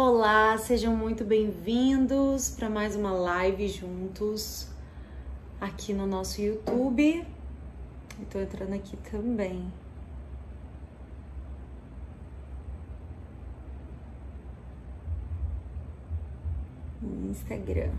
Olá, 0.00 0.56
sejam 0.56 0.94
muito 0.94 1.24
bem-vindos 1.24 2.50
para 2.50 2.70
mais 2.70 2.94
uma 2.94 3.10
live 3.10 3.66
juntos 3.66 4.68
aqui 5.60 5.92
no 5.92 6.06
nosso 6.06 6.40
YouTube. 6.40 7.26
Estou 8.22 8.40
entrando 8.40 8.74
aqui 8.74 8.96
também. 9.10 9.72
No 17.02 17.30
Instagram. 17.32 17.90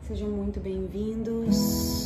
Sejam 0.00 0.30
muito 0.30 0.58
bem-vindos. 0.60 2.05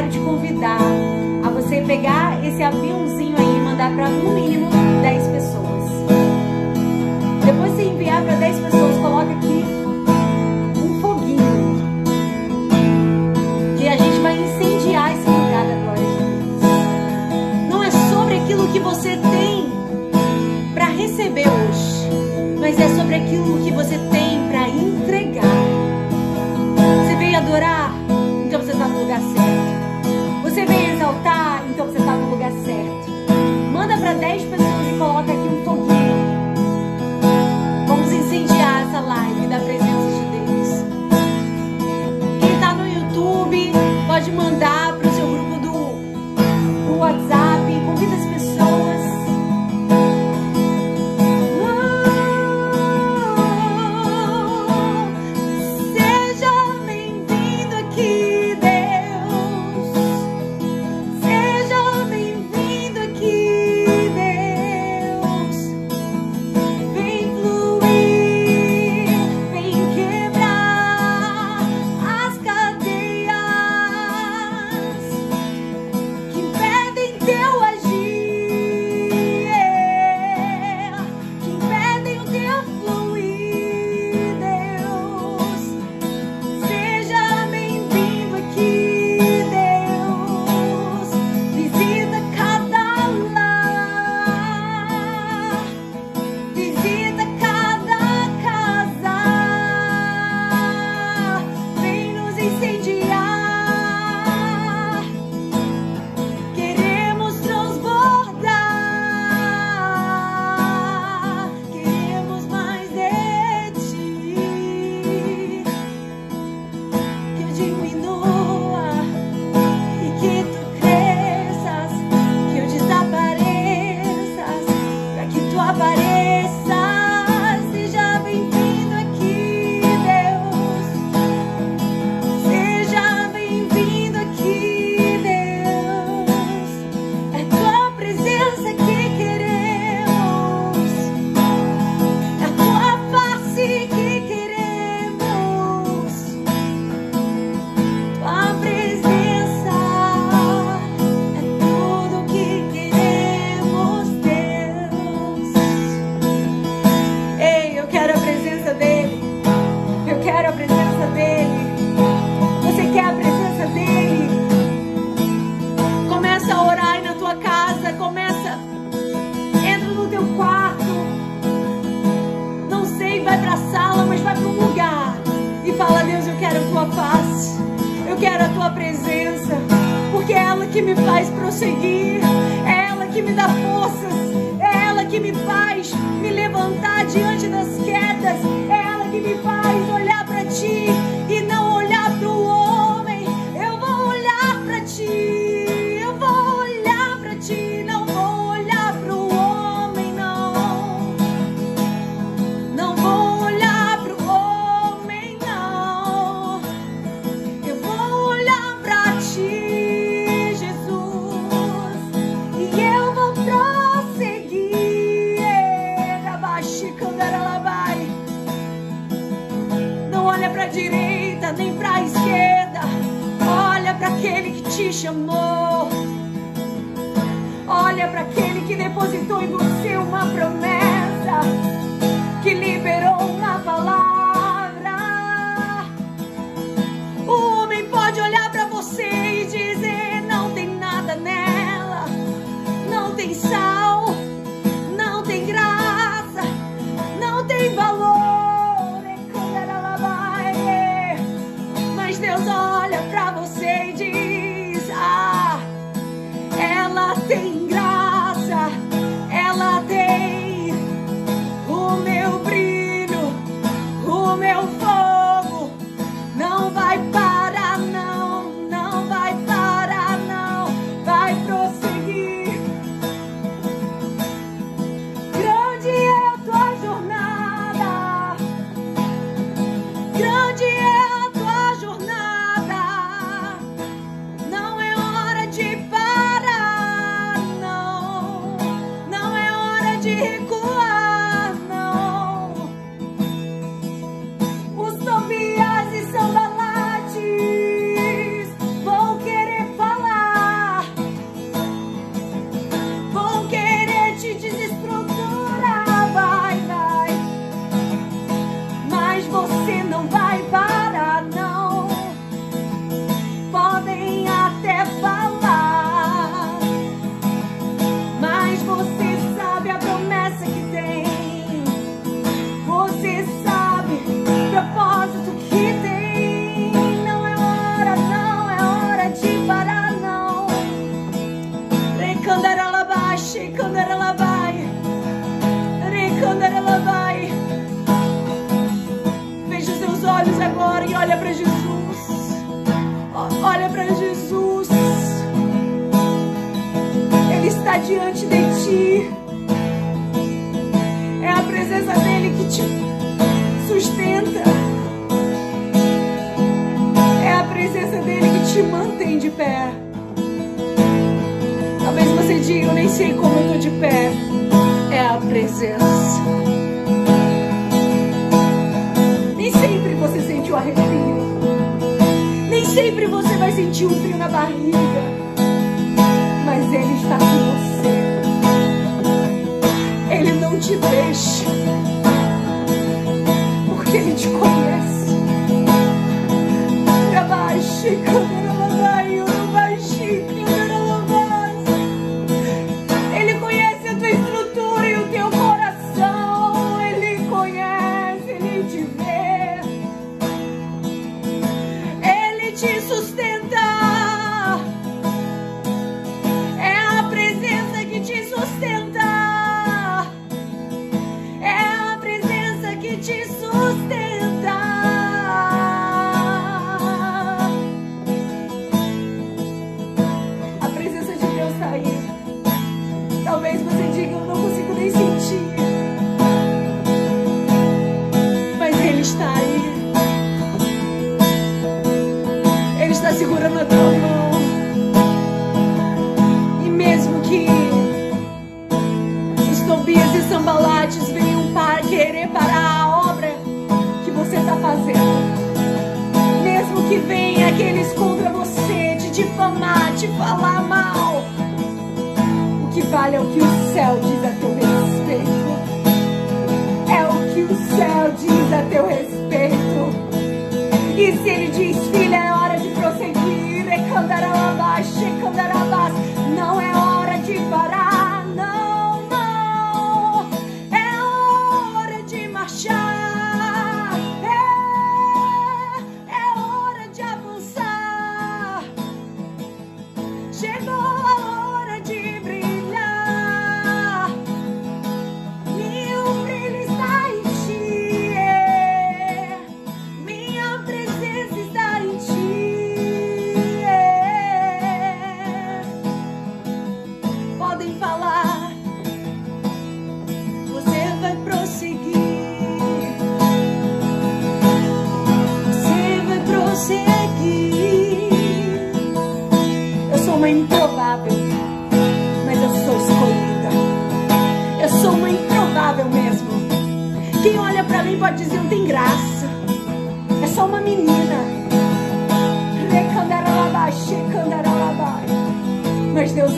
quero 0.00 0.12
te 0.12 0.18
convidar 0.20 0.80
a 1.44 1.50
você 1.50 1.82
pegar 1.82 2.42
esse 2.42 2.62
aviãozinho 2.62 3.36
aí 3.36 3.56
e 3.56 3.60
mandar 3.60 3.94
para 3.94 4.08
no 4.08 4.32
mínimo 4.32 4.70
10 5.02 5.26
pessoas. 5.26 5.90
Depois 7.44 7.76
de 7.76 7.82
enviar 7.82 8.22
para 8.22 8.36
10 8.36 8.60
pessoas, 8.60 8.96
coloca 8.96 9.30
aqui 9.30 9.64
um 10.78 11.00
foguinho. 11.02 11.76
Que 13.76 13.88
a 13.88 13.96
gente 13.98 14.20
vai 14.20 14.38
incendiar 14.40 15.12
esse 15.12 15.28
lugar 15.28 15.66
da 15.66 15.74
glória 15.82 16.06
de 16.06 16.16
Deus. 16.16 17.68
Não 17.68 17.84
é 17.84 17.90
sobre 17.90 18.38
aquilo 18.38 18.68
que 18.68 18.80
você 18.80 19.18
tem 19.18 19.70
para 20.72 20.86
receber 20.86 21.46
hoje, 21.46 22.08
mas 22.58 22.78
é 22.80 22.88
sobre 22.96 23.16
aquilo 23.16 23.62
que 23.62 23.70
você 23.70 23.98
tem 24.10 24.48
para 24.48 24.66
entregar. 24.66 25.44
Você 27.04 27.16
veio 27.16 27.36
adorar, 27.36 27.92
então 28.46 28.62
você 28.62 28.72
está 28.72 28.88
no 28.88 29.00
lugar 29.00 29.20
certo 29.20 29.79
você 30.50 30.66
vem 30.66 30.94
exaltar, 30.94 31.64
então 31.70 31.86
você 31.86 31.98
está 31.98 32.12
no 32.12 32.30
lugar 32.30 32.50
certo. 32.50 33.08
Manda 33.72 33.96
para 33.96 34.14
10 34.14 34.42
pessoas 34.42 34.86
e 34.92 34.98
coloca 34.98 35.32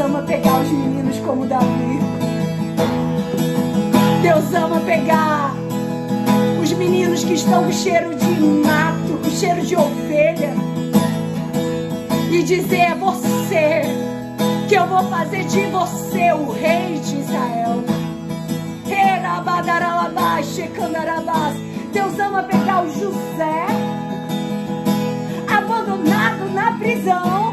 ama 0.02 0.22
pegar 0.22 0.60
os 0.60 0.68
meninos 0.70 1.18
como 1.18 1.46
Davi. 1.46 1.98
Deus 4.22 4.54
ama 4.54 4.80
pegar 4.80 5.54
os 6.62 6.72
meninos 6.72 7.24
que 7.24 7.34
estão 7.34 7.64
com 7.64 7.72
cheiro 7.72 8.14
de 8.14 8.26
mato, 8.40 9.18
com 9.22 9.30
cheiro 9.30 9.62
de 9.62 9.76
ovelha. 9.76 10.54
E 12.30 12.42
dizer: 12.42 12.80
é 12.80 12.94
você 12.94 13.82
que 14.68 14.74
eu 14.74 14.86
vou 14.86 15.08
fazer 15.08 15.44
de 15.44 15.66
você 15.66 16.32
o 16.32 16.50
rei 16.52 16.98
de 16.98 17.20
Israel. 17.20 17.62
Deus 21.92 22.18
ama 22.18 22.42
pegar 22.42 22.84
o 22.84 22.88
José, 22.88 23.66
abandonado 25.46 26.50
na 26.54 26.72
prisão, 26.78 27.51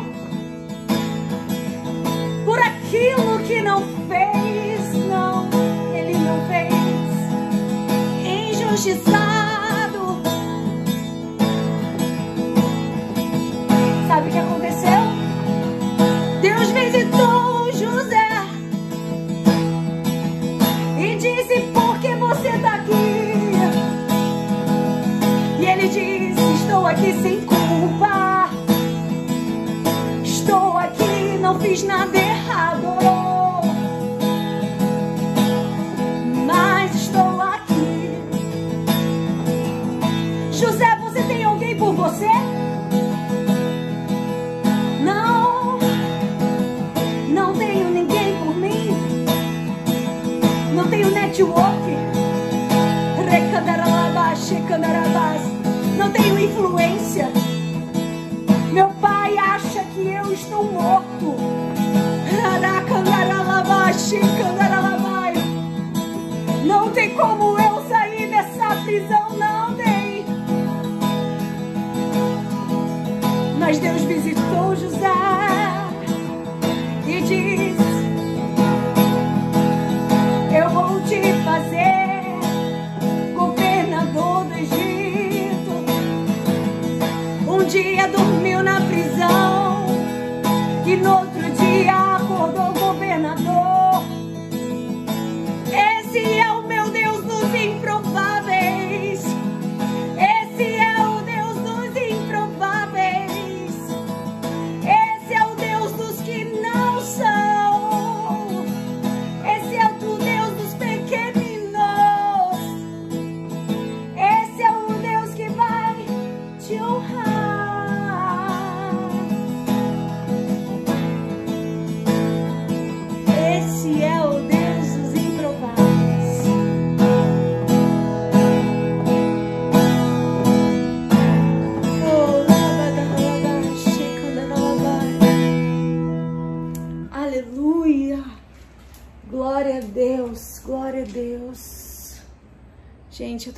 aquilo 2.89 3.37
que 3.45 3.61
não 3.61 3.83
fez, 4.07 4.93
não, 5.07 5.47
ele 5.93 6.17
não 6.17 6.41
fez, 6.47 6.73
injustiçado. 8.49 10.19
Sabe 14.07 14.29
o 14.29 14.31
que 14.31 14.39
aconteceu? 14.39 15.01
Deus 16.41 16.71
visitou 16.71 17.71
José 17.73 18.47
e 20.97 21.15
disse: 21.15 21.61
Por 21.71 21.99
que 21.99 22.15
você 22.15 22.47
está 22.47 22.73
aqui? 22.75 22.91
E 25.59 25.65
ele 25.65 25.87
disse: 25.89 26.63
Estou 26.63 26.87
aqui 26.87 27.13
sem 27.21 27.41
culpa. 27.41 27.68
Não 31.49 31.59
fiz 31.59 31.81
nada 31.81 32.15
errado. 32.15 32.85
Mas 36.45 36.93
estou 36.93 37.41
aqui. 37.41 38.21
José, 40.51 40.95
você 41.01 41.23
tem 41.23 41.43
alguém 41.43 41.75
por 41.75 41.93
você? 41.93 42.29
Não, 45.03 45.79
não 47.29 47.53
tenho 47.53 47.89
ninguém 47.89 48.37
por 48.37 48.55
mim. 48.55 48.95
Não 50.75 50.87
tenho 50.87 51.09
network. 51.09 51.78
Não 66.65 66.89
tem 66.91 67.13
como 67.13 67.48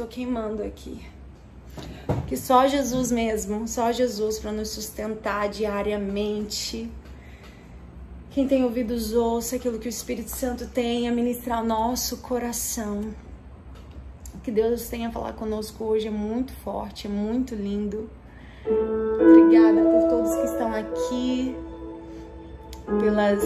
tô 0.01 0.07
queimando 0.07 0.63
aqui. 0.63 0.99
Que 2.27 2.35
só 2.35 2.67
Jesus 2.67 3.11
mesmo, 3.11 3.67
só 3.67 3.91
Jesus 3.91 4.39
para 4.39 4.51
nos 4.51 4.69
sustentar 4.69 5.47
diariamente. 5.47 6.89
Quem 8.31 8.47
tem 8.47 8.63
ouvidos, 8.63 9.13
ouça 9.13 9.57
aquilo 9.57 9.77
que 9.77 9.87
o 9.87 9.89
Espírito 9.89 10.31
Santo 10.31 10.67
tem 10.67 11.07
a 11.07 11.11
ministrar 11.11 11.59
ao 11.59 11.65
nosso 11.65 12.17
coração. 12.17 13.13
O 14.33 14.39
que 14.39 14.51
Deus 14.51 14.87
tem 14.87 15.05
a 15.05 15.11
falar 15.11 15.33
conosco 15.33 15.83
hoje 15.83 16.07
é 16.07 16.11
muito 16.11 16.51
forte, 16.63 17.07
é 17.07 17.09
muito 17.09 17.53
lindo. 17.53 18.09
Obrigada 18.65 19.81
por 19.83 20.09
todos 20.09 20.35
que 20.35 20.45
estão 20.45 20.73
aqui, 20.73 21.55
pelas 22.99 23.43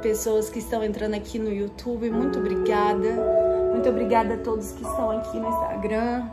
pessoas 0.00 0.48
que 0.48 0.60
estão 0.60 0.82
entrando 0.82 1.14
aqui 1.14 1.38
no 1.38 1.52
YouTube. 1.52 2.08
Muito 2.10 2.38
obrigada. 2.38 3.43
Muito 3.84 3.96
obrigada 3.96 4.32
a 4.32 4.38
todos 4.38 4.72
que 4.72 4.82
estão 4.82 5.10
aqui 5.10 5.38
no 5.38 5.46
Instagram. 5.46 6.26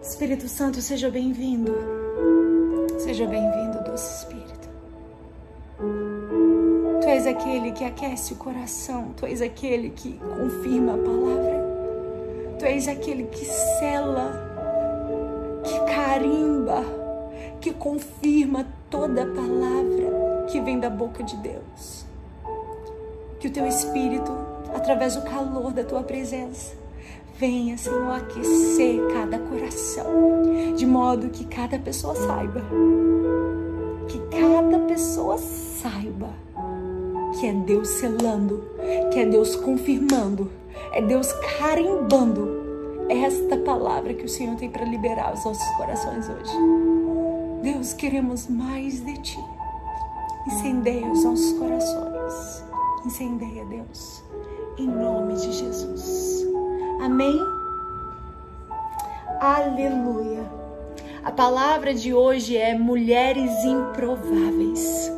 Espírito 0.00 0.48
Santo, 0.48 0.80
seja 0.80 1.10
bem-vindo. 1.10 1.70
Seja 2.98 3.26
bem-vindo, 3.26 3.84
doce 3.84 4.20
Espírito. 4.20 4.68
Tu 6.98 7.06
és 7.06 7.26
aquele 7.26 7.72
que 7.72 7.84
aquece 7.84 8.32
o 8.32 8.36
coração, 8.36 9.08
tu 9.14 9.26
és 9.26 9.42
aquele 9.42 9.90
que 9.90 10.18
confirma 10.18 10.94
a 10.94 10.96
palavra, 10.96 12.56
tu 12.58 12.64
és 12.64 12.88
aquele 12.88 13.24
que 13.24 13.44
sela, 13.44 14.32
que 15.62 15.78
carimba, 15.94 16.82
que 17.60 17.70
confirma 17.74 18.66
toda 18.88 19.24
a 19.24 19.26
palavra 19.26 20.46
que 20.50 20.58
vem 20.62 20.80
da 20.80 20.88
boca 20.88 21.22
de 21.22 21.36
Deus. 21.36 22.06
Que 23.38 23.48
o 23.48 23.52
teu 23.52 23.66
Espírito, 23.66 24.53
através 24.74 25.16
do 25.16 25.22
calor 25.22 25.72
da 25.72 25.84
tua 25.84 26.02
presença, 26.02 26.74
venha, 27.38 27.78
Senhor, 27.78 28.12
aquecer 28.12 29.00
cada 29.12 29.38
coração, 29.38 30.74
de 30.76 30.86
modo 30.86 31.30
que 31.30 31.44
cada 31.44 31.78
pessoa 31.78 32.14
saiba, 32.14 32.62
que 34.08 34.18
cada 34.36 34.78
pessoa 34.80 35.38
saiba 35.38 36.44
que 37.38 37.46
é 37.46 37.52
Deus 37.52 37.88
selando, 37.88 38.64
que 39.12 39.18
é 39.18 39.26
Deus 39.26 39.56
confirmando, 39.56 40.50
é 40.92 41.02
Deus 41.02 41.30
carimbando 41.58 42.64
esta 43.08 43.58
palavra 43.58 44.14
que 44.14 44.24
o 44.24 44.28
Senhor 44.28 44.56
tem 44.56 44.70
para 44.70 44.84
liberar 44.84 45.28
aos 45.28 45.44
nossos 45.44 45.68
corações 45.76 46.26
hoje. 46.26 46.56
Deus, 47.62 47.92
queremos 47.92 48.46
mais 48.46 49.04
de 49.04 49.14
Ti. 49.18 49.38
Incendeia 50.46 51.06
os 51.06 51.22
nossos 51.22 51.52
corações. 51.58 52.64
Incendeia, 53.04 53.64
Deus, 53.66 54.23
em 54.78 54.86
nome 54.86 55.34
de 55.34 55.52
Jesus. 55.52 56.46
Amém? 57.00 57.38
Aleluia. 59.40 60.44
A 61.24 61.30
palavra 61.30 61.94
de 61.94 62.12
hoje 62.12 62.56
é 62.56 62.76
mulheres 62.76 63.64
improváveis. 63.64 65.12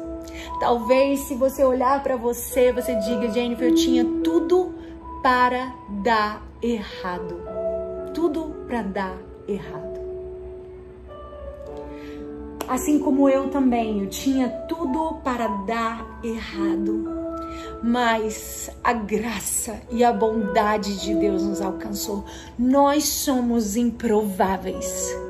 Talvez 0.60 1.20
se 1.20 1.34
você 1.34 1.64
olhar 1.64 2.02
para 2.02 2.16
você, 2.16 2.72
você 2.72 2.94
diga, 2.96 3.30
Jennifer, 3.30 3.68
eu 3.68 3.75
tinha 3.75 4.04
tudo 4.22 4.75
para 5.22 5.75
dar 6.02 6.42
errado. 6.62 7.40
Tudo 8.14 8.54
para 8.66 8.82
dar 8.82 9.16
errado. 9.46 10.00
Assim 12.68 12.98
como 12.98 13.28
eu 13.28 13.48
também, 13.50 14.00
eu 14.02 14.08
tinha 14.08 14.48
tudo 14.48 15.20
para 15.22 15.46
dar 15.66 16.20
errado. 16.22 17.25
Mas 17.82 18.70
a 18.82 18.92
graça 18.92 19.80
e 19.90 20.02
a 20.04 20.12
bondade 20.12 21.00
de 21.00 21.14
Deus 21.14 21.42
nos 21.42 21.61
alcançou. 21.61 22.25
Nós 22.58 23.04
somos 23.04 23.76
improváveis. 23.76 25.25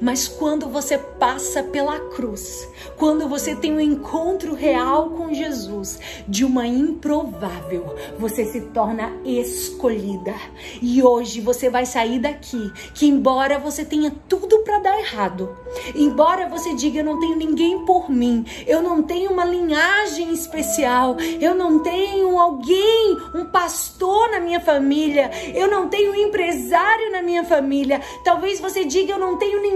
Mas 0.00 0.28
quando 0.28 0.68
você 0.68 0.98
passa 0.98 1.62
pela 1.62 1.98
cruz, 2.10 2.68
quando 2.96 3.28
você 3.28 3.54
tem 3.54 3.72
um 3.72 3.80
encontro 3.80 4.54
real 4.54 5.10
com 5.10 5.32
Jesus, 5.32 5.98
de 6.28 6.44
uma 6.44 6.66
improvável, 6.66 7.94
você 8.18 8.44
se 8.44 8.60
torna 8.60 9.12
escolhida. 9.24 10.34
E 10.82 11.02
hoje 11.02 11.40
você 11.40 11.70
vai 11.70 11.86
sair 11.86 12.18
daqui, 12.18 12.70
que 12.94 13.06
embora 13.06 13.58
você 13.58 13.84
tenha 13.84 14.12
tudo 14.28 14.58
para 14.60 14.78
dar 14.78 14.98
errado, 14.98 15.56
embora 15.94 16.48
você 16.48 16.74
diga 16.74 16.98
eu 16.98 17.04
não 17.04 17.18
tenho 17.18 17.36
ninguém 17.36 17.84
por 17.84 18.10
mim, 18.10 18.44
eu 18.66 18.82
não 18.82 19.02
tenho 19.02 19.30
uma 19.30 19.44
linhagem 19.44 20.32
especial, 20.32 21.16
eu 21.40 21.54
não 21.54 21.78
tenho 21.82 22.38
alguém, 22.38 23.16
um 23.34 23.46
pastor 23.46 24.30
na 24.30 24.40
minha 24.40 24.60
família, 24.60 25.30
eu 25.54 25.68
não 25.68 25.88
tenho 25.88 26.12
um 26.12 26.14
empresário 26.14 27.10
na 27.12 27.22
minha 27.22 27.44
família. 27.44 28.00
Talvez 28.24 28.60
você 28.60 28.84
diga 28.84 29.12
eu 29.12 29.18
não 29.18 29.36
tenho 29.36 29.60
ninguém 29.60 29.69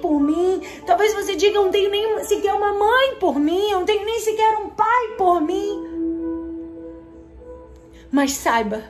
por 0.00 0.20
mim. 0.20 0.60
Talvez 0.86 1.14
você 1.14 1.34
diga 1.34 1.56
eu 1.56 1.64
não 1.64 1.70
tenho 1.70 1.90
nem 1.90 2.22
sequer 2.24 2.52
uma 2.54 2.72
mãe 2.72 3.16
por 3.18 3.38
mim, 3.38 3.70
eu 3.70 3.78
não 3.78 3.86
tenho 3.86 4.04
nem 4.04 4.20
sequer 4.20 4.58
um 4.58 4.68
pai 4.68 5.08
por 5.16 5.40
mim. 5.40 5.82
Mas 8.12 8.32
saiba 8.32 8.82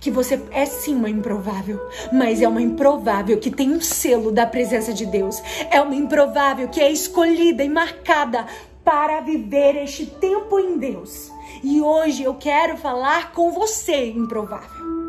que 0.00 0.10
você 0.10 0.40
é 0.50 0.64
sim 0.64 0.94
uma 0.94 1.10
improvável, 1.10 1.78
mas 2.12 2.40
é 2.40 2.48
uma 2.48 2.62
improvável 2.62 3.38
que 3.38 3.50
tem 3.50 3.70
um 3.70 3.80
selo 3.80 4.32
da 4.32 4.46
presença 4.46 4.92
de 4.92 5.04
Deus. 5.04 5.42
É 5.70 5.80
uma 5.80 5.94
improvável 5.94 6.68
que 6.68 6.80
é 6.80 6.90
escolhida 6.90 7.62
e 7.62 7.68
marcada 7.68 8.46
para 8.84 9.20
viver 9.20 9.76
este 9.76 10.06
tempo 10.06 10.58
em 10.58 10.78
Deus. 10.78 11.30
E 11.62 11.80
hoje 11.80 12.22
eu 12.22 12.34
quero 12.34 12.76
falar 12.76 13.32
com 13.32 13.52
você, 13.52 14.10
improvável. 14.10 15.01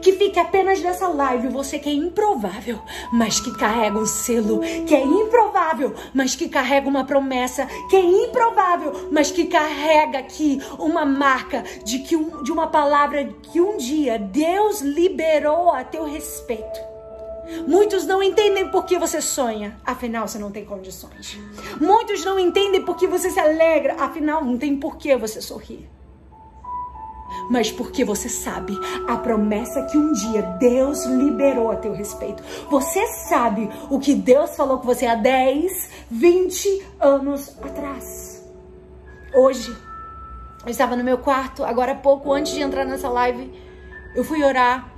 Que 0.00 0.12
fique 0.12 0.38
apenas 0.38 0.80
nessa 0.80 1.08
live 1.08 1.48
você 1.48 1.78
que 1.78 1.88
é 1.88 1.92
improvável, 1.92 2.80
mas 3.12 3.40
que 3.40 3.56
carrega 3.56 3.98
um 3.98 4.06
selo, 4.06 4.60
que 4.86 4.94
é 4.94 5.04
improvável, 5.04 5.94
mas 6.14 6.34
que 6.34 6.48
carrega 6.48 6.88
uma 6.88 7.04
promessa, 7.04 7.66
que 7.88 7.96
é 7.96 8.00
improvável, 8.00 9.08
mas 9.10 9.30
que 9.30 9.46
carrega 9.46 10.18
aqui 10.18 10.60
uma 10.78 11.04
marca 11.04 11.62
de 11.84 12.00
que 12.00 12.16
um, 12.16 12.42
de 12.42 12.52
uma 12.52 12.66
palavra 12.66 13.24
que 13.24 13.60
um 13.60 13.76
dia 13.76 14.18
Deus 14.18 14.80
liberou 14.80 15.70
a 15.70 15.84
teu 15.84 16.04
respeito. 16.04 16.92
Muitos 17.66 18.06
não 18.06 18.22
entendem 18.22 18.68
por 18.68 18.84
que 18.84 18.98
você 18.98 19.20
sonha, 19.20 19.76
afinal 19.84 20.26
você 20.26 20.38
não 20.38 20.50
tem 20.50 20.64
condições. 20.64 21.38
Muitos 21.80 22.24
não 22.24 22.38
entendem 22.38 22.82
por 22.82 22.96
que 22.96 23.06
você 23.06 23.30
se 23.30 23.40
alegra, 23.40 23.96
afinal 23.98 24.44
não 24.44 24.56
tem 24.56 24.76
por 24.76 24.96
que 24.96 25.16
você 25.16 25.40
sorrir. 25.40 25.88
Mas 27.50 27.70
porque 27.70 28.04
você 28.04 28.28
sabe 28.28 28.78
a 29.08 29.16
promessa 29.16 29.82
que 29.82 29.96
um 29.96 30.12
dia 30.12 30.42
Deus 30.58 31.04
liberou 31.04 31.70
a 31.70 31.76
teu 31.76 31.92
respeito. 31.92 32.42
Você 32.70 33.06
sabe 33.28 33.68
o 33.90 33.98
que 33.98 34.14
Deus 34.14 34.56
falou 34.56 34.78
com 34.78 34.86
você 34.86 35.06
há 35.06 35.14
10, 35.14 35.90
20 36.10 36.86
anos 37.00 37.56
atrás. 37.62 38.42
Hoje, 39.34 39.74
eu 40.64 40.70
estava 40.70 40.94
no 40.94 41.02
meu 41.02 41.18
quarto, 41.18 41.64
agora 41.64 41.92
há 41.92 41.96
pouco, 41.96 42.32
antes 42.32 42.52
de 42.52 42.60
entrar 42.60 42.84
nessa 42.84 43.08
live, 43.08 43.52
eu 44.14 44.22
fui 44.22 44.44
orar 44.44 44.92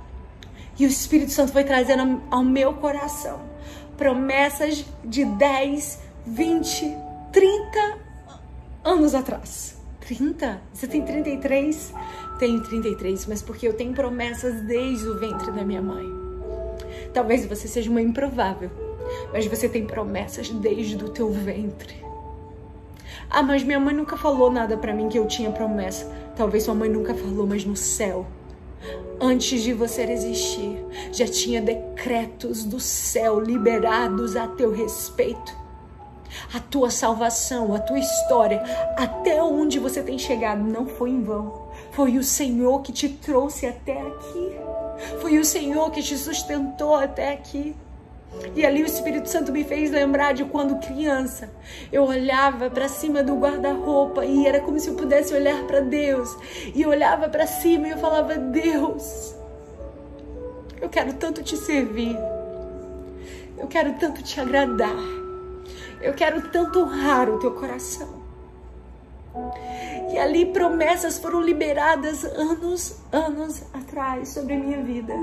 e 0.77 0.85
o 0.85 0.89
Espírito 0.89 1.31
Santo 1.31 1.53
foi 1.53 1.63
trazendo 1.63 2.21
ao 2.29 2.43
meu 2.43 2.73
coração 2.73 3.39
promessas 3.97 4.85
de 5.03 5.25
10, 5.25 5.99
20, 6.25 6.97
30 7.31 7.97
anos 8.83 9.15
atrás. 9.15 9.77
30? 10.01 10.61
Você 10.73 10.87
tem 10.87 11.03
33? 11.03 11.93
Tenho 12.39 12.61
33, 12.61 13.25
mas 13.27 13.41
porque 13.41 13.67
eu 13.67 13.73
tenho 13.73 13.93
promessas 13.93 14.61
desde 14.61 15.07
o 15.07 15.17
ventre 15.17 15.51
da 15.51 15.63
minha 15.63 15.81
mãe. 15.81 16.05
Talvez 17.13 17.45
você 17.45 17.67
seja 17.67 17.89
uma 17.89 18.01
improvável, 18.01 18.69
mas 19.31 19.45
você 19.45 19.69
tem 19.69 19.85
promessas 19.85 20.49
desde 20.49 20.95
o 21.03 21.09
teu 21.09 21.31
ventre. 21.31 22.03
Ah, 23.29 23.41
mas 23.41 23.63
minha 23.63 23.79
mãe 23.79 23.95
nunca 23.95 24.17
falou 24.17 24.51
nada 24.51 24.77
para 24.77 24.93
mim 24.93 25.09
que 25.09 25.17
eu 25.17 25.27
tinha 25.27 25.51
promessa. 25.51 26.11
Talvez 26.35 26.63
sua 26.63 26.75
mãe 26.75 26.89
nunca 26.89 27.13
falou, 27.13 27.47
mas 27.47 27.63
no 27.63 27.75
céu 27.75 28.25
Antes 29.19 29.63
de 29.63 29.71
você 29.71 30.03
existir, 30.03 30.85
já 31.11 31.25
tinha 31.25 31.61
decretos 31.61 32.65
do 32.65 32.79
céu 32.79 33.39
liberados 33.39 34.35
a 34.35 34.45
teu 34.45 34.73
respeito. 34.73 35.55
A 36.53 36.59
tua 36.59 36.91
salvação, 36.91 37.73
a 37.73 37.79
tua 37.79 37.97
história, 37.97 38.61
até 38.97 39.41
onde 39.41 39.79
você 39.79 40.03
tem 40.03 40.19
chegado, 40.19 40.61
não 40.61 40.85
foi 40.85 41.11
em 41.11 41.23
vão. 41.23 41.64
Foi 41.95 42.17
o 42.17 42.23
Senhor 42.23 42.81
que 42.81 42.91
te 42.91 43.07
trouxe 43.07 43.65
até 43.65 44.01
aqui. 44.01 44.59
Foi 45.21 45.39
o 45.39 45.45
Senhor 45.45 45.89
que 45.91 46.03
te 46.03 46.17
sustentou 46.17 46.93
até 46.93 47.31
aqui. 47.31 47.73
E 48.53 48.65
ali 48.65 48.83
o 48.83 48.85
Espírito 48.85 49.29
Santo 49.29 49.53
me 49.53 49.63
fez 49.63 49.91
lembrar 49.91 50.33
de 50.33 50.43
quando 50.43 50.77
criança 50.85 51.49
eu 51.93 52.03
olhava 52.03 52.69
para 52.69 52.89
cima 52.89 53.23
do 53.23 53.35
guarda-roupa 53.35 54.25
e 54.25 54.45
era 54.45 54.59
como 54.59 54.77
se 54.77 54.89
eu 54.89 54.95
pudesse 54.95 55.33
olhar 55.33 55.63
para 55.67 55.79
Deus. 55.79 56.37
E 56.73 56.81
eu 56.81 56.89
olhava 56.89 57.29
para 57.29 57.47
cima 57.47 57.87
e 57.87 57.91
eu 57.91 57.97
falava: 57.97 58.35
Deus, 58.35 59.33
eu 60.81 60.89
quero 60.89 61.13
tanto 61.13 61.41
te 61.43 61.55
servir. 61.55 62.17
Eu 63.57 63.67
quero 63.67 63.93
tanto 63.93 64.21
te 64.21 64.37
agradar. 64.41 64.99
Eu 66.01 66.13
quero 66.13 66.49
tanto 66.49 66.79
honrar 66.79 67.29
o 67.29 67.39
teu 67.39 67.51
coração. 67.51 68.24
E 70.11 70.17
ali 70.17 70.45
promessas 70.45 71.17
foram 71.17 71.41
liberadas 71.41 72.23
anos, 72.23 72.99
anos 73.11 73.63
atrás 73.73 74.29
sobre 74.29 74.53
a 74.53 74.57
minha 74.57 74.81
vida. 74.81 75.13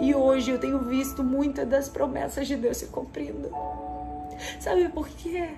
E 0.00 0.14
hoje 0.14 0.50
eu 0.50 0.58
tenho 0.58 0.78
visto 0.80 1.22
muitas 1.22 1.68
das 1.68 1.88
promessas 1.88 2.46
de 2.46 2.56
Deus 2.56 2.78
se 2.78 2.86
cumprindo. 2.86 3.50
Sabe 4.60 4.88
por 4.88 5.08
quê? 5.08 5.50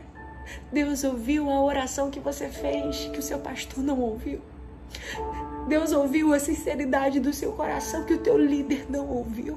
Deus 0.73 1.05
ouviu 1.05 1.51
a 1.51 1.63
oração 1.63 2.11
que 2.11 2.19
você 2.19 2.49
fez, 2.49 3.09
que 3.13 3.19
o 3.19 3.23
seu 3.23 3.39
pastor 3.39 3.83
não 3.85 4.01
ouviu. 4.01 4.41
Deus 5.69 5.93
ouviu 5.93 6.33
a 6.33 6.41
sinceridade 6.41 7.21
do 7.21 7.33
seu 7.33 7.53
coração 7.53 8.05
que 8.05 8.15
o 8.15 8.19
teu 8.19 8.37
líder 8.37 8.87
não 8.89 9.07
ouviu. 9.09 9.57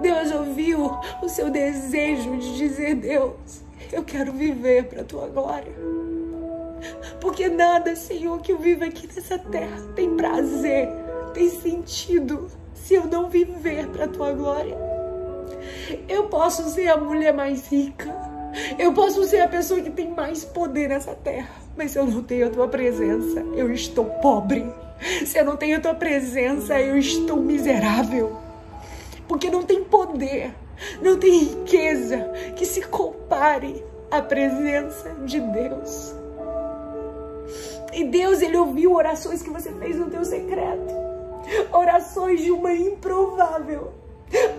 Deus 0.00 0.30
ouviu 0.30 0.90
o 1.22 1.28
seu 1.28 1.50
desejo 1.50 2.36
de 2.36 2.56
dizer: 2.56 2.94
Deus, 2.94 3.62
eu 3.92 4.04
quero 4.04 4.32
viver 4.32 4.84
para 4.84 5.00
a 5.02 5.04
tua 5.04 5.26
glória. 5.26 5.72
Porque 7.20 7.48
nada, 7.48 7.94
Senhor, 7.96 8.40
que 8.40 8.52
eu 8.52 8.58
vivo 8.58 8.84
aqui 8.84 9.06
nessa 9.06 9.38
terra 9.38 9.80
tem 9.94 10.16
prazer, 10.16 10.88
tem 11.34 11.48
sentido 11.48 12.48
se 12.74 12.94
eu 12.94 13.06
não 13.06 13.28
viver 13.28 13.86
para 13.88 14.04
a 14.04 14.08
tua 14.08 14.32
glória. 14.32 14.76
Eu 16.08 16.24
posso 16.24 16.68
ser 16.70 16.88
a 16.88 16.96
mulher 16.96 17.32
mais 17.32 17.66
rica, 17.68 18.14
eu 18.78 18.92
posso 18.92 19.24
ser 19.24 19.40
a 19.40 19.48
pessoa 19.48 19.80
que 19.80 19.90
tem 19.90 20.10
mais 20.10 20.44
poder 20.44 20.88
nessa 20.88 21.14
terra, 21.14 21.54
mas 21.76 21.92
se 21.92 21.98
eu 21.98 22.06
não 22.06 22.22
tenho 22.22 22.46
a 22.46 22.50
tua 22.50 22.68
presença, 22.68 23.40
eu 23.54 23.70
estou 23.72 24.04
pobre. 24.04 24.66
Se 25.24 25.38
eu 25.38 25.44
não 25.44 25.56
tenho 25.56 25.78
a 25.78 25.80
tua 25.80 25.94
presença, 25.94 26.78
eu 26.78 26.98
estou 26.98 27.38
miserável. 27.38 28.36
Porque 29.26 29.48
não 29.48 29.62
tem 29.62 29.82
poder, 29.84 30.52
não 31.00 31.18
tem 31.18 31.44
riqueza 31.44 32.30
que 32.56 32.66
se 32.66 32.82
compare 32.82 33.82
à 34.10 34.20
presença 34.20 35.10
de 35.24 35.40
Deus. 35.40 36.19
E 38.00 38.04
Deus, 38.04 38.40
Ele 38.40 38.56
ouviu 38.56 38.94
orações 38.94 39.42
que 39.42 39.50
você 39.50 39.70
fez 39.72 39.96
no 39.96 40.08
teu 40.08 40.24
secreto 40.24 41.10
orações 41.72 42.40
de 42.40 42.50
uma 42.50 42.72
improvável, 42.72 43.92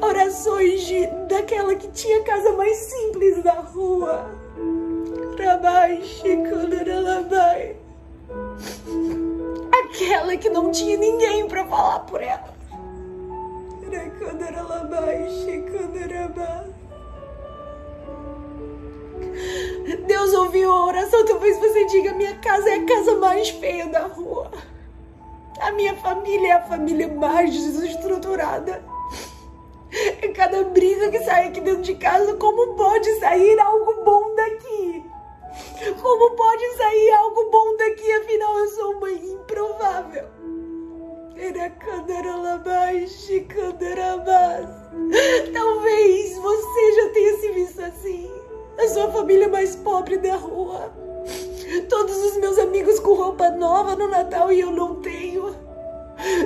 orações 0.01 0.85
de, 0.85 1.07
daquela 1.27 1.75
que 1.75 1.87
tinha 1.89 2.19
a 2.19 2.23
casa 2.23 2.51
mais 2.53 2.77
simples 2.77 3.43
da 3.43 3.53
rua. 3.53 4.29
Rabai, 5.39 6.01
Chicandaralabai. 6.03 7.75
Aquela 9.71 10.37
que 10.37 10.49
não 10.49 10.71
tinha 10.71 10.97
ninguém 10.97 11.47
para 11.47 11.65
falar 11.65 11.99
por 12.01 12.21
ela. 12.21 12.53
Deus 20.07 20.33
ouviu 20.33 20.71
a 20.71 20.85
oração, 20.85 21.25
talvez 21.25 21.57
você 21.57 21.85
diga: 21.85 22.13
minha 22.13 22.35
casa 22.37 22.69
é 22.69 22.75
a 22.75 22.85
casa 22.85 23.15
mais 23.15 23.49
feia 23.49 23.87
da 23.87 24.01
rua. 24.01 24.51
A 25.59 25.71
minha 25.71 25.95
família 25.95 26.47
é 26.47 26.51
a 26.53 26.67
família 26.67 27.07
mais 27.07 27.51
desestruturada. 27.51 28.83
É 30.21 30.27
cada 30.29 30.63
briga 30.63 31.11
que 31.11 31.19
sai 31.19 31.49
aqui 31.49 31.59
dentro 31.59 31.81
de 31.81 31.95
casa, 31.95 32.35
como 32.37 32.75
pode 32.75 33.13
sair 33.19 33.59
algo 33.59 34.03
bom 34.05 34.35
daqui? 34.35 35.05
Como 36.01 36.31
pode 36.35 36.77
sair 36.77 37.11
algo 37.11 37.49
bom 37.51 37.77
daqui? 37.77 38.11
Afinal, 38.13 38.57
eu 38.59 38.67
sou 38.69 38.91
uma 38.93 39.11
improvável. 39.11 40.25
Talvez 45.53 46.37
você 46.37 46.93
já 46.93 47.09
tenha 47.09 47.37
se 47.37 47.51
visto 47.51 47.81
assim. 47.81 48.40
A 48.77 48.87
sua 48.87 49.11
família 49.11 49.47
mais 49.47 49.75
pobre 49.75 50.17
da 50.17 50.35
rua. 50.35 50.91
Todos 51.89 52.17
os 52.17 52.37
meus 52.37 52.57
amigos 52.57 52.99
com 52.99 53.13
roupa 53.13 53.49
nova 53.49 53.95
no 53.95 54.07
Natal 54.07 54.51
e 54.51 54.59
eu 54.59 54.71
não 54.71 54.95
tenho. 54.95 55.55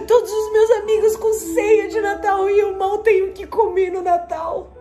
Todos 0.07 0.31
os 0.31 0.51
meus 0.51 0.71
amigos 0.71 1.15
com 1.17 1.33
ceia 1.33 1.87
de 1.87 1.99
Natal 1.99 2.49
e 2.49 2.59
eu 2.59 2.75
mal 2.77 2.99
tenho 2.99 3.29
o 3.29 3.31
que 3.33 3.47
comer 3.47 3.91
no 3.91 4.01
Natal. 4.01 4.71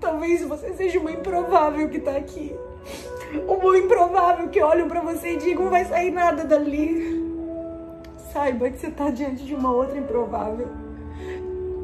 Talvez 0.00 0.44
você 0.44 0.72
seja 0.74 0.98
uma 0.98 1.10
improvável 1.10 1.88
que 1.88 2.00
tá 2.00 2.16
aqui. 2.16 2.54
Uma 3.46 3.78
improvável 3.78 4.48
que 4.48 4.60
olham 4.60 4.88
para 4.88 5.00
você 5.00 5.32
e 5.32 5.36
digam: 5.36 5.64
não 5.64 5.70
vai 5.70 5.84
sair 5.84 6.10
nada 6.10 6.44
dali. 6.44 7.22
Saiba 8.32 8.70
que 8.70 8.78
você 8.78 8.90
tá 8.90 9.10
diante 9.10 9.44
de 9.44 9.54
uma 9.54 9.72
outra 9.72 9.98
improvável. 9.98 10.68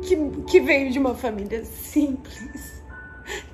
Que, 0.02 0.16
que 0.46 0.60
veio 0.60 0.90
de 0.90 0.98
uma 0.98 1.14
família 1.14 1.64
simples. 1.64 2.82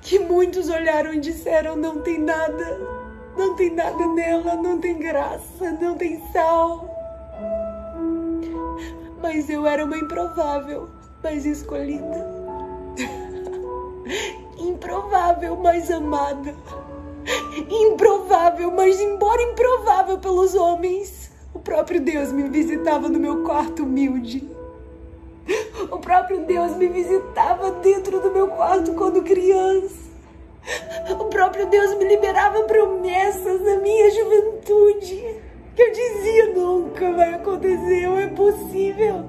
Que 0.01 0.19
muitos 0.19 0.69
olharam 0.69 1.13
e 1.13 1.19
disseram: 1.19 1.75
não 1.75 2.01
tem 2.01 2.19
nada. 2.19 3.05
Não 3.37 3.53
tem 3.55 3.69
nada 3.69 4.07
nela, 4.07 4.55
não 4.55 4.79
tem 4.79 4.97
graça, 4.97 5.71
não 5.81 5.95
tem 5.95 6.21
sal. 6.31 6.89
Mas 9.21 9.49
eu 9.49 9.67
era 9.67 9.83
uma 9.83 9.97
improvável, 9.97 10.87
mas 11.21 11.45
escolhida. 11.45 12.25
improvável, 14.57 15.57
mas 15.57 15.91
amada. 15.91 16.55
Improvável, 17.69 18.71
mas 18.71 19.01
embora 19.01 19.41
improvável 19.41 20.17
pelos 20.19 20.55
homens, 20.55 21.31
o 21.53 21.59
próprio 21.59 21.99
Deus 21.99 22.31
me 22.31 22.47
visitava 22.47 23.09
no 23.09 23.19
meu 23.19 23.43
quarto 23.43 23.83
humilde. 23.83 24.54
O 25.91 25.99
próprio 25.99 26.45
Deus 26.45 26.75
me 26.77 26.87
visitava 26.87 27.71
dentro 27.71 28.19
do 28.19 28.31
meu 28.31 28.47
quarto 28.47 28.93
quando 28.93 29.23
criança. 29.23 30.05
O 31.19 31.25
próprio 31.25 31.67
Deus 31.67 31.95
me 31.97 32.05
liberava 32.05 32.63
promessas 32.63 33.61
na 33.61 33.77
minha 33.77 34.09
juventude 34.11 35.45
que 35.75 35.81
eu 35.81 35.91
dizia 35.91 36.53
nunca 36.53 37.11
vai 37.11 37.33
acontecer, 37.33 38.07
ou 38.07 38.17
é 38.17 38.27
possível. 38.27 39.25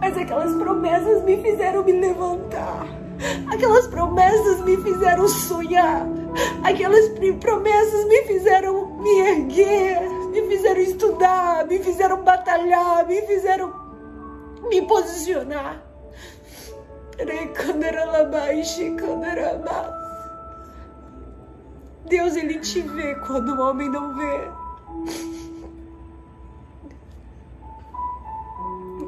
Mas 0.00 0.16
aquelas 0.16 0.54
promessas 0.54 1.24
me 1.24 1.36
fizeram 1.42 1.82
me 1.82 1.92
levantar. 1.92 2.86
Aquelas 3.52 3.86
promessas 3.88 4.60
me 4.64 4.76
fizeram 4.76 5.26
sonhar. 5.28 6.06
Aquelas 6.62 7.08
promessas 7.40 8.04
me 8.06 8.22
fizeram 8.22 8.96
me 8.98 9.18
erguer, 9.20 10.00
me 10.30 10.42
fizeram 10.48 10.80
estudar, 10.80 11.66
me 11.66 11.78
fizeram 11.80 12.22
batalhar, 12.22 13.06
me 13.06 13.20
fizeram 13.22 13.83
me 14.68 14.82
posicionar. 14.82 15.82
Deus, 22.06 22.36
ele 22.36 22.58
te 22.60 22.80
vê 22.80 23.14
quando 23.26 23.54
o 23.54 23.60
homem 23.60 23.88
não 23.88 24.14
vê. 24.14 24.50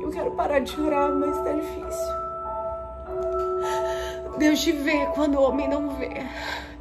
Eu 0.01 0.11
quero 0.11 0.31
parar 0.33 0.61
de 0.61 0.71
chorar, 0.71 1.11
mas 1.11 1.37
tá 1.43 1.53
difícil. 1.53 2.27
Deus 4.39 4.61
te 4.61 4.73
vê 4.73 5.07
quando 5.15 5.37
o 5.37 5.43
homem 5.43 5.69
não 5.69 5.91
vê. 5.97 6.27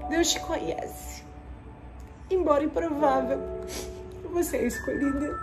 Deus 0.09 0.31
te 0.31 0.39
conhece. 0.39 1.23
Embora 2.29 2.63
improvável, 2.63 3.39
você 4.31 4.57
é 4.57 4.67
escolhida. 4.67 5.37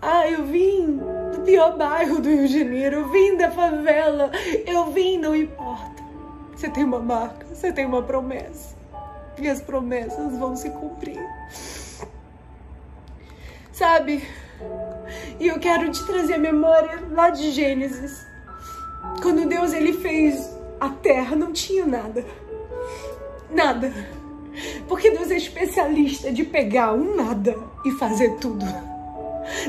Ah, 0.00 0.28
eu 0.28 0.46
vim 0.46 1.00
pior 1.48 1.78
bairro 1.78 2.20
do 2.20 2.28
Rio 2.28 2.46
de 2.46 2.58
Janeiro, 2.58 3.08
vim 3.08 3.34
da 3.34 3.50
favela, 3.50 4.30
eu 4.66 4.92
vim, 4.92 5.16
não 5.16 5.34
importa. 5.34 6.02
Você 6.54 6.68
tem 6.68 6.84
uma 6.84 6.98
marca, 6.98 7.46
você 7.46 7.72
tem 7.72 7.86
uma 7.86 8.02
promessa. 8.02 8.76
E 9.38 9.48
as 9.48 9.62
promessas 9.62 10.36
vão 10.36 10.54
se 10.54 10.68
cumprir. 10.68 11.18
Sabe? 13.72 14.22
E 15.40 15.46
eu 15.46 15.58
quero 15.58 15.90
te 15.90 16.04
trazer 16.04 16.34
a 16.34 16.38
memória 16.38 17.02
lá 17.12 17.30
de 17.30 17.50
Gênesis. 17.50 18.26
Quando 19.22 19.48
Deus 19.48 19.72
ele 19.72 19.94
fez 19.94 20.54
a 20.78 20.90
terra, 20.90 21.34
não 21.34 21.50
tinha 21.50 21.86
nada. 21.86 22.26
Nada. 23.50 23.90
Porque 24.86 25.10
Deus 25.12 25.30
é 25.30 25.36
especialista 25.38 26.30
de 26.30 26.44
pegar 26.44 26.92
um 26.92 27.16
nada 27.16 27.56
e 27.86 27.92
fazer 27.92 28.36
tudo. 28.36 28.66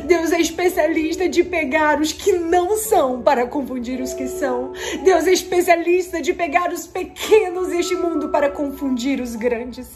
Deus 0.06 0.32
é 0.32 0.40
especialista 0.40 1.28
de 1.28 1.44
pegar 1.44 2.00
os 2.00 2.12
que 2.12 2.34
não 2.34 2.78
são 2.78 3.22
para 3.22 3.48
confundir 3.48 4.02
os 4.02 4.14
que 4.14 4.28
são. 4.28 4.74
Deus 5.04 5.28
é 5.28 5.32
especialista 5.32 6.22
de 6.22 6.34
pegar 6.34 6.72
os 6.72 6.88
pequenos 6.88 7.70
deste 7.70 7.96
mundo 7.96 8.30
para 8.30 8.50
confundir 8.50 9.20
os 9.20 9.36
grandes. 9.36 9.88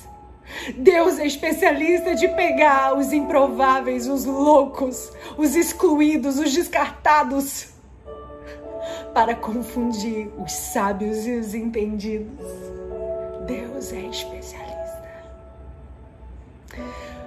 Deus 0.77 1.19
é 1.19 1.25
especialista 1.25 2.15
de 2.15 2.27
pegar 2.29 2.97
os 2.97 3.11
improváveis, 3.11 4.07
os 4.07 4.25
loucos, 4.25 5.11
os 5.37 5.55
excluídos, 5.55 6.37
os 6.37 6.53
descartados, 6.53 7.69
para 9.13 9.35
confundir 9.35 10.29
os 10.37 10.51
sábios 10.51 11.25
e 11.25 11.31
os 11.37 11.53
entendidos. 11.53 12.45
Deus 13.47 13.91
é 13.91 14.01
especialista. 14.07 14.73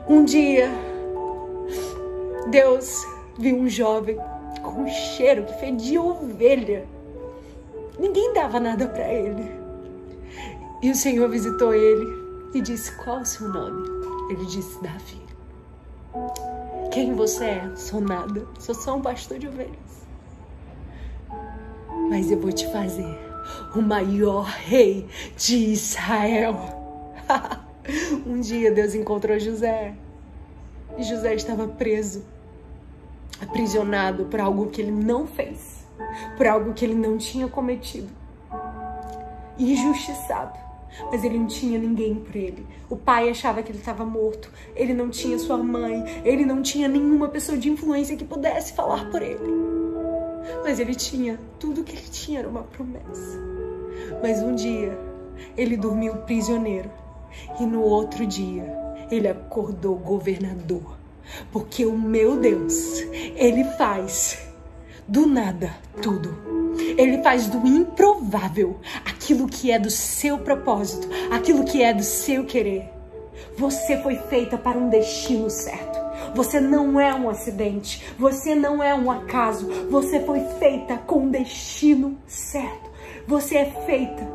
Um 0.09 0.25
dia, 0.25 0.71
Deus 2.51 3.07
viu 3.39 3.57
um 3.57 3.69
jovem 3.69 4.17
com 4.63 4.83
um 4.83 4.89
cheiro 4.89 5.45
que 5.45 5.55
fedia 5.55 6.01
ovelha. 6.01 6.87
Ninguém 7.99 8.33
dava 8.33 8.61
nada 8.61 8.87
para 8.87 9.13
ele. 9.13 9.51
E 10.83 10.91
o 10.91 10.95
Senhor 10.95 11.29
visitou 11.29 11.75
ele 11.75 12.07
e 12.55 12.61
disse: 12.61 12.93
Qual 12.97 13.21
o 13.21 13.25
seu 13.25 13.49
nome? 13.49 13.89
Ele 14.31 14.45
disse: 14.47 14.81
Davi. 14.83 15.21
Quem 16.93 17.15
você 17.15 17.45
é? 17.45 17.77
Sou 17.77 18.01
nada, 18.01 18.47
sou 18.59 18.75
só 18.75 18.97
um 18.97 19.03
pastor 19.03 19.39
de 19.39 19.49
ovelhas. 19.49 20.07
Mas 22.09 22.31
eu 22.31 22.39
vou 22.39 22.53
te 22.53 22.71
fazer 22.71 23.19
o 23.75 23.83
maior 23.83 24.45
rei 24.45 25.07
de 25.37 25.57
Israel. 25.73 26.57
um 28.27 28.41
dia 28.41 28.71
Deus 28.71 28.95
encontrou 28.95 29.39
José 29.39 29.95
e 30.97 31.03
José 31.03 31.35
estava 31.35 31.69
preso, 31.69 32.25
aprisionado 33.41 34.27
por 34.27 34.41
algo 34.41 34.67
que 34.67 34.81
ele 34.81 34.91
não 34.91 35.27
fez, 35.27 35.87
por 36.37 36.47
algo 36.47 36.73
que 36.73 36.85
ele 36.85 36.95
não 36.95 37.19
tinha 37.19 37.49
cometido, 37.49 38.09
injustiçado 39.59 40.67
mas 41.11 41.25
ele 41.25 41.39
não 41.39 41.47
tinha 41.47 41.79
ninguém 41.79 42.15
por 42.15 42.35
ele. 42.35 42.67
O 42.89 42.97
pai 42.97 43.29
achava 43.29 43.63
que 43.63 43.71
ele 43.71 43.79
estava 43.79 44.05
morto, 44.05 44.51
ele 44.75 44.95
não 44.95 45.11
tinha 45.11 45.39
sua 45.39 45.57
mãe, 45.59 46.23
ele 46.25 46.45
não 46.45 46.63
tinha 46.63 46.89
nenhuma 46.89 47.29
pessoa 47.29 47.59
de 47.59 47.71
influência 47.71 48.17
que 48.17 48.25
pudesse 48.25 48.73
falar 48.73 49.11
por 49.11 49.23
ele. 49.23 49.67
Mas 50.63 50.79
ele 50.79 50.95
tinha, 50.95 51.39
tudo 51.59 51.83
que 51.85 51.93
ele 51.97 52.09
tinha 52.09 52.41
era 52.41 52.49
uma 52.49 52.63
promessa. 52.63 53.39
Mas 54.23 54.43
um 54.43 54.55
dia 54.55 54.99
ele 55.57 55.77
dormiu 55.77 56.17
prisioneiro 56.19 56.91
e 57.61 57.67
no 57.67 57.83
outro 57.83 58.27
dia 58.27 58.65
ele 59.11 59.29
acordou 59.29 59.97
governador. 59.97 60.96
Porque 61.53 61.85
o 61.85 61.97
meu 61.97 62.37
Deus, 62.37 63.01
ele 63.35 63.65
faz 63.77 64.39
do 65.07 65.27
nada 65.27 65.75
tudo. 66.03 66.37
Ele 66.99 67.23
faz 67.23 67.47
do 67.47 67.67
improvável 67.67 68.81
aquilo 69.05 69.47
que 69.47 69.71
é 69.71 69.79
do 69.79 69.91
seu 69.91 70.39
propósito, 70.39 71.09
aquilo 71.31 71.65
que 71.65 71.83
é 71.83 71.93
do 71.93 72.03
seu 72.03 72.45
querer. 72.45 72.91
Você 73.57 73.99
foi 74.03 74.17
feita 74.17 74.57
para 74.57 74.79
um 74.79 74.89
destino 74.89 75.49
certo. 75.51 75.99
Você 76.35 76.61
não 76.61 77.01
é 77.01 77.15
um 77.15 77.29
acidente, 77.29 78.03
você 78.19 78.55
não 78.55 78.83
é 78.83 78.95
um 78.95 79.11
acaso, 79.11 79.67
você 79.91 80.21
foi 80.21 80.41
feita 80.59 80.97
com 80.99 81.21
um 81.21 81.31
destino 81.31 82.19
certo. 82.27 82.91
Você 83.27 83.57
é 83.57 83.65
feita 83.87 84.27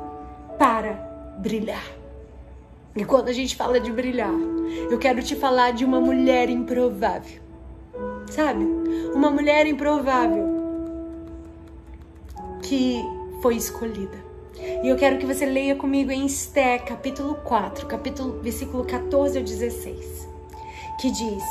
para 0.57 0.93
brilhar. 1.39 2.00
E 2.95 3.05
quando 3.05 3.29
a 3.29 3.33
gente 3.33 3.55
fala 3.55 3.79
de 3.79 3.91
brilhar, 3.91 4.33
eu 4.89 4.99
quero 4.99 5.23
te 5.23 5.35
falar 5.35 5.71
de 5.71 5.85
uma 5.85 6.01
mulher 6.01 6.49
improvável. 6.49 7.41
Sabe? 8.29 8.65
Uma 9.13 9.31
mulher 9.31 9.65
improvável 9.65 10.45
que 12.61 13.01
foi 13.41 13.55
escolhida. 13.55 14.17
E 14.83 14.87
eu 14.87 14.95
quero 14.95 15.17
que 15.17 15.25
você 15.25 15.45
leia 15.45 15.75
comigo 15.75 16.11
em 16.11 16.25
Esté, 16.25 16.77
capítulo 16.79 17.35
4, 17.35 17.87
capítulo, 17.87 18.41
versículo 18.41 18.83
14 18.85 19.37
ao 19.37 19.43
16, 19.43 20.27
que 20.99 21.09
diz: 21.11 21.43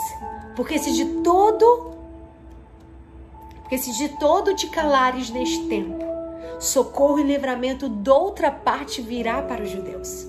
Porque 0.55 0.79
se 0.79 0.92
de 0.92 1.22
todo 1.22 1.90
porque 3.70 3.79
se 3.79 3.96
de 3.96 4.09
todo 4.18 4.53
te 4.53 4.68
calares 4.68 5.31
neste 5.31 5.68
tempo, 5.68 6.05
socorro 6.59 7.20
e 7.20 7.22
livramento 7.22 7.88
doutra 7.88 8.50
parte 8.50 9.00
virá 9.00 9.40
para 9.42 9.62
os 9.62 9.70
judeus. 9.70 10.26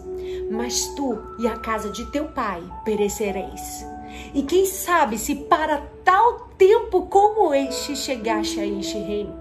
Mas 0.49 0.87
tu 0.95 1.17
e 1.39 1.47
a 1.47 1.57
casa 1.57 1.89
de 1.89 2.05
teu 2.11 2.25
pai 2.25 2.61
perecereis. 2.83 3.85
E 4.33 4.43
quem 4.43 4.65
sabe 4.65 5.17
se 5.17 5.35
para 5.35 5.83
tal 6.03 6.49
tempo 6.57 7.07
como 7.07 7.53
este 7.53 7.95
chegaste 7.95 8.59
a 8.59 8.65
este 8.65 8.97
reino. 8.97 9.33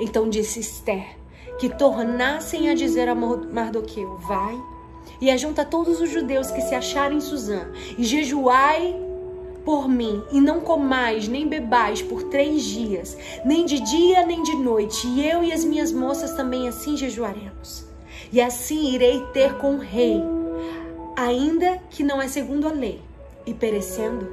Então 0.00 0.28
disse 0.28 0.60
Esther 0.60 1.16
que 1.58 1.68
tornassem 1.68 2.70
a 2.70 2.74
dizer 2.74 3.08
a 3.08 3.14
Mardoqueu: 3.14 4.16
Vai 4.18 4.60
e 5.20 5.30
ajunta 5.30 5.64
todos 5.64 6.00
os 6.00 6.10
judeus 6.10 6.50
que 6.50 6.60
se 6.60 6.74
acharem 6.74 7.18
em 7.18 7.20
Suzã 7.20 7.68
e 7.96 8.04
jejuai 8.04 8.94
por 9.64 9.86
mim, 9.86 10.22
e 10.32 10.40
não 10.40 10.60
comais 10.60 11.28
nem 11.28 11.46
bebais 11.46 12.00
por 12.00 12.22
três 12.22 12.62
dias, 12.62 13.18
nem 13.44 13.66
de 13.66 13.78
dia 13.80 14.24
nem 14.24 14.42
de 14.42 14.54
noite, 14.54 15.06
e 15.06 15.28
eu 15.28 15.44
e 15.44 15.52
as 15.52 15.62
minhas 15.62 15.92
moças 15.92 16.32
também 16.32 16.66
assim 16.66 16.96
jejuaremos. 16.96 17.87
E 18.30 18.40
assim 18.40 18.94
irei 18.94 19.24
ter 19.32 19.54
com 19.54 19.76
o 19.76 19.78
rei, 19.78 20.22
ainda 21.16 21.78
que 21.90 22.02
não 22.02 22.20
é 22.20 22.28
segundo 22.28 22.68
a 22.68 22.72
lei, 22.72 23.00
e 23.46 23.54
perecendo, 23.54 24.30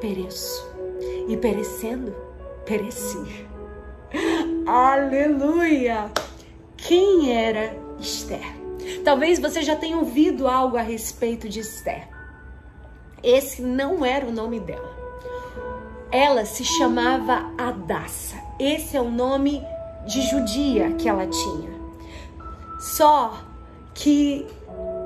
pereço, 0.00 0.68
e 1.28 1.36
perecendo, 1.36 2.14
pereci. 2.64 3.46
Aleluia! 4.66 6.10
Quem 6.76 7.32
era 7.32 7.76
Esther? 8.00 8.56
Talvez 9.04 9.38
você 9.38 9.62
já 9.62 9.76
tenha 9.76 9.96
ouvido 9.96 10.48
algo 10.48 10.76
a 10.76 10.82
respeito 10.82 11.48
de 11.48 11.60
Esther. 11.60 12.08
Esse 13.22 13.62
não 13.62 14.04
era 14.04 14.26
o 14.26 14.32
nome 14.32 14.58
dela. 14.60 14.94
Ela 16.10 16.44
se 16.44 16.64
chamava 16.64 17.52
Adassa. 17.56 18.36
Esse 18.58 18.96
é 18.96 19.00
o 19.00 19.10
nome 19.10 19.62
de 20.06 20.22
judia 20.22 20.92
que 20.92 21.08
ela 21.08 21.26
tinha. 21.26 21.75
Só 22.86 23.42
que 23.92 24.46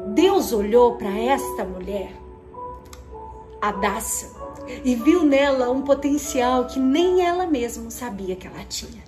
Deus 0.08 0.52
olhou 0.52 0.96
para 0.96 1.18
esta 1.18 1.64
mulher, 1.64 2.12
Adassa, 3.60 4.30
e 4.84 4.94
viu 4.94 5.24
nela 5.24 5.70
um 5.70 5.80
potencial 5.80 6.66
que 6.66 6.78
nem 6.78 7.26
ela 7.26 7.46
mesma 7.46 7.90
sabia 7.90 8.36
que 8.36 8.46
ela 8.46 8.62
tinha. 8.68 9.02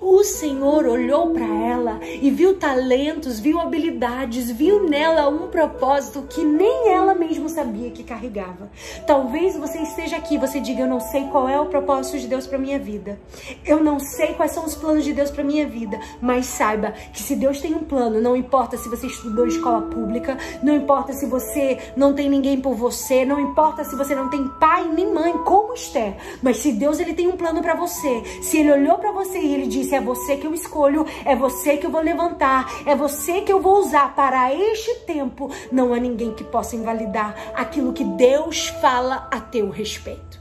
O 0.00 0.22
Senhor 0.24 0.86
olhou 0.86 1.30
para 1.30 1.46
ela 1.46 2.00
e 2.02 2.30
viu 2.30 2.58
talentos, 2.58 3.40
viu 3.40 3.60
habilidades, 3.60 4.50
viu 4.50 4.88
nela 4.88 5.28
um 5.28 5.48
propósito 5.48 6.22
que 6.28 6.44
nem 6.44 6.90
ela 6.90 7.14
mesma 7.14 7.48
sabia 7.48 7.90
que 7.90 8.04
carregava. 8.04 8.70
Talvez 9.06 9.56
você 9.56 9.78
esteja 9.78 10.16
aqui, 10.16 10.38
você 10.38 10.60
diga: 10.60 10.82
Eu 10.82 10.86
não 10.86 11.00
sei 11.00 11.24
qual 11.24 11.48
é 11.48 11.60
o 11.60 11.66
propósito 11.66 12.18
de 12.18 12.26
Deus 12.26 12.46
para 12.46 12.58
minha 12.58 12.78
vida. 12.78 13.18
Eu 13.64 13.82
não 13.82 13.98
sei 13.98 14.34
quais 14.34 14.52
são 14.52 14.64
os 14.64 14.74
planos 14.74 15.04
de 15.04 15.12
Deus 15.12 15.30
para 15.30 15.44
minha 15.44 15.66
vida. 15.66 15.98
Mas 16.20 16.46
saiba 16.46 16.92
que 17.12 17.22
se 17.22 17.36
Deus 17.36 17.60
tem 17.60 17.74
um 17.74 17.84
plano, 17.84 18.20
não 18.20 18.36
importa 18.36 18.76
se 18.76 18.88
você 18.88 19.06
estudou 19.06 19.46
escola 19.46 19.82
pública, 19.82 20.36
não 20.62 20.74
importa 20.74 21.12
se 21.12 21.26
você 21.26 21.78
não 21.96 22.14
tem 22.14 22.28
ninguém 22.28 22.60
por 22.60 22.74
você, 22.74 23.24
não 23.24 23.40
importa 23.40 23.84
se 23.84 23.96
você 23.96 24.14
não 24.14 24.28
tem 24.28 24.46
pai 24.60 24.88
nem 24.88 25.12
mãe, 25.12 25.32
como 25.44 25.74
Esther. 25.74 26.16
Mas 26.42 26.58
se 26.58 26.72
Deus 26.72 26.98
ele 26.98 27.14
tem 27.14 27.28
um 27.28 27.36
plano 27.36 27.62
para 27.62 27.74
você, 27.74 28.22
se 28.42 28.58
ele 28.58 28.72
olhou 28.72 28.98
para 28.98 29.12
você 29.12 29.38
e 29.38 29.54
ele 29.54 29.66
disse: 29.66 29.85
É 29.92 30.00
você 30.00 30.36
que 30.36 30.46
eu 30.46 30.54
escolho, 30.54 31.06
é 31.24 31.34
você 31.34 31.76
que 31.76 31.86
eu 31.86 31.90
vou 31.90 32.00
levantar, 32.00 32.70
é 32.86 32.94
você 32.94 33.40
que 33.40 33.52
eu 33.52 33.60
vou 33.60 33.78
usar 33.78 34.14
para 34.14 34.54
este 34.54 34.94
tempo. 35.06 35.50
Não 35.70 35.92
há 35.92 35.98
ninguém 35.98 36.32
que 36.34 36.44
possa 36.44 36.76
invalidar 36.76 37.34
aquilo 37.54 37.92
que 37.92 38.04
Deus 38.04 38.68
fala 38.80 39.28
a 39.30 39.40
teu 39.40 39.70
respeito. 39.70 40.40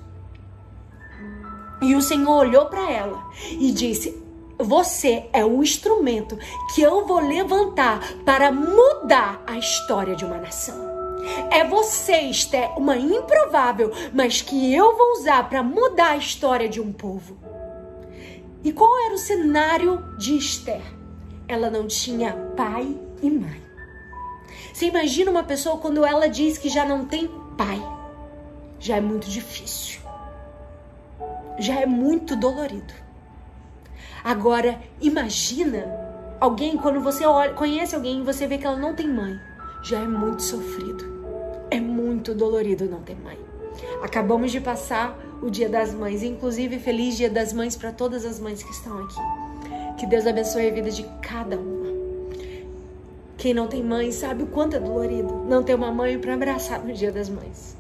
E 1.81 1.95
o 1.95 2.01
Senhor 2.01 2.35
olhou 2.35 2.65
para 2.65 2.91
ela 2.91 3.23
e 3.51 3.71
disse: 3.71 4.21
Você 4.57 5.25
é 5.31 5.45
o 5.45 5.61
instrumento 5.61 6.37
que 6.73 6.81
eu 6.81 7.05
vou 7.05 7.19
levantar 7.19 7.99
para 8.23 8.51
mudar 8.51 9.43
a 9.45 9.57
história 9.57 10.15
de 10.15 10.25
uma 10.25 10.37
nação. 10.37 10.95
É 11.51 11.63
você, 11.63 12.17
Esther, 12.21 12.71
uma 12.77 12.97
improvável, 12.97 13.91
mas 14.13 14.41
que 14.41 14.73
eu 14.73 14.95
vou 14.95 15.13
usar 15.13 15.49
para 15.49 15.63
mudar 15.63 16.11
a 16.11 16.17
história 16.17 16.69
de 16.69 16.79
um 16.79 16.93
povo. 16.93 17.44
E 18.65 18.73
qual 18.73 18.89
era 19.05 19.13
o 19.13 19.19
cenário 19.19 20.03
de 20.17 20.35
Esther? 20.35 20.81
Ela 21.47 21.69
não 21.69 21.85
tinha 21.85 22.33
pai 22.57 22.99
e 23.21 23.29
mãe. 23.29 23.61
Você 24.73 24.87
imagina 24.87 25.29
uma 25.29 25.43
pessoa 25.43 25.77
quando 25.77 26.03
ela 26.03 26.27
diz 26.27 26.57
que 26.57 26.67
já 26.67 26.83
não 26.83 27.05
tem 27.05 27.29
pai? 27.55 27.79
Já 28.79 28.97
é 28.97 29.01
muito 29.01 29.29
difícil. 29.29 30.01
Já 31.59 31.79
é 31.79 31.85
muito 31.85 32.35
dolorido. 32.35 32.91
Agora, 34.23 34.81
imagina 34.99 35.85
alguém 36.39 36.75
quando 36.75 36.99
você 36.99 37.23
olha, 37.23 37.53
conhece 37.53 37.93
alguém 37.93 38.21
e 38.21 38.23
você 38.23 38.47
vê 38.47 38.57
que 38.57 38.65
ela 38.65 38.79
não 38.79 38.95
tem 38.95 39.07
mãe. 39.07 39.39
Já 39.83 39.99
é 39.99 40.07
muito 40.07 40.41
sofrido. 40.41 41.05
É 41.69 41.79
muito 41.79 42.33
dolorido 42.33 42.89
não 42.89 43.03
ter 43.03 43.15
mãe. 43.15 43.37
Acabamos 44.01 44.51
de 44.51 44.59
passar 44.59 45.15
o 45.41 45.49
Dia 45.49 45.69
das 45.69 45.93
Mães, 45.93 46.23
inclusive 46.23 46.79
feliz 46.79 47.17
Dia 47.17 47.29
das 47.29 47.53
Mães 47.53 47.75
para 47.75 47.91
todas 47.91 48.25
as 48.25 48.39
mães 48.39 48.63
que 48.63 48.71
estão 48.71 49.03
aqui. 49.03 49.21
Que 49.97 50.05
Deus 50.05 50.25
abençoe 50.27 50.69
a 50.69 50.73
vida 50.73 50.89
de 50.91 51.03
cada 51.21 51.57
uma. 51.57 51.85
Quem 53.37 53.53
não 53.53 53.67
tem 53.67 53.83
mãe 53.83 54.11
sabe 54.11 54.43
o 54.43 54.47
quanto 54.47 54.75
é 54.75 54.79
dolorido 54.79 55.45
não 55.47 55.63
ter 55.63 55.75
uma 55.75 55.91
mãe 55.91 56.17
para 56.17 56.33
abraçar 56.33 56.83
no 56.83 56.93
Dia 56.93 57.11
das 57.11 57.29
Mães. 57.29 57.77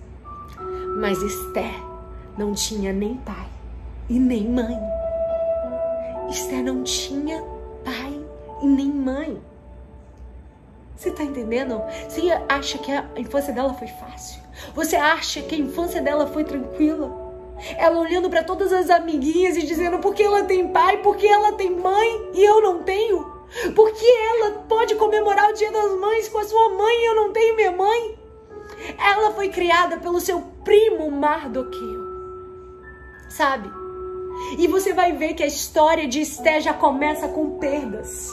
Mas 0.99 1.21
Esther 1.21 1.73
não 2.37 2.53
tinha 2.53 2.93
nem 2.93 3.15
pai 3.17 3.47
e 4.09 4.19
nem 4.19 4.47
mãe. 4.47 4.77
Esther 6.29 6.63
não 6.63 6.83
tinha 6.83 7.43
pai 7.83 8.19
e 8.61 8.67
nem 8.67 8.89
mãe. 8.89 9.41
Você 10.95 11.11
tá 11.11 11.23
entendendo? 11.23 11.81
Você 12.07 12.31
acha 12.47 12.77
que 12.77 12.91
a 12.91 13.05
infância 13.17 13.53
dela 13.53 13.73
foi 13.73 13.87
fácil? 13.87 14.41
Você 14.73 14.95
acha 14.95 15.41
que 15.41 15.55
a 15.55 15.57
infância 15.57 16.01
dela 16.01 16.27
foi 16.27 16.43
tranquila? 16.43 17.24
Ela 17.77 17.99
olhando 17.99 18.29
para 18.29 18.43
todas 18.43 18.73
as 18.73 18.89
amiguinhas 18.89 19.55
e 19.55 19.65
dizendo 19.65 19.99
por 19.99 20.13
que 20.13 20.23
ela 20.23 20.43
tem 20.43 20.67
pai, 20.67 20.97
por 20.97 21.15
que 21.15 21.27
ela 21.27 21.53
tem 21.53 21.71
mãe 21.71 22.31
e 22.33 22.43
eu 22.43 22.61
não 22.61 22.83
tenho? 22.83 23.33
Por 23.73 23.91
que 23.91 24.05
ela 24.05 24.63
pode 24.67 24.95
comemorar 24.95 25.49
o 25.49 25.53
Dia 25.53 25.71
das 25.71 25.97
Mães 25.97 26.27
com 26.27 26.39
a 26.39 26.43
sua 26.43 26.69
mãe 26.69 26.95
e 26.95 27.05
eu 27.05 27.15
não 27.15 27.31
tenho 27.31 27.55
minha 27.55 27.71
mãe? 27.71 28.19
Ela 28.97 29.31
foi 29.31 29.49
criada 29.49 29.97
pelo 29.97 30.19
seu 30.19 30.41
primo 30.63 31.09
Mardoqueu. 31.09 32.05
Sabe? 33.29 33.71
E 34.57 34.67
você 34.67 34.93
vai 34.93 35.13
ver 35.13 35.33
que 35.33 35.43
a 35.43 35.47
história 35.47 36.07
de 36.07 36.19
Esté 36.19 36.59
já 36.59 36.73
começa 36.73 37.27
com 37.27 37.57
perdas. 37.57 38.31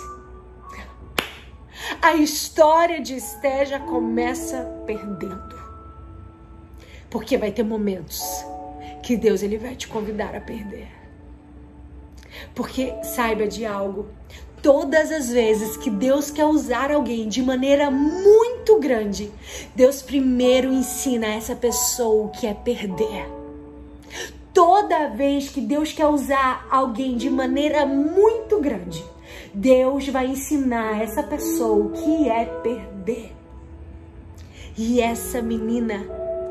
A 2.01 2.15
história 2.15 3.01
de 3.01 3.15
Esté 3.15 3.65
já 3.65 3.79
começa 3.79 4.65
perdendo. 4.85 5.63
Porque 7.09 7.37
vai 7.37 7.53
ter 7.53 7.63
momentos 7.63 8.45
que 9.03 9.17
Deus 9.17 9.43
ele 9.43 9.59
vai 9.59 9.75
te 9.75 9.89
convidar 9.89 10.35
a 10.35 10.41
perder. 10.41 10.89
Porque 12.55 12.95
saiba 13.03 13.47
de 13.47 13.67
algo, 13.67 14.07
todas 14.63 15.11
as 15.11 15.31
vezes 15.31 15.77
que 15.77 15.91
Deus 15.91 16.31
quer 16.31 16.47
usar 16.47 16.91
alguém 16.91 17.29
de 17.29 17.43
maneira 17.43 17.91
muito 17.91 18.79
grande, 18.79 19.31
Deus 19.75 20.01
primeiro 20.01 20.73
ensina 20.73 21.27
essa 21.27 21.57
pessoa 21.57 22.27
o 22.27 22.29
que 22.31 22.47
é 22.47 22.55
perder. 22.55 23.29
Toda 24.55 25.09
vez 25.09 25.49
que 25.49 25.61
Deus 25.61 25.93
quer 25.93 26.07
usar 26.07 26.67
alguém 26.71 27.17
de 27.17 27.29
maneira 27.29 27.87
muito 27.87 28.61
grande, 28.61 29.03
Deus 29.53 30.09
vai 30.09 30.27
ensinar 30.27 31.03
essa 31.03 31.23
pessoa 31.23 31.87
o 31.87 31.91
que 31.91 32.29
é 32.29 32.45
perder. 32.45 33.33
E 34.77 35.01
essa 35.01 35.43
menina, 35.43 36.07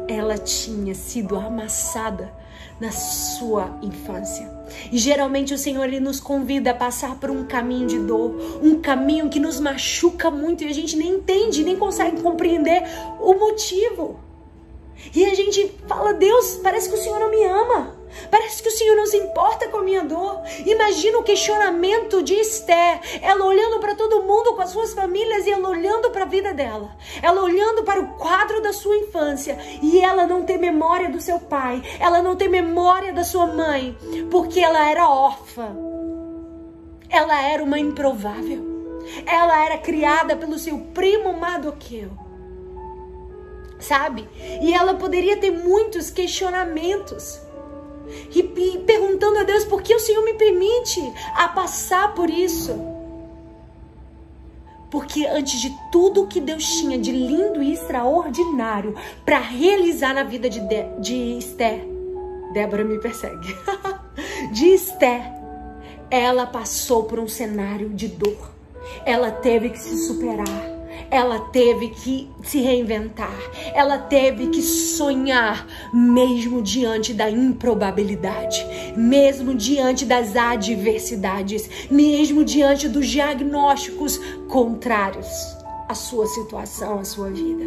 ela 0.08 0.38
tinha 0.38 0.94
sido 0.94 1.36
amassada 1.36 2.41
na 2.82 2.92
sua 2.92 3.78
infância. 3.84 4.50
E 4.92 4.98
geralmente 4.98 5.54
o 5.54 5.58
Senhor 5.58 5.84
ele 5.84 6.00
nos 6.00 6.20
convida 6.20 6.72
a 6.72 6.74
passar 6.74 7.20
por 7.20 7.30
um 7.30 7.46
caminho 7.46 7.86
de 7.86 8.00
dor, 8.00 8.60
um 8.64 8.82
caminho 8.82 9.30
que 9.30 9.40
nos 9.40 9.60
machuca 9.60 10.32
muito 10.32 10.64
e 10.64 10.68
a 10.68 10.74
gente 10.74 10.98
nem 10.98 11.10
entende, 11.14 11.64
nem 11.64 11.78
consegue 11.78 12.20
compreender 12.24 12.82
o 13.20 13.36
motivo. 13.36 14.20
E 15.16 15.24
a 15.26 15.36
gente 15.36 15.76
fala: 15.88 16.14
Deus, 16.14 16.60
parece 16.64 16.90
que 16.90 16.96
o 16.96 16.98
Senhor 16.98 17.20
não 17.20 17.30
me 17.30 17.44
ama. 17.44 18.01
Parece 18.30 18.62
que 18.62 18.70
o 18.70 18.72
Senhor 18.72 18.96
não 18.96 19.06
se 19.06 19.18
importa 19.18 19.68
com 19.68 19.78
a 19.78 19.84
minha 19.84 20.04
dor. 20.04 20.42
Imagina 20.66 21.20
o 21.20 21.24
questionamento 21.24 22.22
de 22.24 22.34
Esther. 22.36 23.00
Ela 23.22 23.46
olhando 23.46 23.80
para 23.80 23.96
todo 23.96 24.24
mundo 24.24 24.54
com 24.54 24.62
as 24.62 24.70
suas 24.70 24.94
famílias 24.94 25.46
e 25.46 25.52
ela 25.52 25.70
olhando 25.70 26.10
para 26.12 26.24
a 26.24 26.28
vida 26.28 26.54
dela. 26.54 26.96
Ela 27.22 27.42
olhando 27.42 27.84
para 27.84 28.00
o 28.00 28.14
quadro 28.16 28.62
da 28.62 28.74
sua 28.74 28.98
infância 28.98 29.58
e 29.82 30.00
ela 30.00 30.26
não 30.26 30.44
tem 30.44 30.58
memória 30.58 31.10
do 31.10 31.22
seu 31.22 31.40
pai. 31.40 31.82
Ela 32.00 32.22
não 32.22 32.36
tem 32.36 32.48
memória 32.48 33.14
da 33.14 33.24
sua 33.24 33.48
mãe, 33.48 33.98
porque 34.30 34.60
ela 34.60 34.90
era 34.90 35.10
órfã. 35.10 35.76
Ela 37.10 37.42
era 37.42 37.64
uma 37.64 37.80
improvável. 37.80 38.72
Ela 39.26 39.66
era 39.66 39.78
criada 39.78 40.36
pelo 40.36 40.58
seu 40.58 40.78
primo 40.94 41.34
Mardoqueu. 41.34 42.12
Sabe? 43.80 44.30
E 44.62 44.74
ela 44.74 44.94
poderia 44.94 45.38
ter 45.38 45.52
muitos 45.52 46.12
questionamentos 46.12 47.42
e, 48.34 48.44
perguntando 48.86 49.40
a 49.40 49.44
Deus 49.44 49.66
por 49.66 49.82
que 49.82 49.96
o 49.96 50.00
Senhor 50.00 50.24
me 50.24 50.34
permite 50.34 51.02
a 51.36 51.48
passar 51.48 52.14
por 52.14 52.30
isso. 52.30 52.74
Porque 54.90 55.26
antes 55.26 55.62
de 55.62 55.74
tudo 55.92 56.28
que 56.28 56.42
Deus 56.42 56.66
tinha 56.66 56.98
de 56.98 57.12
lindo 57.12 57.64
e 57.64 57.74
extraordinário 57.74 58.94
para 59.26 59.40
realizar 59.40 60.14
na 60.14 60.24
vida 60.24 60.50
de, 60.50 60.60
de, 60.60 60.84
de 61.00 61.38
Esther, 61.38 61.88
Débora 62.54 62.84
me 62.84 63.00
persegue. 63.00 63.56
de 64.52 64.74
Esther, 64.74 65.22
ela 66.10 66.46
passou 66.46 67.04
por 67.04 67.20
um 67.20 67.28
cenário 67.28 67.90
de 67.90 68.10
dor. 68.10 68.52
Ela 69.06 69.32
teve 69.32 69.70
que 69.70 69.80
se 69.80 70.08
superar. 70.08 70.81
Ela 71.12 71.42
teve 71.42 71.90
que 71.90 72.30
se 72.42 72.62
reinventar, 72.62 73.38
ela 73.76 73.98
teve 73.98 74.48
que 74.48 74.62
sonhar, 74.62 75.68
mesmo 75.94 76.62
diante 76.62 77.14
da 77.14 77.30
improbabilidade, 77.30 78.66
mesmo 78.96 79.54
diante 79.54 80.06
das 80.06 80.38
adversidades, 80.38 81.70
mesmo 81.92 82.46
diante 82.46 82.88
dos 82.88 83.06
diagnósticos 83.08 84.18
contrários 84.48 85.28
à 85.90 85.94
sua 85.94 86.26
situação, 86.28 87.00
à 87.00 87.04
sua 87.04 87.30
vida. 87.30 87.66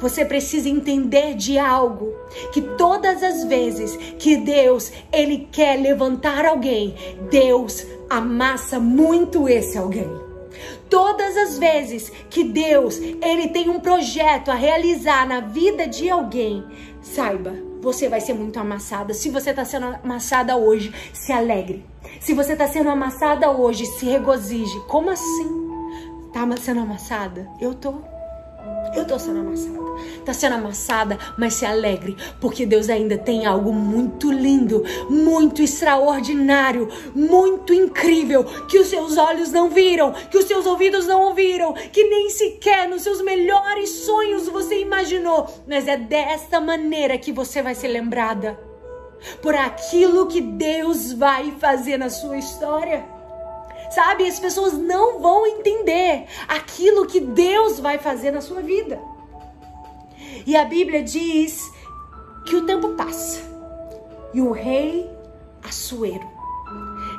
Você 0.00 0.24
precisa 0.24 0.68
entender 0.68 1.34
de 1.34 1.58
algo 1.58 2.14
que 2.52 2.60
todas 2.62 3.22
as 3.22 3.44
vezes 3.44 3.96
que 4.18 4.36
Deus 4.36 4.92
ele 5.12 5.48
quer 5.50 5.80
levantar 5.80 6.44
alguém, 6.44 6.94
Deus 7.30 7.84
amassa 8.08 8.78
muito 8.78 9.48
esse 9.48 9.76
alguém. 9.76 10.23
Todas 10.88 11.36
as 11.36 11.58
vezes 11.58 12.10
que 12.30 12.44
Deus 12.44 12.98
ele 12.98 13.48
tem 13.48 13.68
um 13.68 13.80
projeto 13.80 14.50
a 14.50 14.54
realizar 14.54 15.26
na 15.26 15.40
vida 15.40 15.86
de 15.86 16.08
alguém, 16.08 16.64
saiba, 17.00 17.54
você 17.80 18.08
vai 18.08 18.20
ser 18.20 18.34
muito 18.34 18.58
amassada. 18.58 19.12
Se 19.12 19.28
você 19.28 19.50
está 19.50 19.64
sendo 19.64 19.86
amassada 20.02 20.56
hoje, 20.56 20.92
se 21.12 21.32
alegre. 21.32 21.84
Se 22.20 22.32
você 22.32 22.52
está 22.52 22.66
sendo 22.66 22.88
amassada 22.88 23.50
hoje, 23.50 23.86
se 23.86 24.06
regozije. 24.06 24.80
Como 24.88 25.10
assim? 25.10 25.64
Tá 26.32 26.46
sendo 26.56 26.80
amassada? 26.80 27.48
Eu 27.60 27.74
tô. 27.74 28.13
Eu 28.94 29.06
tô 29.06 29.18
sendo 29.18 29.40
amassada. 29.40 29.84
Tá 30.24 30.32
sendo 30.32 30.54
amassada, 30.54 31.18
mas 31.38 31.54
se 31.54 31.66
alegre, 31.66 32.16
porque 32.40 32.66
Deus 32.66 32.88
ainda 32.88 33.16
tem 33.16 33.46
algo 33.46 33.72
muito 33.72 34.30
lindo, 34.30 34.82
muito 35.08 35.62
extraordinário, 35.62 36.88
muito 37.14 37.72
incrível 37.72 38.44
que 38.68 38.78
os 38.78 38.88
seus 38.88 39.16
olhos 39.16 39.52
não 39.52 39.70
viram, 39.70 40.12
que 40.12 40.38
os 40.38 40.46
seus 40.46 40.66
ouvidos 40.66 41.06
não 41.06 41.22
ouviram, 41.22 41.72
que 41.72 42.04
nem 42.04 42.30
sequer 42.30 42.88
nos 42.88 43.02
seus 43.02 43.20
melhores 43.22 43.90
sonhos 43.90 44.48
você 44.48 44.80
imaginou. 44.80 45.46
Mas 45.66 45.86
é 45.86 45.96
desta 45.96 46.60
maneira 46.60 47.18
que 47.18 47.32
você 47.32 47.62
vai 47.62 47.74
ser 47.74 47.88
lembrada 47.88 48.58
por 49.40 49.54
aquilo 49.54 50.26
que 50.26 50.40
Deus 50.40 51.12
vai 51.12 51.52
fazer 51.52 51.96
na 51.96 52.10
sua 52.10 52.36
história. 52.36 53.13
Sabe, 53.90 54.26
as 54.26 54.40
pessoas 54.40 54.72
não 54.72 55.20
vão 55.20 55.46
entender 55.46 56.26
aquilo 56.48 57.06
que 57.06 57.20
Deus 57.20 57.78
vai 57.78 57.98
fazer 57.98 58.30
na 58.30 58.40
sua 58.40 58.60
vida. 58.60 59.00
E 60.46 60.56
a 60.56 60.64
Bíblia 60.64 61.02
diz 61.02 61.72
que 62.46 62.56
o 62.56 62.66
tempo 62.66 62.90
passa 62.90 63.40
e 64.32 64.40
o 64.40 64.50
rei 64.50 65.10
Assuero, 65.66 66.28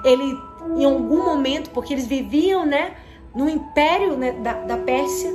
ele 0.03 0.37
em 0.77 0.85
algum 0.85 1.23
momento, 1.23 1.71
porque 1.71 1.93
eles 1.93 2.05
viviam, 2.05 2.65
né, 2.65 2.95
no 3.33 3.49
império 3.49 4.15
né, 4.15 4.33
da, 4.33 4.53
da 4.53 4.77
Pérsia, 4.77 5.31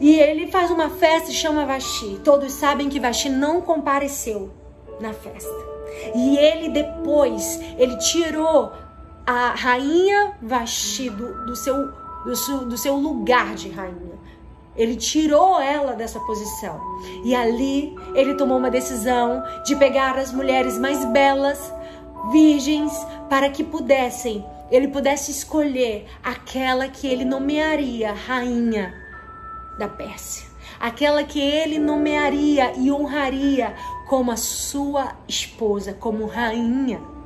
e 0.00 0.18
ele 0.18 0.48
faz 0.48 0.70
uma 0.70 0.90
festa 0.90 1.30
e 1.30 1.34
chama 1.34 1.66
Vaxi. 1.66 2.20
Todos 2.22 2.52
sabem 2.52 2.88
que 2.88 3.00
Vaxi 3.00 3.28
não 3.28 3.60
compareceu 3.60 4.50
na 5.00 5.12
festa. 5.12 5.50
E 6.14 6.36
ele 6.38 6.68
depois, 6.68 7.60
ele 7.76 7.96
tirou 7.96 8.72
a 9.28 9.50
rainha 9.50 10.32
Vasti 10.40 11.10
do, 11.10 11.44
do, 11.44 11.54
seu, 11.54 11.92
do, 12.24 12.34
seu, 12.34 12.64
do 12.64 12.78
seu 12.78 12.96
lugar 12.96 13.54
de 13.54 13.68
rainha. 13.68 14.18
Ele 14.74 14.96
tirou 14.96 15.60
ela 15.60 15.92
dessa 15.92 16.18
posição. 16.20 16.80
E 17.22 17.34
ali 17.34 17.94
ele 18.14 18.36
tomou 18.36 18.56
uma 18.56 18.70
decisão 18.70 19.42
de 19.66 19.76
pegar 19.76 20.16
as 20.16 20.32
mulheres 20.32 20.78
mais 20.78 21.04
belas, 21.04 21.70
virgens, 22.32 22.90
para 23.28 23.50
que 23.50 23.62
pudessem, 23.62 24.42
ele 24.70 24.88
pudesse 24.88 25.30
escolher 25.30 26.06
aquela 26.24 26.88
que 26.88 27.06
ele 27.06 27.26
nomearia 27.26 28.14
rainha 28.14 28.94
da 29.78 29.88
Pérsia. 29.88 30.46
Aquela 30.80 31.22
que 31.22 31.38
ele 31.38 31.78
nomearia 31.78 32.72
e 32.78 32.90
honraria 32.90 33.74
como 34.08 34.30
a 34.30 34.36
sua 34.38 35.12
esposa, 35.28 35.92
como 35.92 36.24
rainha 36.24 37.17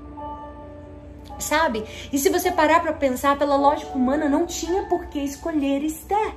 sabe? 1.43 1.85
E 2.13 2.19
se 2.19 2.31
você 2.31 2.51
parar 2.51 2.81
para 2.81 2.93
pensar 2.93 3.39
pela 3.39 3.57
lógica 3.57 3.93
humana, 3.93 4.29
não 4.29 4.47
tinha 4.47 4.85
por 4.85 5.07
que 5.07 5.19
escolher 5.19 5.83
Esther. 5.83 6.35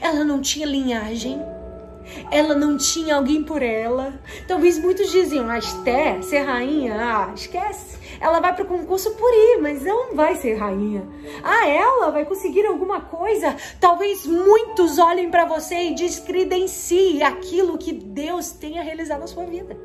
Ela 0.00 0.22
não 0.22 0.40
tinha 0.40 0.64
linhagem, 0.64 1.42
ela 2.30 2.54
não 2.54 2.76
tinha 2.76 3.16
alguém 3.16 3.42
por 3.42 3.62
ela. 3.62 4.20
Talvez 4.46 4.78
muitos 4.78 5.10
diziam, 5.10 5.48
ah, 5.50 5.58
Esther, 5.58 6.22
ser 6.22 6.42
rainha, 6.42 6.94
ah, 6.96 7.32
esquece. 7.34 7.98
Ela 8.20 8.40
vai 8.40 8.54
para 8.54 8.64
o 8.64 8.68
concurso 8.68 9.10
por 9.12 9.30
ir, 9.30 9.60
mas 9.60 9.82
não 9.82 10.14
vai 10.14 10.36
ser 10.36 10.54
rainha. 10.54 11.04
Ah, 11.42 11.66
ela 11.66 12.10
vai 12.10 12.24
conseguir 12.24 12.66
alguma 12.66 13.00
coisa? 13.00 13.56
Talvez 13.80 14.26
muitos 14.26 14.98
olhem 14.98 15.30
para 15.30 15.44
você 15.44 15.74
e 15.74 15.94
descredenciem 15.94 17.22
aquilo 17.22 17.78
que 17.78 17.92
Deus 17.92 18.50
tenha 18.50 18.82
realizado 18.82 19.20
na 19.20 19.26
sua 19.26 19.44
vida. 19.44 19.76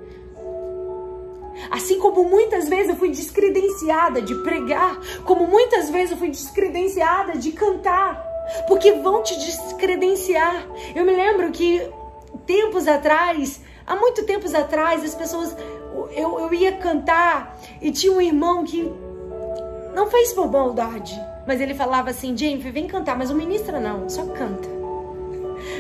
Assim 1.72 2.00
como 2.00 2.24
muitas 2.24 2.70
vezes 2.70 2.90
eu 2.90 2.96
fui 2.96 3.10
descredenciada 3.10 4.22
de 4.22 4.36
pregar, 4.44 5.00
como 5.24 5.48
muitas 5.48 5.90
vezes 5.90 6.12
eu 6.12 6.18
fui 6.18 6.30
descredenciada 6.30 7.38
de 7.38 7.52
cantar, 7.52 8.24
porque 8.68 8.94
vão 8.94 9.24
te 9.24 9.36
descredenciar. 9.38 10.68
Eu 10.96 11.06
me 11.06 11.16
lembro 11.16 11.52
que 11.52 11.82
tempos 12.46 12.88
atrás, 12.88 13.62
há 13.86 13.96
muito 13.96 14.26
tempos 14.26 14.54
atrás, 14.54 15.04
as 15.04 15.16
pessoas, 15.16 15.56
eu, 16.12 16.40
eu 16.40 16.54
ia 16.54 16.74
cantar 16.74 17.58
e 17.82 17.92
tinha 17.92 18.14
um 18.14 18.22
irmão 18.22 18.64
que 18.64 18.92
não 19.94 20.08
fez 20.08 20.32
por 20.34 20.50
maldade, 20.50 21.20
mas 21.46 21.60
ele 21.60 21.74
falava 21.74 22.12
assim: 22.12 22.38
Jennifer, 22.38 22.72
vem 22.72 22.88
cantar, 22.88 23.18
mas 23.18 23.32
o 23.32 23.36
ministra 23.36 23.80
não, 23.80 24.08
só 24.10 24.26
canta. 24.28 24.68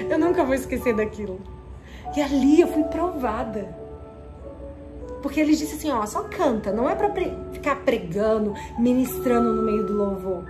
Eu 0.09 0.17
nunca 0.17 0.43
vou 0.43 0.55
esquecer 0.55 0.95
daquilo. 0.95 1.39
E 2.15 2.21
ali 2.21 2.61
eu 2.61 2.67
fui 2.67 2.83
provada. 2.85 3.86
Porque 5.27 5.41
ele 5.41 5.57
disse 5.57 5.75
assim, 5.75 5.91
ó, 5.91 6.05
só 6.05 6.23
canta, 6.23 6.71
não 6.71 6.89
é 6.89 6.95
para 6.95 7.09
pre 7.09 7.33
ficar 7.51 7.75
pregando, 7.83 8.53
ministrando 8.79 9.53
no 9.53 9.61
meio 9.61 9.85
do 9.85 9.91
louvor. 9.91 10.45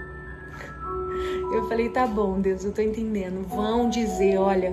Eu 1.52 1.68
falei, 1.68 1.90
tá 1.90 2.06
bom, 2.06 2.40
Deus, 2.40 2.63
eu 2.63 2.72
tô 2.72 2.84
entendendo. 2.84 3.44
Vão 3.48 3.90
dizer, 3.90 4.38
olha, 4.38 4.72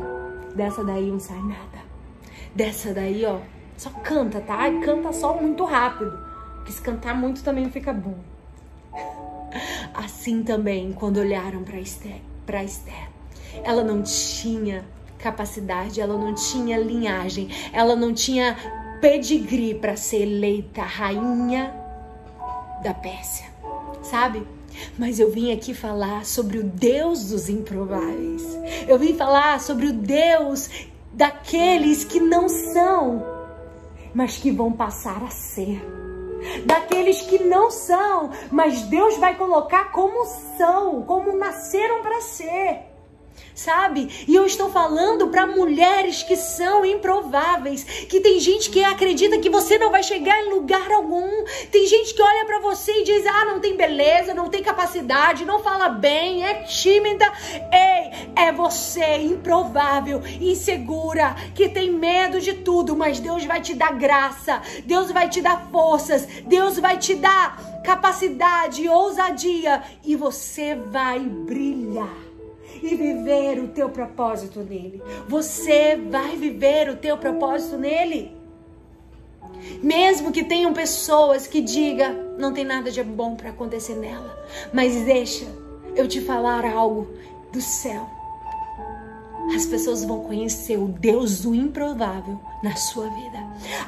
dessa 0.54 0.84
daí 0.84 1.10
não 1.10 1.18
sai 1.18 1.38
nada. 1.38 1.78
Dessa 2.54 2.92
daí, 2.92 3.24
ó, 3.24 3.38
só 3.78 3.88
canta, 3.88 4.42
tá? 4.42 4.68
E 4.68 4.78
canta 4.80 5.10
só 5.10 5.40
muito 5.40 5.64
rápido. 5.64 6.12
Porque 6.56 6.72
se 6.72 6.82
cantar 6.82 7.18
muito 7.18 7.42
também 7.42 7.70
fica 7.70 7.90
bom. 7.90 8.18
Assim 9.94 10.42
também, 10.42 10.92
quando 10.92 11.16
olharam 11.16 11.64
para 11.64 11.80
Esther, 11.80 12.20
para 12.44 12.62
Esther, 12.62 13.08
ela 13.62 13.82
não 13.82 14.02
tinha 14.02 14.84
capacidade, 15.16 15.98
ela 15.98 16.18
não 16.18 16.34
tinha 16.34 16.76
linhagem, 16.76 17.48
ela 17.72 17.96
não 17.96 18.12
tinha 18.12 18.83
pedigree 19.00 19.74
para 19.74 19.96
ser 19.96 20.22
eleita 20.22 20.82
rainha 20.82 21.74
da 22.82 22.92
Pérsia, 22.92 23.46
sabe? 24.02 24.46
Mas 24.98 25.18
eu 25.18 25.30
vim 25.30 25.52
aqui 25.52 25.72
falar 25.72 26.24
sobre 26.24 26.58
o 26.58 26.64
Deus 26.64 27.30
dos 27.30 27.48
improváveis. 27.48 28.42
Eu 28.88 28.98
vim 28.98 29.14
falar 29.14 29.60
sobre 29.60 29.86
o 29.86 29.92
Deus 29.92 30.68
daqueles 31.12 32.04
que 32.04 32.18
não 32.20 32.48
são, 32.48 33.24
mas 34.14 34.36
que 34.36 34.50
vão 34.50 34.72
passar 34.72 35.22
a 35.22 35.30
ser. 35.30 35.80
Daqueles 36.66 37.22
que 37.22 37.42
não 37.42 37.70
são, 37.70 38.30
mas 38.50 38.82
Deus 38.82 39.16
vai 39.16 39.36
colocar 39.36 39.92
como 39.92 40.26
são, 40.58 41.02
como 41.02 41.36
nasceram 41.36 42.02
para 42.02 42.20
ser 42.20 42.93
sabe? 43.54 44.24
E 44.26 44.34
eu 44.34 44.44
estou 44.46 44.70
falando 44.70 45.28
para 45.28 45.46
mulheres 45.46 46.22
que 46.22 46.36
são 46.36 46.84
improváveis, 46.84 47.84
que 47.84 48.20
tem 48.20 48.40
gente 48.40 48.70
que 48.70 48.84
acredita 48.84 49.38
que 49.38 49.48
você 49.48 49.78
não 49.78 49.90
vai 49.90 50.02
chegar 50.02 50.38
em 50.40 50.50
lugar 50.50 50.90
algum. 50.90 51.44
Tem 51.70 51.86
gente 51.86 52.14
que 52.14 52.22
olha 52.22 52.44
para 52.44 52.58
você 52.58 52.92
e 53.00 53.04
diz: 53.04 53.24
"Ah, 53.26 53.44
não 53.44 53.60
tem 53.60 53.76
beleza, 53.76 54.34
não 54.34 54.48
tem 54.48 54.62
capacidade, 54.62 55.44
não 55.44 55.60
fala 55.60 55.88
bem, 55.88 56.44
é 56.44 56.64
tímida". 56.64 57.30
Ei, 57.72 58.30
é 58.36 58.52
você 58.52 59.18
improvável, 59.18 60.22
insegura, 60.40 61.34
que 61.54 61.68
tem 61.68 61.90
medo 61.90 62.40
de 62.40 62.54
tudo, 62.54 62.96
mas 62.96 63.20
Deus 63.20 63.44
vai 63.44 63.60
te 63.60 63.74
dar 63.74 63.94
graça, 63.94 64.60
Deus 64.84 65.10
vai 65.10 65.28
te 65.28 65.40
dar 65.40 65.68
forças, 65.70 66.26
Deus 66.46 66.78
vai 66.78 66.98
te 66.98 67.14
dar 67.14 67.82
capacidade, 67.84 68.88
ousadia 68.88 69.82
e 70.04 70.16
você 70.16 70.74
vai 70.74 71.20
brilhar 71.20 72.23
e 72.84 72.94
viver 72.94 73.58
o 73.58 73.68
teu 73.68 73.88
propósito 73.88 74.60
nele. 74.60 75.02
Você 75.26 75.96
vai 75.96 76.36
viver 76.36 76.90
o 76.90 76.96
teu 76.96 77.16
propósito 77.16 77.78
nele. 77.78 78.30
Mesmo 79.82 80.30
que 80.30 80.44
tenham 80.44 80.74
pessoas 80.74 81.46
que 81.46 81.62
digam, 81.62 82.36
não 82.38 82.52
tem 82.52 82.64
nada 82.64 82.90
de 82.90 83.02
bom 83.02 83.34
para 83.34 83.50
acontecer 83.50 83.94
nela, 83.94 84.38
mas 84.72 84.94
deixa 85.06 85.46
eu 85.96 86.06
te 86.06 86.20
falar 86.20 86.66
algo 86.66 87.08
do 87.50 87.60
céu. 87.60 88.06
As 89.54 89.64
pessoas 89.64 90.04
vão 90.04 90.20
conhecer 90.20 90.78
o 90.78 90.88
Deus 90.88 91.40
do 91.40 91.54
improvável 91.54 92.38
na 92.62 92.76
sua 92.76 93.08
vida. 93.08 93.38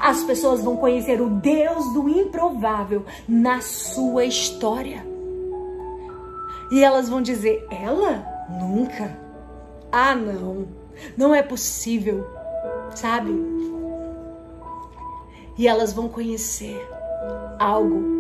As 0.01 0.23
pessoas 0.23 0.63
vão 0.63 0.77
conhecer 0.77 1.21
o 1.21 1.29
Deus 1.29 1.93
do 1.93 2.09
improvável 2.09 3.05
na 3.29 3.61
sua 3.61 4.25
história. 4.25 5.05
E 6.71 6.83
elas 6.83 7.09
vão 7.09 7.21
dizer: 7.21 7.67
ela? 7.71 8.36
Nunca. 8.49 9.17
Ah, 9.91 10.15
não. 10.15 10.67
Não 11.17 11.35
é 11.35 11.43
possível. 11.43 12.27
Sabe? 12.95 13.33
E 15.59 15.67
elas 15.67 15.93
vão 15.93 16.09
conhecer 16.09 16.87
algo 17.59 18.17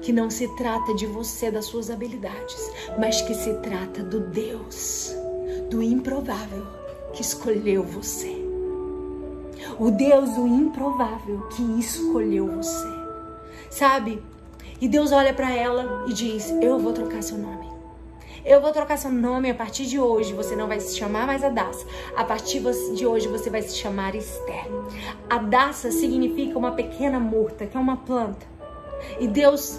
que 0.00 0.12
não 0.12 0.28
se 0.28 0.48
trata 0.56 0.94
de 0.94 1.06
você, 1.06 1.50
das 1.50 1.66
suas 1.66 1.90
habilidades, 1.90 2.70
mas 2.98 3.22
que 3.22 3.34
se 3.34 3.54
trata 3.54 4.02
do 4.02 4.20
Deus, 4.20 5.14
do 5.70 5.80
improvável 5.80 6.66
que 7.12 7.22
escolheu 7.22 7.84
você. 7.84 8.36
O 9.78 9.90
Deus 9.90 10.30
do 10.34 10.46
improvável 10.46 11.46
que 11.50 11.62
escolheu 11.78 12.48
você. 12.48 12.88
Sabe? 13.70 14.22
E 14.80 14.88
Deus 14.88 15.12
olha 15.12 15.32
para 15.32 15.54
ela 15.54 16.04
e 16.08 16.12
diz: 16.12 16.50
Eu 16.60 16.78
vou 16.78 16.92
trocar 16.92 17.22
seu 17.22 17.38
nome. 17.38 17.61
Eu 18.44 18.60
vou 18.60 18.72
trocar 18.72 18.96
seu 18.96 19.10
nome 19.10 19.50
a 19.50 19.54
partir 19.54 19.86
de 19.86 20.00
hoje. 20.00 20.32
Você 20.32 20.56
não 20.56 20.66
vai 20.66 20.80
se 20.80 20.96
chamar 20.98 21.26
mais 21.26 21.44
Adassa. 21.44 21.86
A 22.16 22.24
partir 22.24 22.60
de 22.94 23.06
hoje 23.06 23.28
você 23.28 23.48
vai 23.48 23.62
se 23.62 23.76
chamar 23.76 24.16
Esther. 24.16 24.66
Adassa 25.30 25.92
significa 25.92 26.58
uma 26.58 26.72
pequena 26.72 27.20
murta, 27.20 27.66
que 27.66 27.76
é 27.76 27.80
uma 27.80 27.98
planta. 27.98 28.44
E 29.20 29.28
Deus 29.28 29.78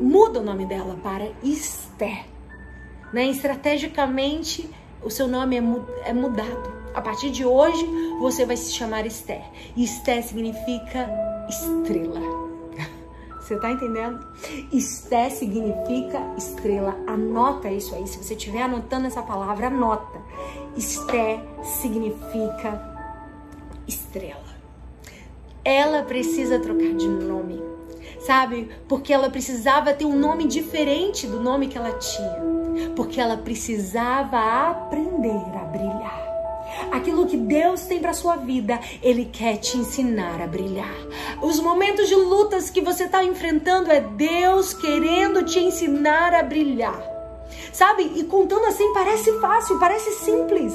muda 0.00 0.40
o 0.40 0.42
nome 0.42 0.66
dela 0.66 0.98
para 1.02 1.30
Esther. 1.42 2.26
Né? 3.12 3.26
Estrategicamente, 3.28 4.68
o 5.02 5.10
seu 5.10 5.26
nome 5.26 5.56
é, 5.56 6.10
é 6.10 6.12
mudado. 6.12 6.84
A 6.94 7.00
partir 7.00 7.30
de 7.30 7.46
hoje, 7.46 7.84
você 8.20 8.44
vai 8.44 8.56
se 8.56 8.72
chamar 8.72 9.06
Esther. 9.06 9.42
E 9.74 9.84
Esther 9.84 10.22
significa 10.22 11.08
estrela. 11.48 12.43
Você 13.44 13.56
tá 13.56 13.70
entendendo? 13.70 14.26
Esté 14.72 15.28
significa 15.28 16.18
estrela. 16.34 16.96
Anota 17.06 17.68
isso 17.68 17.94
aí. 17.94 18.06
Se 18.06 18.16
você 18.16 18.32
estiver 18.32 18.62
anotando 18.62 19.06
essa 19.06 19.22
palavra, 19.22 19.66
anota. 19.66 20.18
Esté 20.74 21.44
significa 21.62 22.82
estrela. 23.86 24.54
Ela 25.62 26.02
precisa 26.04 26.58
trocar 26.58 26.94
de 26.94 27.06
nome, 27.06 27.62
sabe? 28.20 28.70
Porque 28.88 29.12
ela 29.12 29.28
precisava 29.28 29.92
ter 29.92 30.06
um 30.06 30.18
nome 30.18 30.46
diferente 30.46 31.26
do 31.26 31.38
nome 31.38 31.68
que 31.68 31.76
ela 31.76 31.92
tinha. 31.92 32.40
Porque 32.96 33.20
ela 33.20 33.36
precisava 33.36 34.70
aprender 34.70 35.42
a 35.54 35.64
brilhar 35.64 36.33
aquilo 36.90 37.26
que 37.26 37.36
Deus 37.36 37.82
tem 37.82 38.00
para 38.00 38.12
sua 38.12 38.36
vida, 38.36 38.78
Ele 39.02 39.24
quer 39.26 39.56
te 39.56 39.76
ensinar 39.76 40.40
a 40.40 40.46
brilhar. 40.46 40.94
Os 41.42 41.60
momentos 41.60 42.08
de 42.08 42.14
lutas 42.14 42.70
que 42.70 42.80
você 42.80 43.04
está 43.04 43.24
enfrentando 43.24 43.90
é 43.90 44.00
Deus 44.00 44.74
querendo 44.74 45.44
te 45.44 45.58
ensinar 45.58 46.34
a 46.34 46.42
brilhar. 46.42 47.02
Sabe? 47.72 48.12
E 48.14 48.24
contando 48.24 48.66
assim 48.66 48.92
parece 48.92 49.32
fácil, 49.40 49.78
parece 49.78 50.10
simples. 50.24 50.74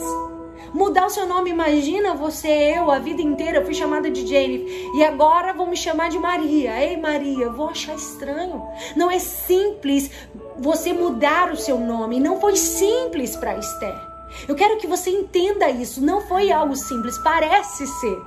Mudar 0.73 1.07
o 1.07 1.09
seu 1.09 1.25
nome, 1.25 1.49
imagina 1.49 2.13
você, 2.13 2.75
eu, 2.77 2.91
a 2.91 2.99
vida 2.99 3.21
inteira 3.21 3.65
fui 3.65 3.73
chamada 3.73 4.09
de 4.11 4.25
Jane 4.27 4.65
e 4.95 5.03
agora 5.03 5.53
vão 5.53 5.67
me 5.67 5.75
chamar 5.75 6.09
de 6.09 6.19
Maria. 6.19 6.83
Ei, 6.83 6.97
Maria, 6.97 7.45
eu 7.45 7.53
vou 7.53 7.69
achar 7.69 7.95
estranho. 7.95 8.61
Não 8.95 9.09
é 9.09 9.17
simples 9.17 10.11
você 10.57 10.93
mudar 10.93 11.51
o 11.51 11.57
seu 11.57 11.79
nome, 11.79 12.19
não 12.19 12.39
foi 12.39 12.55
simples 12.55 13.35
para 13.35 13.57
Esther. 13.57 14.08
Eu 14.47 14.55
quero 14.55 14.77
que 14.77 14.87
você 14.87 15.09
entenda 15.09 15.69
isso. 15.69 16.01
Não 16.01 16.21
foi 16.21 16.51
algo 16.51 16.75
simples, 16.75 17.17
parece 17.17 17.85
ser. 17.87 18.21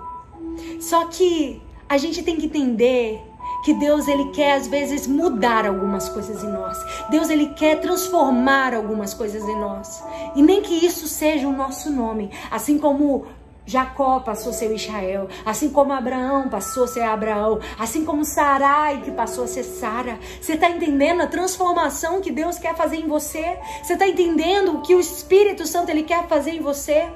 Só 0.80 1.06
que 1.06 1.62
a 1.88 1.98
gente 1.98 2.22
tem 2.22 2.36
que 2.36 2.46
entender 2.46 3.20
que 3.64 3.72
Deus 3.74 4.08
ele 4.08 4.30
quer 4.30 4.54
às 4.54 4.66
vezes 4.66 5.06
mudar 5.06 5.66
algumas 5.66 6.08
coisas 6.08 6.42
em 6.42 6.48
nós. 6.48 6.78
Deus 7.10 7.30
ele 7.30 7.48
quer 7.50 7.80
transformar 7.80 8.74
algumas 8.74 9.14
coisas 9.14 9.42
em 9.48 9.58
nós. 9.58 10.02
E 10.34 10.42
nem 10.42 10.62
que 10.62 10.74
isso 10.84 11.06
seja 11.06 11.46
o 11.46 11.52
nosso 11.52 11.90
nome, 11.90 12.30
assim 12.50 12.78
como 12.78 13.26
Jacó 13.72 14.20
passou 14.20 14.50
a 14.50 14.52
ser 14.52 14.74
Israel, 14.74 15.28
assim 15.46 15.70
como 15.70 15.94
Abraão 15.94 16.46
passou 16.50 16.84
a 16.84 16.86
ser 16.86 17.00
Abraão, 17.00 17.58
assim 17.78 18.04
como 18.04 18.22
Sarai 18.22 19.00
que 19.00 19.10
passou 19.10 19.44
a 19.44 19.46
ser 19.46 19.62
Sara. 19.62 20.18
Você 20.38 20.52
está 20.52 20.68
entendendo 20.68 21.22
a 21.22 21.26
transformação 21.26 22.20
que 22.20 22.30
Deus 22.30 22.58
quer 22.58 22.76
fazer 22.76 22.96
em 22.96 23.08
você? 23.08 23.58
Você 23.82 23.94
está 23.94 24.06
entendendo 24.06 24.74
o 24.74 24.82
que 24.82 24.94
o 24.94 25.00
Espírito 25.00 25.66
Santo 25.66 25.88
ele 25.88 26.02
quer 26.02 26.28
fazer 26.28 26.50
em 26.50 26.60
você? 26.60 27.10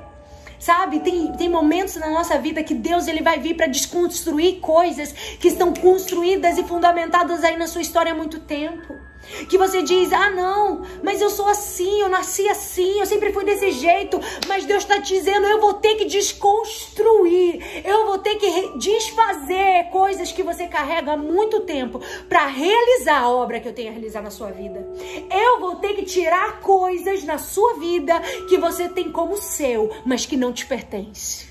Sabe, 0.59 1.01
tem, 1.01 1.31
tem 1.33 1.51
momentos 1.51 1.97
na 1.97 2.09
nossa 2.09 2.39
vida 2.39 2.65
que 2.65 2.75
Deus 2.75 3.07
ele 3.07 3.21
vai 3.23 3.39
vir 3.39 3.55
para 3.55 3.67
desconstruir 3.67 4.59
coisas 4.61 5.13
que 5.13 5.49
estão 5.49 5.75
construídas 5.75 6.57
e 6.57 6.65
fundamentadas 6.65 7.45
aí 7.45 7.59
na 7.59 7.67
sua 7.67 7.83
história 7.83 8.13
há 8.13 8.15
muito 8.15 8.41
tempo. 8.41 9.06
Que 9.49 9.59
você 9.59 9.83
diz, 9.83 10.13
ah 10.13 10.31
não, 10.31 10.83
mas 11.03 11.21
eu 11.21 11.31
sou 11.31 11.47
assim, 11.47 12.01
eu 12.01 12.09
nasci 12.09 12.49
assim, 12.49 12.99
eu 12.99 13.07
sempre 13.07 13.33
fui 13.33 13.45
desse 13.45 13.71
jeito. 13.73 14.21
Mas 14.47 14.65
Deus 14.65 14.83
está 14.83 14.99
dizendo, 14.99 15.47
eu 15.47 15.61
vou 15.61 15.75
ter 15.75 15.97
que 15.97 16.05
desconstruir, 16.05 17.85
eu 17.85 18.07
vou 18.07 18.19
ter 18.19 18.37
que 18.37 18.79
desfazer 18.79 19.91
coisas 19.91 20.33
que 20.33 20.43
você 20.43 20.67
carrega 20.67 21.13
há 21.13 21.17
muito 21.17 21.61
tempo 21.61 22.01
para 22.29 22.47
realizar 22.47 23.21
a 23.21 23.31
obra 23.31 23.61
que 23.61 23.69
eu 23.69 23.73
tenho 23.73 23.91
a 23.91 23.93
realizar 23.93 24.23
na 24.23 24.31
sua 24.31 24.51
vida. 24.51 24.87
Eu 25.31 25.61
vou 25.61 25.77
ter 25.77 25.95
que 25.95 26.05
tirar 26.05 26.61
coisas 26.61 27.25
na 27.25 27.39
sua 27.39 27.75
vida 27.75 28.19
que 28.49 28.57
você 28.57 28.89
tem 28.89 29.11
como 29.11 29.37
seu, 29.37 29.91
mas 30.05 30.27
que 30.27 30.37
não 30.37 30.53
te 30.53 30.67
pertence. 30.67 31.47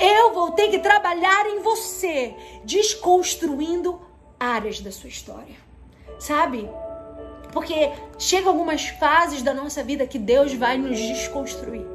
Eu 0.00 0.32
vou 0.32 0.52
ter 0.52 0.68
que 0.68 0.78
trabalhar 0.78 1.46
em 1.46 1.60
você, 1.60 2.34
desconstruindo 2.64 4.00
áreas 4.38 4.80
da 4.80 4.90
sua 4.90 5.08
história 5.08 5.65
sabe? 6.18 6.68
Porque 7.52 7.90
chega 8.18 8.48
algumas 8.48 8.88
fases 8.88 9.42
da 9.42 9.54
nossa 9.54 9.82
vida 9.82 10.06
que 10.06 10.18
Deus 10.18 10.52
vai 10.54 10.76
nos 10.76 10.98
desconstruir. 10.98 11.86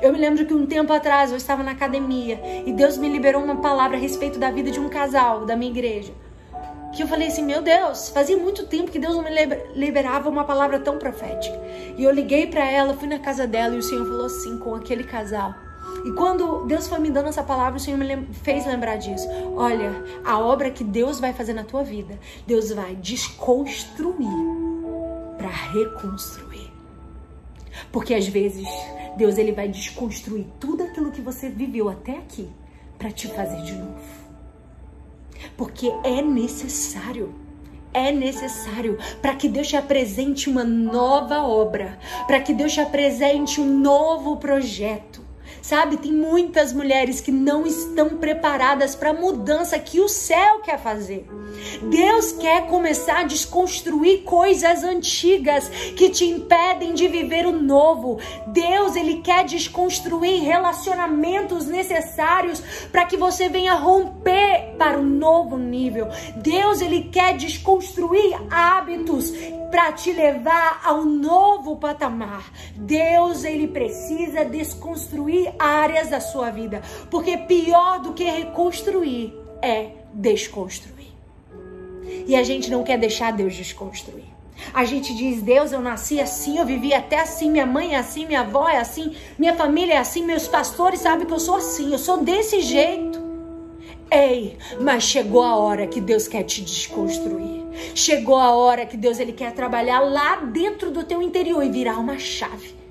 Eu 0.00 0.12
me 0.12 0.18
lembro 0.18 0.46
que 0.46 0.54
um 0.54 0.66
tempo 0.66 0.92
atrás 0.92 1.30
eu 1.30 1.36
estava 1.36 1.62
na 1.62 1.72
academia 1.72 2.40
e 2.64 2.72
Deus 2.72 2.96
me 2.96 3.08
liberou 3.08 3.42
uma 3.42 3.56
palavra 3.56 3.96
a 3.96 4.00
respeito 4.00 4.38
da 4.38 4.50
vida 4.50 4.70
de 4.70 4.80
um 4.80 4.88
casal 4.88 5.44
da 5.44 5.56
minha 5.56 5.70
igreja. 5.70 6.12
Que 6.94 7.02
eu 7.02 7.08
falei 7.08 7.28
assim, 7.28 7.44
meu 7.44 7.60
Deus, 7.60 8.08
fazia 8.10 8.36
muito 8.36 8.66
tempo 8.66 8.90
que 8.90 9.00
Deus 9.00 9.16
não 9.16 9.24
me 9.24 9.30
liberava 9.74 10.28
uma 10.28 10.44
palavra 10.44 10.78
tão 10.78 10.96
profética. 10.96 11.60
E 11.96 12.04
eu 12.04 12.10
liguei 12.12 12.46
para 12.46 12.64
ela, 12.64 12.94
fui 12.94 13.08
na 13.08 13.18
casa 13.18 13.46
dela 13.46 13.74
e 13.74 13.78
o 13.78 13.82
Senhor 13.82 14.06
falou 14.06 14.26
assim 14.26 14.58
com 14.58 14.74
aquele 14.74 15.02
casal: 15.02 15.54
e 16.04 16.12
quando 16.12 16.66
Deus 16.66 16.86
foi 16.86 16.98
me 16.98 17.10
dando 17.10 17.28
essa 17.28 17.42
palavra, 17.42 17.78
o 17.78 17.80
Senhor 17.80 17.96
me 17.96 18.26
fez 18.34 18.66
lembrar 18.66 18.96
disso. 18.96 19.26
Olha, 19.56 19.90
a 20.24 20.38
obra 20.38 20.70
que 20.70 20.84
Deus 20.84 21.18
vai 21.18 21.32
fazer 21.32 21.54
na 21.54 21.64
tua 21.64 21.82
vida, 21.82 22.18
Deus 22.46 22.70
vai 22.70 22.94
desconstruir 22.94 24.28
para 25.38 25.48
reconstruir. 25.48 26.70
Porque 27.90 28.14
às 28.14 28.28
vezes 28.28 28.68
Deus 29.16 29.38
ele 29.38 29.52
vai 29.52 29.68
desconstruir 29.68 30.46
tudo 30.60 30.82
aquilo 30.82 31.10
que 31.10 31.20
você 31.20 31.48
viveu 31.48 31.88
até 31.88 32.12
aqui 32.12 32.50
para 32.98 33.10
te 33.10 33.26
fazer 33.28 33.62
de 33.62 33.72
novo. 33.72 34.24
Porque 35.56 35.92
é 36.04 36.20
necessário 36.22 37.34
é 37.94 38.10
necessário 38.10 38.98
para 39.22 39.36
que 39.36 39.48
Deus 39.48 39.68
te 39.68 39.76
apresente 39.76 40.50
uma 40.50 40.64
nova 40.64 41.42
obra, 41.44 41.96
para 42.26 42.40
que 42.40 42.52
Deus 42.52 42.72
te 42.72 42.80
apresente 42.80 43.60
um 43.60 43.78
novo 43.78 44.36
projeto. 44.36 45.23
Sabe, 45.64 45.96
tem 45.96 46.12
muitas 46.12 46.74
mulheres 46.74 47.22
que 47.22 47.32
não 47.32 47.66
estão 47.66 48.18
preparadas 48.18 48.94
para 48.94 49.08
a 49.08 49.14
mudança 49.14 49.78
que 49.78 49.98
o 49.98 50.10
céu 50.10 50.60
quer 50.60 50.78
fazer. 50.78 51.26
Deus 51.88 52.32
quer 52.32 52.66
começar 52.66 53.20
a 53.20 53.24
desconstruir 53.24 54.24
coisas 54.24 54.84
antigas 54.84 55.66
que 55.96 56.10
te 56.10 56.26
impedem 56.26 56.92
de 56.92 57.08
viver 57.08 57.46
o 57.46 57.52
novo. 57.52 58.18
Deus, 58.48 58.94
ele 58.94 59.22
quer 59.22 59.46
desconstruir 59.46 60.42
relacionamentos 60.42 61.64
necessários 61.64 62.62
para 62.92 63.06
que 63.06 63.16
você 63.16 63.48
venha 63.48 63.72
romper 63.72 64.74
para 64.76 64.98
o 64.98 65.02
novo 65.02 65.56
nível. 65.56 66.08
Deus, 66.36 66.82
ele 66.82 67.04
quer 67.04 67.38
desconstruir 67.38 68.36
hábitos 68.50 69.32
para 69.74 69.90
te 69.90 70.12
levar 70.12 70.82
ao 70.84 71.04
novo 71.04 71.74
patamar. 71.74 72.48
Deus, 72.76 73.42
ele 73.42 73.66
precisa 73.66 74.44
desconstruir 74.44 75.52
áreas 75.58 76.10
da 76.10 76.20
sua 76.20 76.48
vida, 76.48 76.80
porque 77.10 77.36
pior 77.38 77.98
do 77.98 78.12
que 78.12 78.22
reconstruir 78.22 79.34
é 79.60 79.88
desconstruir. 80.12 81.08
E 82.24 82.36
a 82.36 82.44
gente 82.44 82.70
não 82.70 82.84
quer 82.84 82.98
deixar 82.98 83.32
Deus 83.32 83.56
desconstruir. 83.56 84.32
A 84.72 84.84
gente 84.84 85.12
diz, 85.12 85.42
Deus, 85.42 85.72
eu 85.72 85.80
nasci 85.80 86.20
assim, 86.20 86.56
eu 86.56 86.64
vivi 86.64 86.94
até 86.94 87.18
assim, 87.18 87.50
minha 87.50 87.66
mãe 87.66 87.94
é 87.94 87.98
assim, 87.98 88.26
minha 88.26 88.42
avó 88.42 88.68
é 88.68 88.76
assim, 88.76 89.16
minha 89.36 89.56
família 89.56 89.94
é 89.94 89.98
assim, 89.98 90.24
meus 90.24 90.46
pastores 90.46 91.00
sabem 91.00 91.26
que 91.26 91.34
eu 91.34 91.40
sou 91.40 91.56
assim, 91.56 91.90
eu 91.90 91.98
sou 91.98 92.18
desse 92.18 92.60
jeito. 92.60 93.20
Ei, 94.08 94.56
mas 94.80 95.02
chegou 95.02 95.42
a 95.42 95.56
hora 95.56 95.88
que 95.88 96.00
Deus 96.00 96.28
quer 96.28 96.44
te 96.44 96.62
desconstruir. 96.62 97.63
Chegou 97.94 98.36
a 98.38 98.50
hora 98.50 98.86
que 98.86 98.96
Deus 98.96 99.18
ele 99.18 99.32
quer 99.32 99.52
trabalhar 99.52 100.00
lá 100.00 100.36
dentro 100.36 100.90
do 100.90 101.04
teu 101.04 101.22
interior 101.22 101.62
e 101.62 101.70
virar 101.70 101.98
uma 101.98 102.18
chave. 102.18 102.84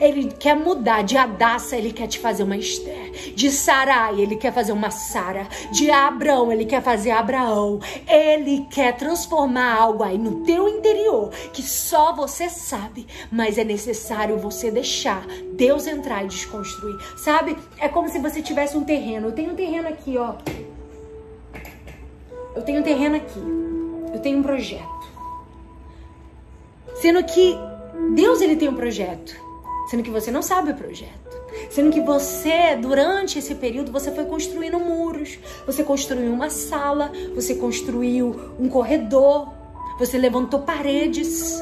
Ele 0.00 0.28
quer 0.32 0.56
mudar 0.56 1.02
de 1.02 1.16
Adassa, 1.16 1.76
ele 1.76 1.92
quer 1.92 2.08
te 2.08 2.18
fazer 2.18 2.42
uma 2.42 2.56
Esther. 2.56 3.34
De 3.34 3.50
Sarai, 3.50 4.20
ele 4.20 4.36
quer 4.36 4.52
fazer 4.52 4.72
uma 4.72 4.90
Sara. 4.90 5.46
De 5.70 5.90
Abraão, 5.90 6.50
ele 6.50 6.64
quer 6.64 6.82
fazer 6.82 7.10
Abraão. 7.10 7.80
Ele 8.08 8.66
quer 8.70 8.96
transformar 8.96 9.74
algo 9.74 10.02
aí 10.02 10.18
no 10.18 10.44
teu 10.44 10.68
interior 10.68 11.30
que 11.52 11.62
só 11.62 12.14
você 12.14 12.48
sabe, 12.48 13.06
mas 13.30 13.58
é 13.58 13.64
necessário 13.64 14.38
você 14.38 14.70
deixar 14.70 15.26
Deus 15.52 15.86
entrar 15.86 16.24
e 16.24 16.28
desconstruir. 16.28 16.96
Sabe? 17.16 17.56
É 17.78 17.88
como 17.88 18.08
se 18.08 18.18
você 18.18 18.42
tivesse 18.42 18.76
um 18.76 18.84
terreno. 18.84 19.28
Eu 19.28 19.32
tenho 19.32 19.52
um 19.52 19.56
terreno 19.56 19.88
aqui, 19.88 20.16
ó. 20.16 20.34
Eu 22.54 22.62
tenho 22.62 22.80
um 22.80 22.84
terreno 22.84 23.16
aqui. 23.16 23.83
Eu 24.14 24.20
tenho 24.20 24.38
um 24.38 24.42
projeto. 24.42 25.12
Sendo 26.94 27.24
que 27.24 27.58
Deus 28.14 28.40
ele 28.40 28.54
tem 28.54 28.68
um 28.68 28.74
projeto, 28.76 29.34
sendo 29.90 30.04
que 30.04 30.10
você 30.10 30.30
não 30.30 30.40
sabe 30.40 30.70
o 30.70 30.74
projeto. 30.74 31.34
Sendo 31.68 31.90
que 31.90 32.00
você, 32.00 32.76
durante 32.76 33.38
esse 33.38 33.56
período, 33.56 33.90
você 33.90 34.12
foi 34.12 34.24
construindo 34.24 34.78
muros, 34.78 35.38
você 35.66 35.82
construiu 35.82 36.32
uma 36.32 36.48
sala, 36.48 37.10
você 37.34 37.56
construiu 37.56 38.54
um 38.58 38.68
corredor, 38.68 39.52
você 39.98 40.16
levantou 40.16 40.60
paredes. 40.60 41.60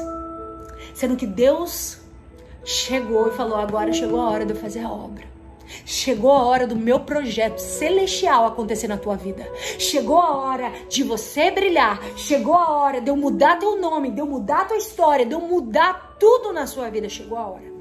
Sendo 0.93 1.15
que 1.15 1.25
Deus 1.25 1.97
chegou 2.63 3.29
e 3.29 3.31
falou: 3.31 3.57
agora 3.57 3.91
chegou 3.91 4.21
a 4.21 4.29
hora 4.29 4.45
de 4.45 4.53
eu 4.53 4.57
fazer 4.57 4.81
a 4.81 4.91
obra. 4.91 5.32
Chegou 5.85 6.31
a 6.31 6.43
hora 6.43 6.67
do 6.67 6.75
meu 6.75 6.99
projeto 7.01 7.59
celestial 7.59 8.45
acontecer 8.45 8.87
na 8.87 8.97
tua 8.97 9.15
vida. 9.15 9.47
Chegou 9.79 10.19
a 10.19 10.35
hora 10.35 10.71
de 10.89 11.03
você 11.03 11.51
brilhar. 11.51 12.01
Chegou 12.15 12.55
a 12.55 12.69
hora 12.71 13.01
de 13.01 13.09
eu 13.09 13.15
mudar 13.15 13.59
teu 13.59 13.79
nome, 13.79 14.11
de 14.11 14.19
eu 14.19 14.25
mudar 14.25 14.67
tua 14.67 14.77
história, 14.77 15.25
de 15.25 15.33
eu 15.33 15.41
mudar 15.41 16.17
tudo 16.19 16.53
na 16.53 16.67
sua 16.67 16.89
vida. 16.89 17.09
Chegou 17.09 17.37
a 17.37 17.47
hora. 17.47 17.73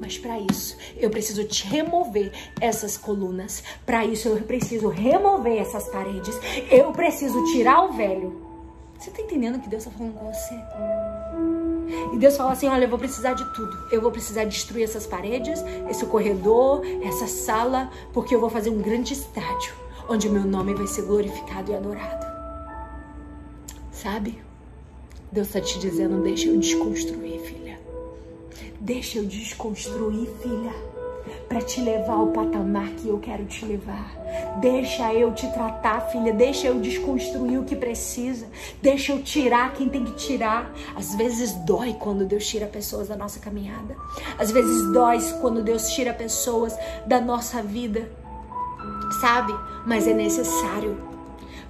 Mas 0.00 0.18
para 0.18 0.38
isso, 0.38 0.76
eu 0.96 1.08
preciso 1.08 1.44
te 1.44 1.66
remover 1.66 2.32
essas 2.60 2.96
colunas. 2.96 3.62
Para 3.86 4.04
isso, 4.04 4.28
eu 4.28 4.36
preciso 4.42 4.88
remover 4.88 5.60
essas 5.60 5.88
paredes. 5.88 6.38
Eu 6.70 6.92
preciso 6.92 7.42
tirar 7.52 7.84
o 7.84 7.92
velho. 7.92 8.42
Você 8.98 9.10
tá 9.10 9.22
entendendo 9.22 9.56
o 9.56 9.60
que 9.60 9.68
Deus 9.68 9.84
tá 9.84 9.90
falando 9.90 10.14
com 10.14 10.32
você? 10.32 10.54
E 12.12 12.18
Deus 12.18 12.36
fala 12.36 12.52
assim: 12.52 12.68
Olha, 12.68 12.84
eu 12.84 12.88
vou 12.88 12.98
precisar 12.98 13.34
de 13.34 13.44
tudo. 13.54 13.76
Eu 13.90 14.00
vou 14.00 14.10
precisar 14.10 14.44
destruir 14.44 14.84
essas 14.84 15.06
paredes, 15.06 15.60
esse 15.88 16.04
corredor, 16.06 16.82
essa 17.02 17.26
sala, 17.26 17.90
porque 18.12 18.34
eu 18.34 18.40
vou 18.40 18.50
fazer 18.50 18.70
um 18.70 18.80
grande 18.80 19.12
estádio 19.12 19.74
onde 20.08 20.28
o 20.28 20.32
meu 20.32 20.44
nome 20.44 20.74
vai 20.74 20.86
ser 20.86 21.02
glorificado 21.02 21.72
e 21.72 21.74
adorado. 21.74 22.26
Sabe? 23.90 24.42
Deus 25.32 25.48
está 25.48 25.60
te 25.60 25.78
dizendo: 25.78 26.22
Deixa 26.22 26.48
eu 26.48 26.58
desconstruir, 26.58 27.40
filha. 27.40 27.78
Deixa 28.80 29.18
eu 29.18 29.24
desconstruir, 29.24 30.28
filha 30.42 30.93
para 31.48 31.60
te 31.60 31.80
levar 31.80 32.14
ao 32.14 32.28
patamar 32.28 32.88
que 32.90 33.08
eu 33.08 33.18
quero 33.18 33.44
te 33.44 33.64
levar. 33.64 34.12
Deixa 34.60 35.12
eu 35.12 35.32
te 35.32 35.46
tratar, 35.52 36.00
filha. 36.00 36.32
Deixa 36.32 36.66
eu 36.66 36.80
desconstruir 36.80 37.58
o 37.58 37.64
que 37.64 37.76
precisa. 37.76 38.46
Deixa 38.82 39.12
eu 39.12 39.22
tirar 39.22 39.72
quem 39.74 39.88
tem 39.88 40.04
que 40.04 40.14
tirar. 40.14 40.72
Às 40.96 41.14
vezes 41.14 41.52
dói 41.52 41.94
quando 41.98 42.24
Deus 42.24 42.46
tira 42.46 42.66
pessoas 42.66 43.08
da 43.08 43.16
nossa 43.16 43.38
caminhada. 43.38 43.96
Às 44.38 44.50
vezes 44.50 44.92
dói 44.92 45.18
quando 45.40 45.62
Deus 45.62 45.90
tira 45.90 46.12
pessoas 46.12 46.76
da 47.06 47.20
nossa 47.20 47.62
vida. 47.62 48.08
Sabe? 49.20 49.54
Mas 49.86 50.08
é 50.08 50.14
necessário 50.14 51.13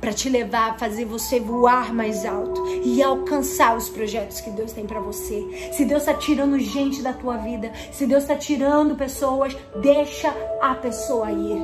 para 0.05 0.12
te 0.12 0.28
levar 0.28 0.72
a 0.72 0.74
fazer 0.74 1.07
você 1.07 1.40
voar 1.40 1.94
mais 1.94 2.26
alto 2.26 2.62
e 2.84 3.02
alcançar 3.02 3.74
os 3.74 3.88
projetos 3.88 4.38
que 4.38 4.50
Deus 4.50 4.70
tem 4.70 4.84
para 4.84 5.00
você. 5.00 5.70
Se 5.72 5.86
Deus 5.86 6.02
está 6.02 6.12
tirando 6.12 6.59
gente 6.59 7.00
da 7.00 7.14
tua 7.14 7.38
vida, 7.38 7.72
se 7.90 8.07
Deus 8.07 8.22
está 8.24 8.36
tirando 8.36 8.96
pessoas, 8.96 9.57
deixa 9.80 10.28
a 10.61 10.74
pessoa 10.74 11.32
ir. 11.32 11.59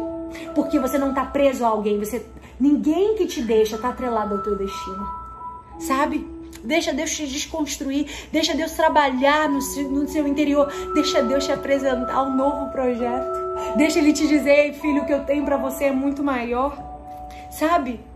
Porque 0.54 0.78
você 0.78 0.96
não 0.96 1.10
está 1.10 1.26
preso 1.26 1.66
a 1.66 1.68
alguém, 1.68 1.98
você 1.98 2.24
ninguém 2.58 3.14
que 3.14 3.26
te 3.26 3.42
deixa 3.42 3.76
está 3.76 3.90
atrelado 3.90 4.36
ao 4.36 4.42
teu 4.42 4.56
destino. 4.56 5.06
Sabe? 5.78 6.26
Deixa 6.64 6.94
Deus 6.94 7.14
te 7.14 7.26
desconstruir, 7.26 8.08
deixa 8.32 8.54
Deus 8.54 8.72
trabalhar 8.72 9.50
no 9.50 9.60
seu, 9.60 9.86
no 9.90 10.08
seu 10.08 10.26
interior, 10.26 10.66
deixa 10.94 11.22
Deus 11.22 11.44
te 11.44 11.52
apresentar 11.52 12.22
um 12.22 12.34
novo 12.34 12.72
projeto. 12.72 13.76
Deixa 13.76 13.98
ele 13.98 14.14
te 14.14 14.26
dizer, 14.26 14.72
filho, 14.80 15.02
o 15.02 15.04
que 15.04 15.12
eu 15.12 15.26
tenho 15.26 15.44
para 15.44 15.58
você 15.58 15.84
é 15.84 15.92
muito 15.92 16.24
maior. 16.24 16.88
Sabe? 17.50 18.08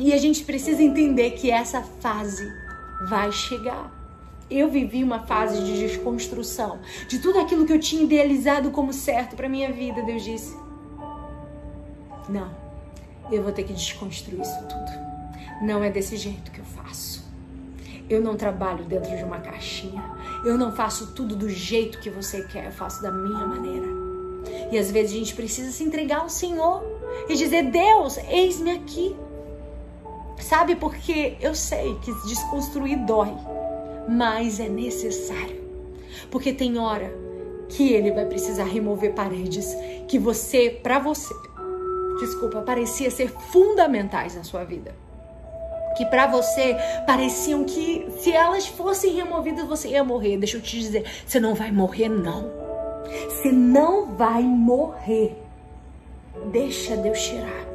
E 0.00 0.14
a 0.14 0.16
gente 0.16 0.44
precisa 0.44 0.82
entender 0.82 1.32
que 1.32 1.50
essa 1.50 1.82
fase 1.82 2.50
vai 3.06 3.30
chegar. 3.30 3.94
Eu 4.50 4.70
vivi 4.70 5.04
uma 5.04 5.20
fase 5.26 5.62
de 5.62 5.78
desconstrução 5.78 6.80
de 7.06 7.18
tudo 7.18 7.38
aquilo 7.38 7.66
que 7.66 7.72
eu 7.74 7.78
tinha 7.78 8.02
idealizado 8.02 8.70
como 8.70 8.94
certo 8.94 9.36
para 9.36 9.46
minha 9.46 9.70
vida. 9.70 10.02
Deus 10.02 10.24
disse: 10.24 10.56
Não, 12.30 12.50
eu 13.30 13.42
vou 13.42 13.52
ter 13.52 13.64
que 13.64 13.74
desconstruir 13.74 14.40
isso 14.40 14.58
tudo. 14.62 14.90
Não 15.62 15.84
é 15.84 15.90
desse 15.90 16.16
jeito 16.16 16.50
que 16.50 16.60
eu 16.60 16.64
faço. 16.64 17.22
Eu 18.08 18.22
não 18.22 18.38
trabalho 18.38 18.84
dentro 18.86 19.14
de 19.14 19.22
uma 19.22 19.38
caixinha. 19.38 20.02
Eu 20.46 20.56
não 20.56 20.72
faço 20.72 21.12
tudo 21.12 21.36
do 21.36 21.48
jeito 21.50 22.00
que 22.00 22.08
você 22.08 22.42
quer. 22.44 22.64
Eu 22.64 22.72
faço 22.72 23.02
da 23.02 23.12
minha 23.12 23.46
maneira. 23.46 23.86
E 24.72 24.78
às 24.78 24.90
vezes 24.90 25.12
a 25.12 25.18
gente 25.18 25.34
precisa 25.34 25.70
se 25.70 25.84
entregar 25.84 26.20
ao 26.20 26.30
Senhor 26.30 26.82
e 27.28 27.36
dizer: 27.36 27.70
Deus, 27.70 28.16
eis-me 28.16 28.70
aqui. 28.70 29.14
Sabe 30.40 30.74
porque 30.74 31.36
eu 31.40 31.54
sei 31.54 31.96
que 32.02 32.12
desconstruir 32.26 32.98
dói, 33.04 33.32
mas 34.08 34.58
é 34.58 34.68
necessário. 34.68 35.60
Porque 36.30 36.52
tem 36.52 36.78
hora 36.78 37.12
que 37.68 37.92
ele 37.92 38.10
vai 38.10 38.26
precisar 38.26 38.64
remover 38.64 39.14
paredes 39.14 39.76
que 40.08 40.18
você, 40.18 40.70
para 40.82 40.98
você, 40.98 41.32
desculpa, 42.18 42.62
parecia 42.62 43.10
ser 43.10 43.30
fundamentais 43.30 44.34
na 44.34 44.42
sua 44.42 44.64
vida. 44.64 44.94
Que 45.96 46.06
para 46.06 46.26
você 46.26 46.76
pareciam 47.06 47.64
que 47.64 48.06
se 48.18 48.32
elas 48.32 48.66
fossem 48.66 49.12
removidas 49.12 49.66
você 49.66 49.88
ia 49.88 50.04
morrer. 50.04 50.38
Deixa 50.38 50.56
eu 50.56 50.62
te 50.62 50.78
dizer, 50.78 51.04
você 51.26 51.38
não 51.38 51.54
vai 51.54 51.70
morrer 51.70 52.08
não. 52.08 52.50
Você 53.28 53.52
não 53.52 54.16
vai 54.16 54.42
morrer. 54.42 55.36
Deixa 56.50 56.96
Deus 56.96 57.20
tirar 57.20 57.66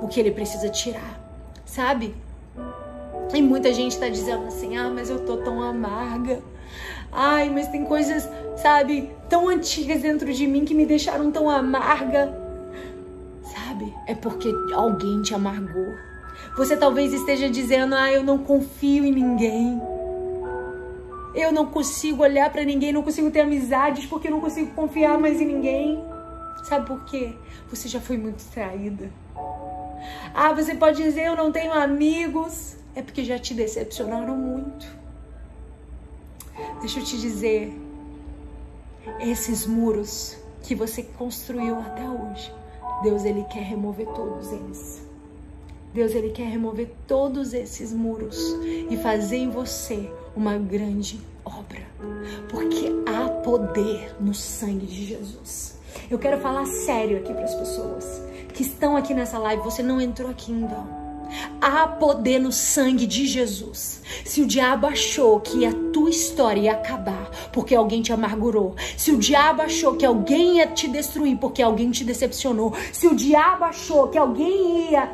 o 0.00 0.08
que 0.08 0.20
ele 0.20 0.30
precisa 0.30 0.68
tirar 0.68 1.23
sabe? 1.74 2.14
E 3.34 3.42
muita 3.42 3.72
gente 3.72 3.92
está 3.92 4.08
dizendo 4.08 4.46
assim: 4.46 4.76
ah, 4.76 4.90
mas 4.90 5.10
eu 5.10 5.24
tô 5.26 5.38
tão 5.38 5.60
amarga. 5.60 6.40
Ai, 7.10 7.50
mas 7.50 7.68
tem 7.68 7.84
coisas, 7.84 8.28
sabe, 8.56 9.10
tão 9.28 9.48
antigas 9.48 10.02
dentro 10.02 10.32
de 10.32 10.46
mim 10.46 10.64
que 10.64 10.74
me 10.74 10.86
deixaram 10.86 11.30
tão 11.30 11.50
amarga. 11.50 12.32
Sabe? 13.42 13.92
É 14.06 14.14
porque 14.14 14.52
alguém 14.72 15.22
te 15.22 15.34
amargou. 15.34 15.94
Você 16.56 16.76
talvez 16.76 17.12
esteja 17.12 17.50
dizendo: 17.50 17.94
ah, 17.94 18.10
eu 18.12 18.22
não 18.22 18.38
confio 18.38 19.04
em 19.04 19.12
ninguém. 19.12 19.80
Eu 21.34 21.50
não 21.50 21.66
consigo 21.66 22.22
olhar 22.22 22.48
para 22.50 22.62
ninguém, 22.64 22.92
não 22.92 23.02
consigo 23.02 23.28
ter 23.28 23.40
amizades 23.40 24.06
porque 24.06 24.28
eu 24.28 24.30
não 24.30 24.40
consigo 24.40 24.70
confiar 24.70 25.18
mais 25.18 25.40
em 25.40 25.46
ninguém. 25.46 26.00
Sabe 26.62 26.86
por 26.86 27.04
quê? 27.04 27.34
Você 27.68 27.88
já 27.88 28.00
foi 28.00 28.16
muito 28.16 28.44
traída. 28.52 29.10
Ah, 30.34 30.52
você 30.52 30.74
pode 30.74 31.02
dizer 31.02 31.26
eu 31.26 31.36
não 31.36 31.52
tenho 31.52 31.72
amigos. 31.72 32.76
É 32.94 33.02
porque 33.02 33.24
já 33.24 33.38
te 33.38 33.54
decepcionaram 33.54 34.36
muito. 34.36 34.86
Deixa 36.80 37.00
eu 37.00 37.04
te 37.04 37.18
dizer, 37.18 37.72
esses 39.20 39.66
muros 39.66 40.36
que 40.62 40.74
você 40.74 41.02
construiu 41.02 41.78
até 41.78 42.08
hoje, 42.08 42.52
Deus 43.02 43.24
ele 43.24 43.44
quer 43.44 43.62
remover 43.62 44.06
todos 44.06 44.52
eles. 44.52 45.02
Deus 45.92 46.12
ele 46.12 46.30
quer 46.30 46.48
remover 46.48 46.90
todos 47.06 47.52
esses 47.54 47.92
muros 47.92 48.36
e 48.90 48.96
fazer 48.96 49.36
em 49.36 49.50
você 49.50 50.10
uma 50.34 50.56
grande 50.58 51.20
obra, 51.44 51.82
porque 52.48 52.90
há 53.06 53.28
poder 53.28 54.14
no 54.20 54.34
sangue 54.34 54.86
de 54.86 55.06
Jesus. 55.06 55.78
Eu 56.10 56.18
quero 56.18 56.40
falar 56.40 56.66
sério 56.66 57.18
aqui 57.18 57.32
para 57.32 57.44
as 57.44 57.54
pessoas 57.54 58.22
que 58.54 58.62
estão 58.62 58.96
aqui 58.96 59.12
nessa 59.12 59.38
live, 59.38 59.62
você 59.62 59.82
não 59.82 60.00
entrou 60.00 60.30
aqui 60.30 60.52
ainda. 60.52 61.04
Há 61.60 61.88
poder 61.88 62.38
no 62.38 62.52
sangue 62.52 63.06
de 63.06 63.26
Jesus. 63.26 64.00
Se 64.24 64.40
o 64.40 64.46
diabo 64.46 64.86
achou 64.86 65.40
que 65.40 65.66
a 65.66 65.72
tua 65.92 66.08
história 66.08 66.60
ia 66.60 66.72
acabar 66.72 67.30
porque 67.52 67.74
alguém 67.74 68.02
te 68.02 68.12
amargurou, 68.12 68.76
se 68.96 69.10
o 69.10 69.18
diabo 69.18 69.62
achou 69.62 69.96
que 69.96 70.06
alguém 70.06 70.58
ia 70.58 70.66
te 70.68 70.86
destruir 70.86 71.36
porque 71.38 71.60
alguém 71.60 71.90
te 71.90 72.04
decepcionou, 72.04 72.72
se 72.92 73.08
o 73.08 73.16
diabo 73.16 73.64
achou 73.64 74.08
que 74.08 74.18
alguém 74.18 74.92
ia 74.92 75.10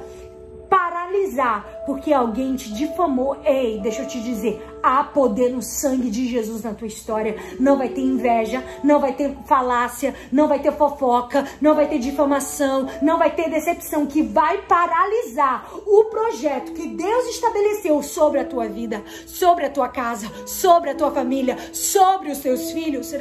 paralisar 0.70 1.66
porque 1.84 2.12
alguém 2.12 2.54
te 2.54 2.72
difamou. 2.72 3.36
Ei, 3.44 3.80
deixa 3.80 4.02
eu 4.02 4.06
te 4.06 4.20
dizer, 4.20 4.64
há 4.82 5.02
poder 5.02 5.50
no 5.50 5.60
sangue 5.60 6.08
de 6.08 6.28
Jesus 6.28 6.62
na 6.62 6.72
tua 6.72 6.86
história. 6.86 7.36
Não 7.58 7.76
vai 7.76 7.88
ter 7.88 8.00
inveja, 8.00 8.62
não 8.84 9.00
vai 9.00 9.12
ter 9.12 9.36
falácia, 9.46 10.14
não 10.30 10.46
vai 10.46 10.60
ter 10.60 10.72
fofoca, 10.72 11.44
não 11.60 11.74
vai 11.74 11.88
ter 11.88 11.98
difamação, 11.98 12.88
não 13.02 13.18
vai 13.18 13.34
ter 13.34 13.50
decepção 13.50 14.06
que 14.06 14.22
vai 14.22 14.58
paralisar 14.62 15.68
o 15.86 16.04
projeto 16.04 16.72
que 16.72 16.86
Deus 16.86 17.26
estabeleceu 17.26 18.00
sobre 18.02 18.38
a 18.40 18.44
tua 18.44 18.68
vida, 18.68 19.02
sobre 19.26 19.66
a 19.66 19.70
tua 19.70 19.88
casa, 19.88 20.30
sobre 20.46 20.90
a 20.90 20.94
tua 20.94 21.10
família, 21.10 21.58
sobre 21.72 22.30
os 22.30 22.38
teus 22.38 22.70
filhos. 22.70 23.08
Você 23.08 23.16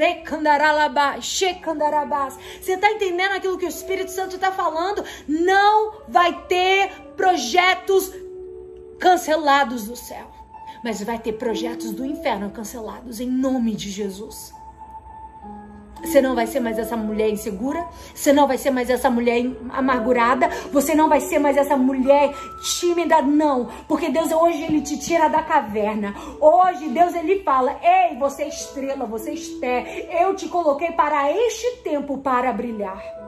está 2.74 2.92
entendendo 2.92 3.32
aquilo 3.32 3.58
que 3.58 3.66
o 3.66 3.70
Espírito 3.70 4.12
Santo 4.12 4.36
está 4.36 4.52
falando? 4.52 5.04
Não 5.28 5.94
vai 6.08 6.34
ter 6.48 7.09
projetos 7.20 8.14
cancelados 8.98 9.90
do 9.90 9.96
céu, 9.98 10.32
mas 10.82 11.04
vai 11.04 11.20
ter 11.20 11.34
projetos 11.34 11.92
do 11.92 12.06
inferno 12.06 12.50
cancelados 12.50 13.20
em 13.20 13.30
nome 13.30 13.76
de 13.76 13.92
Jesus. 13.92 14.54
Você 16.02 16.22
não 16.22 16.34
vai 16.34 16.48
ser 16.48 16.62
mais 16.62 16.80
essa 16.80 16.96
mulher 16.96 17.30
insegura, 17.30 17.86
você 18.16 18.32
não 18.32 18.48
vai 18.48 18.58
ser 18.58 18.72
mais 18.72 18.90
essa 18.90 19.10
mulher 19.10 19.46
amargurada, 19.72 20.48
você 20.72 20.96
não 20.96 21.10
vai 21.10 21.20
ser 21.20 21.40
mais 21.40 21.58
essa 21.58 21.76
mulher 21.76 22.34
tímida, 22.80 23.22
não. 23.22 23.68
Porque 23.86 24.10
Deus 24.10 24.32
hoje 24.32 24.64
ele 24.64 24.82
te 24.82 24.98
tira 24.98 25.28
da 25.28 25.44
caverna. 25.44 26.16
Hoje 26.40 26.88
Deus 26.88 27.14
ele 27.16 27.44
fala: 27.44 27.78
"Ei, 27.84 28.18
você 28.18 28.44
é 28.44 28.48
estrela, 28.48 29.06
você 29.06 29.32
é 29.32 29.34
Esté, 29.34 30.24
eu 30.24 30.34
te 30.36 30.48
coloquei 30.48 30.94
para 30.94 31.30
este 31.34 31.82
tempo 31.84 32.20
para 32.20 32.54
brilhar." 32.54 33.19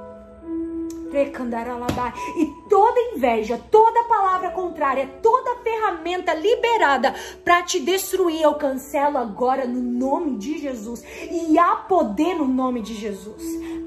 E 2.37 2.45
toda 2.69 2.99
inveja, 3.13 3.61
toda 3.69 4.03
palavra 4.05 4.51
contrária, 4.51 5.07
toda 5.21 5.61
ferramenta 5.61 6.33
liberada 6.33 7.13
para 7.43 7.61
te 7.63 7.79
destruir, 7.79 8.41
eu 8.41 8.55
cancelo 8.55 9.17
agora 9.17 9.65
no 9.65 9.81
nome 9.81 10.37
de 10.37 10.57
Jesus. 10.57 11.03
E 11.29 11.57
há 11.57 11.75
poder 11.75 12.35
no 12.35 12.47
nome 12.47 12.81
de 12.81 12.93
Jesus. 12.93 13.43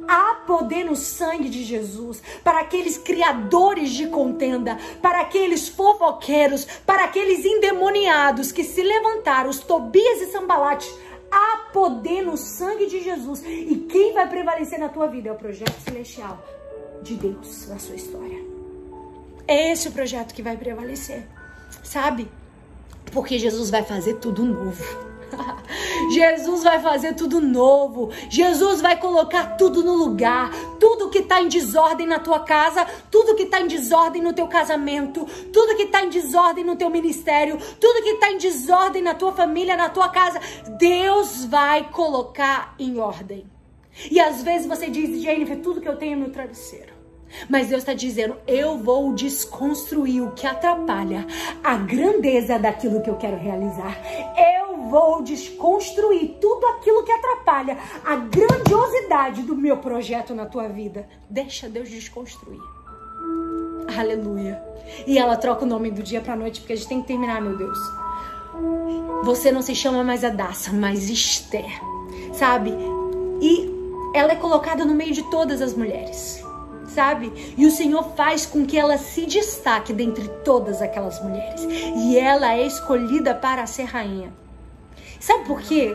Há 0.06 0.42
poder 0.46 0.84
no 0.84 0.94
sangue 0.94 1.48
de 1.48 1.64
Jesus 1.64 2.22
para 2.42 2.60
aqueles 2.60 2.98
criadores 2.98 3.90
de 3.90 4.06
contenda, 4.08 4.78
para 5.00 5.22
aqueles 5.22 5.68
fofoqueiros, 5.68 6.66
para 6.84 7.04
aqueles 7.04 7.44
endemoniados 7.44 8.52
que 8.52 8.64
se 8.64 8.82
levantaram, 8.82 9.48
os 9.48 9.60
Tobias 9.60 10.20
e 10.20 10.26
Sambalate. 10.26 10.92
Há 11.30 11.70
poder 11.72 12.22
no 12.22 12.36
sangue 12.36 12.86
de 12.86 13.02
Jesus. 13.02 13.42
E 13.44 13.86
quem 13.90 14.12
vai 14.12 14.28
prevalecer 14.28 14.78
na 14.78 14.88
tua 14.88 15.08
vida 15.08 15.30
é 15.30 15.32
o 15.32 15.36
projeto 15.36 15.74
celestial 15.80 16.38
de 17.04 17.14
Deus 17.16 17.68
na 17.68 17.78
sua 17.78 17.94
história. 17.94 18.42
É 19.46 19.70
esse 19.70 19.88
o 19.88 19.92
projeto 19.92 20.34
que 20.34 20.42
vai 20.42 20.56
prevalecer, 20.56 21.28
sabe? 21.82 22.28
Porque 23.12 23.38
Jesus 23.38 23.70
vai 23.70 23.84
fazer 23.84 24.14
tudo 24.14 24.42
novo. 24.42 24.82
Jesus 26.10 26.62
vai 26.62 26.80
fazer 26.80 27.14
tudo 27.14 27.40
novo. 27.40 28.10
Jesus 28.30 28.80
vai 28.80 28.98
colocar 28.98 29.56
tudo 29.56 29.84
no 29.84 29.92
lugar. 29.92 30.50
Tudo 30.80 31.10
que 31.10 31.18
está 31.18 31.42
em 31.42 31.48
desordem 31.48 32.06
na 32.06 32.18
tua 32.18 32.40
casa, 32.40 32.86
tudo 33.10 33.34
que 33.34 33.44
está 33.44 33.60
em 33.60 33.68
desordem 33.68 34.22
no 34.22 34.32
teu 34.32 34.48
casamento, 34.48 35.26
tudo 35.52 35.76
que 35.76 35.82
está 35.82 36.02
em 36.02 36.08
desordem 36.08 36.64
no 36.64 36.76
teu 36.76 36.88
ministério, 36.88 37.58
tudo 37.78 38.02
que 38.02 38.10
está 38.10 38.30
em 38.30 38.38
desordem 38.38 39.02
na 39.02 39.14
tua 39.14 39.32
família, 39.32 39.76
na 39.76 39.90
tua 39.90 40.08
casa, 40.08 40.40
Deus 40.78 41.44
vai 41.44 41.90
colocar 41.90 42.74
em 42.78 42.98
ordem. 42.98 43.46
E 44.10 44.18
às 44.18 44.42
vezes 44.42 44.66
você 44.66 44.88
diz, 44.88 45.22
Jennifer, 45.22 45.60
tudo 45.60 45.80
que 45.80 45.88
eu 45.88 45.96
tenho 45.96 46.14
é 46.14 46.16
no 46.16 46.30
travesseiro. 46.30 46.93
Mas 47.48 47.68
Deus 47.68 47.82
está 47.82 47.94
dizendo: 47.94 48.36
eu 48.46 48.78
vou 48.78 49.12
desconstruir 49.12 50.22
o 50.22 50.32
que 50.32 50.46
atrapalha 50.46 51.26
a 51.62 51.76
grandeza 51.76 52.58
daquilo 52.58 53.00
que 53.02 53.10
eu 53.10 53.16
quero 53.16 53.36
realizar. 53.36 53.96
Eu 54.36 54.88
vou 54.88 55.22
desconstruir 55.22 56.36
tudo 56.40 56.66
aquilo 56.66 57.04
que 57.04 57.12
atrapalha 57.12 57.78
a 58.04 58.16
grandiosidade 58.16 59.42
do 59.42 59.56
meu 59.56 59.78
projeto 59.78 60.34
na 60.34 60.46
tua 60.46 60.68
vida. 60.68 61.08
Deixa 61.28 61.68
Deus 61.68 61.88
desconstruir. 61.88 62.60
Aleluia. 63.98 64.62
E 65.06 65.18
ela 65.18 65.36
troca 65.36 65.64
o 65.64 65.68
nome 65.68 65.90
do 65.90 66.02
dia 66.02 66.20
para 66.20 66.36
noite 66.36 66.60
porque 66.60 66.72
a 66.72 66.76
gente 66.76 66.88
tem 66.88 67.00
que 67.00 67.08
terminar, 67.08 67.40
meu 67.40 67.56
Deus. 67.56 67.78
Você 69.24 69.50
não 69.50 69.62
se 69.62 69.74
chama 69.74 70.04
mais 70.04 70.22
Adassa, 70.22 70.72
mas 70.72 71.08
Esther, 71.10 71.80
sabe? 72.32 72.72
E 73.40 73.70
ela 74.14 74.32
é 74.32 74.36
colocada 74.36 74.84
no 74.84 74.94
meio 74.94 75.12
de 75.12 75.22
todas 75.30 75.60
as 75.60 75.74
mulheres 75.74 76.43
sabe? 76.94 77.32
E 77.58 77.66
o 77.66 77.70
Senhor 77.70 78.14
faz 78.16 78.46
com 78.46 78.64
que 78.64 78.78
ela 78.78 78.96
se 78.96 79.26
destaque 79.26 79.92
dentre 79.92 80.28
todas 80.44 80.80
aquelas 80.80 81.20
mulheres. 81.22 81.66
E 81.96 82.18
ela 82.18 82.54
é 82.54 82.66
escolhida 82.66 83.34
para 83.34 83.66
ser 83.66 83.84
rainha. 83.84 84.32
Sabe 85.18 85.44
por 85.44 85.60
quê? 85.60 85.94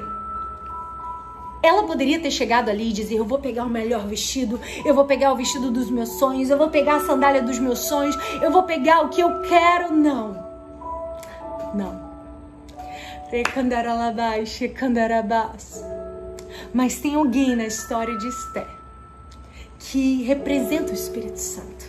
Ela 1.61 1.83
poderia 1.83 2.19
ter 2.19 2.31
chegado 2.31 2.69
ali 2.69 2.89
e 2.89 2.93
dizer: 2.93 3.15
Eu 3.15 3.25
vou 3.25 3.39
pegar 3.39 3.65
o 3.65 3.69
melhor 3.69 4.07
vestido, 4.07 4.59
eu 4.85 4.93
vou 4.93 5.05
pegar 5.05 5.33
o 5.33 5.35
vestido 5.35 5.71
dos 5.71 5.89
meus 5.89 6.09
sonhos, 6.19 6.49
eu 6.49 6.57
vou 6.57 6.69
pegar 6.69 6.95
a 6.95 6.99
sandália 7.01 7.41
dos 7.41 7.59
meus 7.59 7.79
sonhos, 7.79 8.17
eu 8.41 8.51
vou 8.51 8.63
pegar 8.63 9.01
o 9.01 9.09
que 9.09 9.21
eu 9.21 9.41
quero. 9.41 9.93
Não. 9.93 10.47
Não. 11.73 12.09
Mas 16.73 16.95
tem 16.99 17.15
alguém 17.15 17.55
na 17.55 17.65
história 17.65 18.17
de 18.17 18.27
Esther 18.27 18.78
que 19.79 20.23
representa 20.23 20.91
o 20.91 20.95
Espírito 20.95 21.39
Santo. 21.39 21.85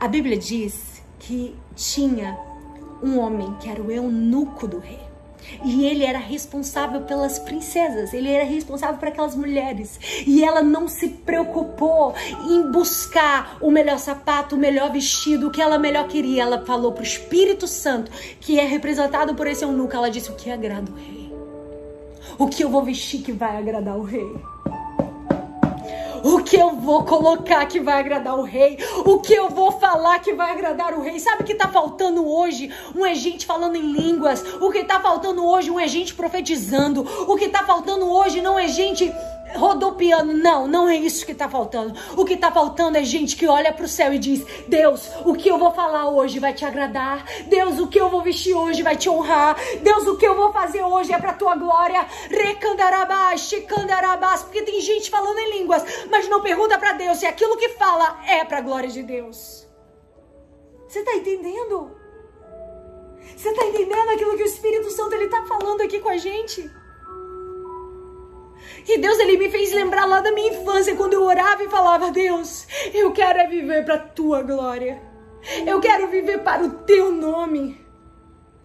A 0.00 0.08
Bíblia 0.08 0.36
diz 0.36 1.02
que 1.18 1.54
tinha 1.76 2.36
um 3.02 3.18
homem 3.18 3.54
que 3.60 3.68
era 3.68 3.82
o 3.82 3.90
eunuco 3.90 4.66
do 4.66 4.78
rei. 4.78 5.04
E 5.62 5.84
ele 5.84 6.04
era 6.04 6.18
responsável 6.18 7.02
pelas 7.02 7.38
princesas, 7.38 8.14
ele 8.14 8.30
era 8.30 8.44
responsável 8.44 8.96
por 8.96 9.08
aquelas 9.08 9.34
mulheres. 9.34 10.00
E 10.26 10.42
ela 10.42 10.62
não 10.62 10.88
se 10.88 11.08
preocupou 11.08 12.14
em 12.48 12.70
buscar 12.72 13.58
o 13.60 13.70
melhor 13.70 13.98
sapato, 13.98 14.56
o 14.56 14.58
melhor 14.58 14.90
vestido, 14.90 15.48
o 15.48 15.50
que 15.50 15.60
ela 15.60 15.78
melhor 15.78 16.08
queria. 16.08 16.42
Ela 16.42 16.64
falou 16.64 16.92
para 16.92 17.02
o 17.02 17.06
Espírito 17.06 17.66
Santo, 17.68 18.10
que 18.40 18.58
é 18.58 18.64
representado 18.64 19.34
por 19.34 19.46
esse 19.46 19.64
eunuco. 19.64 19.94
Ela 19.94 20.10
disse: 20.10 20.30
O 20.30 20.34
que 20.34 20.50
agrada 20.50 20.90
o 20.90 20.94
rei? 20.94 21.32
O 22.38 22.48
que 22.48 22.64
eu 22.64 22.70
vou 22.70 22.82
vestir 22.82 23.22
que 23.22 23.32
vai 23.32 23.56
agradar 23.56 23.96
o 23.96 24.02
rei? 24.02 24.34
O 26.24 26.42
que 26.42 26.56
eu 26.56 26.70
vou 26.76 27.04
colocar 27.04 27.66
que 27.66 27.78
vai 27.78 28.00
agradar 28.00 28.38
o 28.38 28.42
rei, 28.42 28.78
o 29.04 29.18
que 29.18 29.34
eu 29.34 29.50
vou 29.50 29.70
falar 29.72 30.18
que 30.20 30.32
vai 30.32 30.50
agradar 30.52 30.94
o 30.94 31.02
rei. 31.02 31.20
Sabe 31.20 31.42
o 31.42 31.44
que 31.44 31.52
está 31.52 31.68
faltando 31.68 32.26
hoje? 32.26 32.72
Um 32.96 33.04
é 33.04 33.14
gente 33.14 33.44
falando 33.44 33.76
em 33.76 33.92
línguas, 33.92 34.42
o 34.58 34.70
que 34.70 34.78
está 34.78 34.98
faltando 34.98 35.44
hoje 35.44 35.70
um 35.70 35.78
é 35.78 35.86
gente 35.86 36.14
profetizando, 36.14 37.02
o 37.30 37.36
que 37.36 37.44
está 37.44 37.62
faltando 37.64 38.10
hoje 38.10 38.40
não 38.40 38.58
é 38.58 38.66
gente 38.66 39.12
rodopiando. 39.54 40.32
Não, 40.32 40.66
não 40.66 40.88
é 40.88 40.96
isso 40.96 41.24
que 41.24 41.32
está 41.32 41.48
faltando. 41.48 41.94
O 42.16 42.24
que 42.24 42.34
está 42.34 42.50
faltando 42.50 42.98
é 42.98 43.04
gente 43.04 43.36
que 43.36 43.46
olha 43.46 43.72
para 43.72 43.84
o 43.84 43.88
céu 43.88 44.12
e 44.12 44.18
diz: 44.18 44.44
Deus, 44.68 45.10
o 45.24 45.34
que 45.34 45.48
eu 45.48 45.58
vou 45.58 45.72
falar 45.72 46.08
hoje 46.10 46.38
vai 46.38 46.52
te 46.52 46.64
agradar. 46.64 47.24
Deus, 47.46 47.78
o 47.78 47.86
que 47.86 48.00
eu 48.00 48.08
vou 48.08 48.22
vestir 48.22 48.54
hoje 48.54 48.82
vai 48.82 48.96
te 48.96 49.08
honrar. 49.08 49.56
Deus, 49.82 50.06
o 50.06 50.16
que 50.16 50.26
eu 50.26 50.34
vou 50.34 50.52
fazer 50.52 50.82
hoje 50.82 51.12
é 51.12 51.18
para 51.18 51.32
tua 51.32 51.54
glória. 51.54 52.06
Recandarabás, 52.28 53.42
chicandarabás. 53.42 54.42
Porque 54.42 54.62
tem 54.62 54.80
gente 54.80 55.10
falando 55.10 55.38
em 55.38 55.58
línguas, 55.58 55.82
mas 56.10 56.28
não 56.28 56.40
pergunta 56.40 56.78
para 56.78 56.92
Deus 56.92 57.18
se 57.18 57.26
aquilo 57.26 57.56
que 57.56 57.70
fala 57.70 58.20
é 58.26 58.44
para 58.44 58.58
a 58.58 58.62
glória 58.62 58.88
de 58.88 59.02
Deus. 59.02 59.66
Você 60.88 61.00
está 61.00 61.14
entendendo? 61.14 61.90
Você 63.36 63.48
está 63.48 63.64
entendendo 63.66 64.10
aquilo 64.10 64.36
que 64.36 64.42
o 64.42 64.46
Espírito 64.46 64.90
Santo 64.90 65.14
ele 65.14 65.24
está 65.24 65.44
falando 65.44 65.80
aqui 65.80 65.98
com 65.98 66.08
a 66.08 66.16
gente? 66.16 66.70
E 68.86 68.98
Deus, 68.98 69.18
ele 69.18 69.38
me 69.38 69.50
fez 69.50 69.72
lembrar 69.72 70.04
lá 70.04 70.20
da 70.20 70.32
minha 70.32 70.52
infância, 70.52 70.94
quando 70.94 71.14
eu 71.14 71.24
orava 71.24 71.62
e 71.62 71.68
falava: 71.68 72.10
Deus, 72.10 72.66
eu 72.92 73.12
quero 73.12 73.38
é 73.38 73.46
viver 73.46 73.84
para 73.84 73.94
a 73.94 73.98
tua 73.98 74.42
glória. 74.42 75.00
Eu 75.66 75.80
quero 75.80 76.08
viver 76.08 76.38
para 76.38 76.64
o 76.64 76.70
teu 76.70 77.10
nome. 77.10 77.84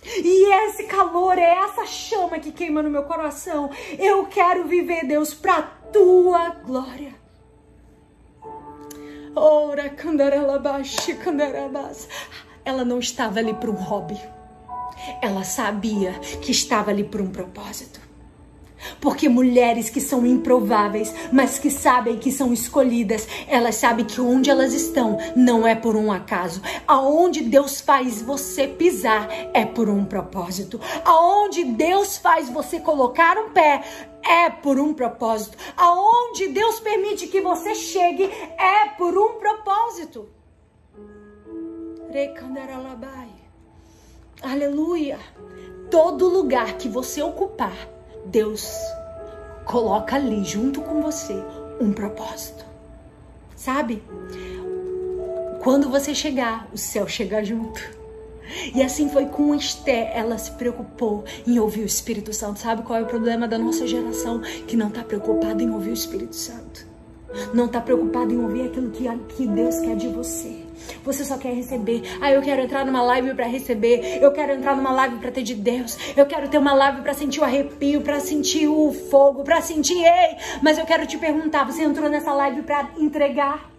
E 0.03 0.53
esse 0.65 0.83
calor, 0.83 1.37
é 1.37 1.57
essa 1.57 1.85
chama 1.85 2.39
que 2.39 2.51
queima 2.51 2.81
no 2.81 2.89
meu 2.89 3.03
coração. 3.03 3.69
Eu 3.97 4.25
quero 4.27 4.65
viver, 4.65 5.05
Deus, 5.05 5.33
para 5.33 5.57
a 5.57 5.61
tua 5.61 6.49
glória. 6.49 7.13
Ora, 9.35 9.89
Ela 12.65 12.85
não 12.85 12.99
estava 12.99 13.39
ali 13.39 13.53
para 13.53 13.69
um 13.69 13.75
hobby. 13.75 14.19
Ela 15.21 15.43
sabia 15.43 16.13
que 16.41 16.51
estava 16.51 16.91
ali 16.91 17.03
por 17.03 17.21
um 17.21 17.29
propósito. 17.29 18.08
Porque 18.99 19.29
mulheres 19.29 19.89
que 19.89 20.01
são 20.01 20.25
improváveis, 20.25 21.13
mas 21.31 21.59
que 21.59 21.69
sabem 21.69 22.17
que 22.17 22.31
são 22.31 22.53
escolhidas, 22.53 23.27
elas 23.47 23.75
sabem 23.75 24.05
que 24.05 24.21
onde 24.21 24.49
elas 24.49 24.73
estão 24.73 25.17
não 25.35 25.67
é 25.67 25.75
por 25.75 25.95
um 25.95 26.11
acaso. 26.11 26.61
Aonde 26.87 27.41
Deus 27.41 27.81
faz 27.81 28.21
você 28.21 28.67
pisar 28.67 29.27
é 29.53 29.65
por 29.65 29.89
um 29.89 30.05
propósito. 30.05 30.79
Aonde 31.03 31.63
Deus 31.63 32.17
faz 32.17 32.49
você 32.49 32.79
colocar 32.79 33.37
um 33.37 33.51
pé 33.51 33.83
é 34.23 34.49
por 34.49 34.79
um 34.79 34.93
propósito. 34.93 35.57
Aonde 35.77 36.47
Deus 36.49 36.79
permite 36.79 37.27
que 37.27 37.41
você 37.41 37.75
chegue 37.75 38.23
é 38.23 38.89
por 38.97 39.17
um 39.17 39.39
propósito. 39.39 40.27
Aleluia. 44.41 45.19
Todo 45.91 46.27
lugar 46.27 46.77
que 46.77 46.87
você 46.87 47.21
ocupar, 47.21 47.75
Deus 48.29 48.71
coloca 49.65 50.15
ali 50.15 50.43
junto 50.43 50.81
com 50.81 51.01
você 51.01 51.35
um 51.81 51.91
propósito. 51.91 52.65
Sabe? 53.55 54.03
Quando 55.61 55.89
você 55.89 56.13
chegar, 56.13 56.69
o 56.73 56.77
céu 56.77 57.07
chega 57.07 57.43
junto. 57.43 57.81
E 58.73 58.81
assim 58.81 59.09
foi 59.09 59.27
com 59.27 59.53
Esther, 59.53 60.11
ela 60.13 60.37
se 60.37 60.51
preocupou 60.51 61.23
em 61.45 61.59
ouvir 61.59 61.81
o 61.81 61.85
Espírito 61.85 62.33
Santo. 62.33 62.59
Sabe 62.59 62.83
qual 62.83 62.97
é 62.97 63.03
o 63.03 63.07
problema 63.07 63.47
da 63.47 63.59
nossa 63.59 63.85
geração? 63.85 64.41
Que 64.41 64.75
não 64.75 64.87
está 64.87 65.03
preocupada 65.03 65.61
em 65.61 65.69
ouvir 65.69 65.91
o 65.91 65.93
Espírito 65.93 66.35
Santo. 66.35 66.88
Não 67.53 67.65
está 67.65 67.79
preocupada 67.79 68.33
em 68.33 68.39
ouvir 68.39 68.67
aquilo 68.67 68.89
que, 68.89 69.07
que 69.35 69.47
Deus 69.47 69.79
quer 69.79 69.95
de 69.95 70.07
você. 70.07 70.65
Você 71.03 71.23
só 71.23 71.37
quer 71.37 71.53
receber. 71.53 72.01
Ah, 72.21 72.31
eu 72.31 72.41
quero 72.41 72.61
entrar 72.61 72.85
numa 72.85 73.01
live 73.01 73.33
para 73.33 73.45
receber. 73.45 74.19
Eu 74.21 74.31
quero 74.31 74.53
entrar 74.53 74.75
numa 74.75 74.91
live 74.91 75.17
para 75.17 75.31
ter 75.31 75.43
de 75.43 75.53
Deus. 75.55 75.97
Eu 76.15 76.25
quero 76.25 76.47
ter 76.47 76.57
uma 76.57 76.73
live 76.73 77.01
para 77.01 77.13
sentir 77.13 77.39
o 77.39 77.43
arrepio, 77.43 78.01
para 78.01 78.19
sentir 78.19 78.67
o 78.67 78.91
fogo, 79.09 79.43
para 79.43 79.61
sentir, 79.61 80.03
ei, 80.03 80.37
mas 80.61 80.77
eu 80.77 80.85
quero 80.85 81.05
te 81.05 81.17
perguntar, 81.17 81.65
você 81.65 81.83
entrou 81.83 82.09
nessa 82.09 82.33
live 82.33 82.63
para 82.63 82.89
entregar? 82.97 83.69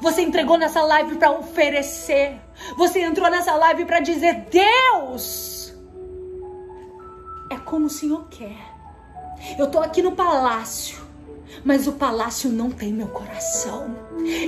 Você 0.00 0.22
entregou 0.22 0.56
nessa 0.56 0.82
live 0.82 1.16
para 1.16 1.32
oferecer? 1.32 2.36
Você 2.76 3.00
entrou 3.00 3.28
nessa 3.30 3.54
live 3.54 3.84
para 3.84 4.00
dizer: 4.00 4.46
"Deus, 4.50 5.74
é 7.50 7.56
como 7.56 7.86
o 7.86 7.90
Senhor 7.90 8.26
quer. 8.30 8.56
Eu 9.58 9.68
tô 9.68 9.80
aqui 9.80 10.00
no 10.00 10.12
palácio 10.12 11.01
mas 11.64 11.86
o 11.86 11.92
palácio 11.92 12.50
não 12.50 12.70
tem 12.70 12.92
meu 12.92 13.08
coração. 13.08 13.94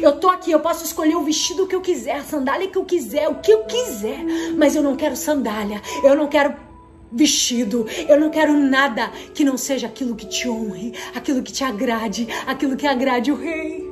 Eu 0.01 0.19
tô 0.19 0.29
aqui, 0.29 0.51
eu 0.51 0.61
posso 0.61 0.85
escolher 0.85 1.17
o 1.17 1.23
vestido 1.23 1.67
que 1.67 1.75
eu 1.75 1.81
quiser, 1.81 2.17
a 2.17 2.25
sandália 2.25 2.69
que 2.69 2.79
eu 2.79 2.85
quiser, 2.85 3.29
o 3.29 3.37
que 3.37 3.53
eu 3.53 3.65
quiser, 3.65 4.25
mas 4.57 4.75
eu 4.75 4.83
não 4.83 4.97
quero 4.97 5.17
sandália, 5.17 5.81
eu 6.03 6.15
não 6.15 6.29
quero 6.29 6.55
vestido, 7.11 7.87
eu 8.09 8.19
não 8.19 8.31
quero 8.31 8.53
nada 8.55 9.09
que 9.33 9.45
não 9.45 9.57
seja 9.57 9.87
aquilo 9.87 10.17
que 10.17 10.27
te 10.27 10.49
honre, 10.49 10.93
aquilo 11.15 11.43
que 11.43 11.53
te 11.53 11.63
agrade, 11.63 12.27
aquilo 12.47 12.77
que 12.77 12.87
agrade 12.87 13.31
o 13.31 13.37
rei. 13.37 13.85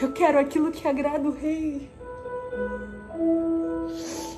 Eu 0.00 0.12
quero 0.12 0.38
aquilo 0.38 0.70
que 0.70 0.86
agrada 0.86 1.28
o 1.28 1.32
rei. 1.32 1.88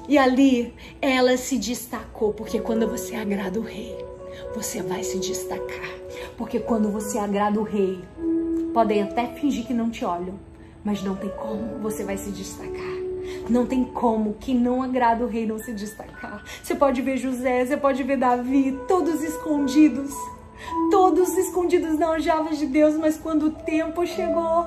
E 0.08 0.18
ali 0.18 0.74
ela 1.00 1.36
se 1.36 1.56
destacou, 1.56 2.32
porque 2.32 2.60
quando 2.60 2.86
você 2.86 3.14
agrada 3.14 3.58
o 3.58 3.62
rei, 3.62 3.96
você 4.54 4.82
vai 4.82 5.02
se 5.02 5.18
destacar. 5.18 5.90
Porque 6.36 6.58
quando 6.58 6.90
você 6.90 7.18
agrada 7.18 7.60
o 7.60 7.62
rei, 7.62 8.02
podem 8.72 9.02
até 9.02 9.26
fingir 9.26 9.66
que 9.66 9.74
não 9.74 9.90
te 9.90 10.04
olham, 10.04 10.34
mas 10.84 11.02
não 11.02 11.14
tem 11.14 11.30
como, 11.30 11.78
você 11.80 12.04
vai 12.04 12.16
se 12.16 12.30
destacar. 12.30 13.00
Não 13.48 13.66
tem 13.66 13.84
como 13.84 14.34
que 14.34 14.54
não 14.54 14.82
agrada 14.82 15.24
o 15.24 15.28
rei 15.28 15.46
não 15.46 15.58
se 15.58 15.72
destacar. 15.72 16.42
Você 16.62 16.74
pode 16.74 17.02
ver 17.02 17.16
José, 17.16 17.64
você 17.64 17.76
pode 17.76 18.02
ver 18.02 18.16
Davi, 18.16 18.78
todos 18.88 19.22
escondidos. 19.22 20.14
Todos 20.90 21.36
escondidos 21.38 21.98
na 21.98 22.08
aljavas 22.08 22.58
de 22.58 22.66
Deus, 22.66 22.94
mas 22.94 23.16
quando 23.16 23.46
o 23.46 23.50
tempo 23.50 24.06
chegou, 24.06 24.66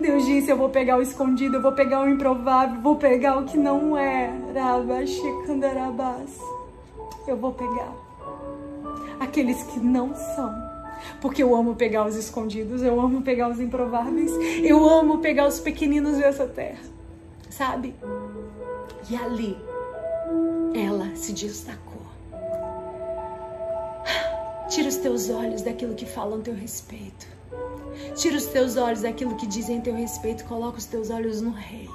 Deus 0.00 0.26
disse: 0.26 0.50
Eu 0.50 0.56
vou 0.56 0.68
pegar 0.68 0.98
o 0.98 1.02
escondido, 1.02 1.56
eu 1.56 1.62
vou 1.62 1.72
pegar 1.72 2.02
o 2.02 2.08
improvável, 2.08 2.80
vou 2.80 2.96
pegar 2.96 3.38
o 3.38 3.44
que 3.44 3.56
não 3.56 3.96
é. 3.96 4.32
Eu 7.26 7.36
vou 7.36 7.52
pegar 7.52 8.07
aqueles 9.20 9.62
que 9.64 9.80
não 9.80 10.14
são. 10.14 10.52
Porque 11.20 11.42
eu 11.42 11.54
amo 11.54 11.76
pegar 11.76 12.06
os 12.06 12.16
escondidos, 12.16 12.82
eu 12.82 13.00
amo 13.00 13.22
pegar 13.22 13.48
os 13.48 13.60
improváveis, 13.60 14.32
eu 14.62 14.88
amo 14.88 15.18
pegar 15.18 15.46
os 15.46 15.60
pequeninos 15.60 16.18
dessa 16.18 16.46
terra, 16.46 16.80
sabe? 17.48 17.94
E 19.08 19.16
ali 19.16 19.56
ela 20.74 21.14
se 21.14 21.32
destacou. 21.32 21.88
Tira 24.68 24.88
os 24.88 24.96
teus 24.96 25.30
olhos 25.30 25.62
daquilo 25.62 25.94
que 25.94 26.04
falam 26.04 26.40
teu 26.40 26.54
respeito. 26.54 27.26
Tira 28.14 28.36
os 28.36 28.46
teus 28.46 28.76
olhos 28.76 29.02
daquilo 29.02 29.34
que 29.36 29.46
dizem 29.46 29.80
teu 29.80 29.94
respeito. 29.94 30.44
Coloca 30.44 30.78
os 30.78 30.84
teus 30.84 31.10
olhos 31.10 31.40
no 31.40 31.50
Rei. 31.50 31.88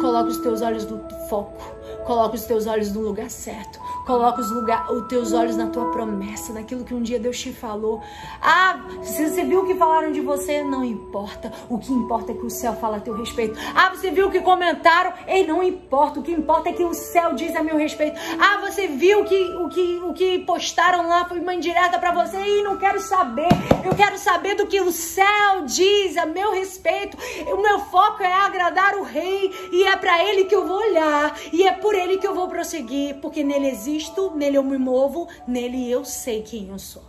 Coloca 0.00 0.30
os 0.30 0.38
teus 0.38 0.62
olhos 0.62 0.86
no 0.86 1.00
foco. 1.28 1.80
Coloca 2.04 2.34
os 2.34 2.44
teus 2.44 2.66
olhos 2.66 2.92
no 2.92 3.00
lugar 3.00 3.30
certo. 3.30 3.78
Coloca 4.06 4.40
os, 4.40 4.50
lugar, 4.50 4.90
os 4.90 5.06
teus 5.06 5.32
olhos 5.32 5.56
na 5.56 5.68
tua 5.68 5.90
promessa, 5.92 6.52
naquilo 6.52 6.84
que 6.84 6.94
um 6.94 7.02
dia 7.02 7.20
Deus 7.20 7.38
te 7.38 7.52
falou. 7.52 8.02
Ah, 8.40 8.80
você 9.02 9.44
viu 9.44 9.60
o 9.60 9.66
que 9.66 9.74
falaram 9.74 10.10
de 10.10 10.20
você, 10.20 10.62
não 10.62 10.84
importa. 10.84 11.52
O 11.68 11.78
que 11.78 11.92
importa 11.92 12.32
é 12.32 12.34
que 12.34 12.44
o 12.44 12.50
céu 12.50 12.74
fala 12.74 12.96
a 12.96 13.00
teu 13.00 13.14
respeito. 13.14 13.58
Ah, 13.74 13.90
você 13.90 14.10
viu 14.10 14.28
o 14.28 14.30
que 14.30 14.40
comentaram? 14.40 15.12
Ei, 15.26 15.46
não 15.46 15.62
importa. 15.62 16.18
O 16.18 16.22
que 16.22 16.32
importa 16.32 16.70
é 16.70 16.72
que 16.72 16.82
o 16.82 16.94
céu 16.94 17.34
diz 17.34 17.54
a 17.54 17.62
meu 17.62 17.76
respeito. 17.76 18.18
Ah, 18.40 18.58
você 18.60 18.88
viu 18.88 19.24
que, 19.24 19.54
o, 19.56 19.68
que, 19.68 20.00
o 20.04 20.12
que 20.12 20.38
postaram 20.40 21.06
lá 21.06 21.26
foi 21.26 21.38
uma 21.38 21.54
indireta 21.54 21.98
para 21.98 22.12
você? 22.12 22.38
Ei, 22.38 22.62
não 22.62 22.78
quero 22.78 23.00
saber. 23.00 23.48
Eu 23.84 23.94
quero 23.94 24.18
saber 24.18 24.54
do 24.56 24.66
que 24.66 24.80
o 24.80 24.90
céu 24.90 25.62
diz 25.66 26.16
a 26.16 26.26
meu 26.26 26.52
respeito. 26.52 27.16
O 27.52 27.62
meu 27.62 27.78
foco 27.78 28.22
é 28.22 28.32
agradar 28.32 28.96
o 28.96 29.02
rei 29.04 29.52
e 29.70 29.84
é 29.84 29.96
para 29.96 30.24
ele 30.24 30.44
que 30.44 30.54
eu 30.54 30.66
vou 30.66 30.78
olhar 30.78 31.38
e 31.52 31.62
é 31.62 31.72
por 31.72 31.94
ele 31.94 32.18
que 32.18 32.26
eu 32.26 32.34
vou 32.34 32.48
prosseguir, 32.48 33.16
porque 33.16 33.42
nele 33.42 33.68
existo, 33.68 34.32
nele 34.34 34.56
eu 34.56 34.62
me 34.62 34.78
movo, 34.78 35.28
nele 35.46 35.90
eu 35.90 36.04
sei 36.04 36.42
quem 36.42 36.68
eu 36.68 36.78
sou. 36.78 37.04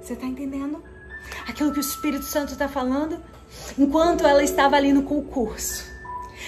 Você 0.00 0.16
tá 0.16 0.26
entendendo? 0.26 0.82
Aquilo 1.46 1.72
que 1.72 1.78
o 1.78 1.80
Espírito 1.80 2.24
Santo 2.24 2.52
está 2.52 2.68
falando? 2.68 3.22
Enquanto 3.78 4.26
ela 4.26 4.42
estava 4.42 4.76
ali 4.76 4.92
no 4.92 5.02
concurso, 5.02 5.84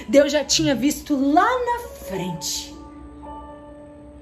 Deus 0.08 0.32
já 0.32 0.44
tinha 0.44 0.74
visto 0.74 1.16
lá 1.16 1.48
na 1.48 1.88
frente 2.06 2.72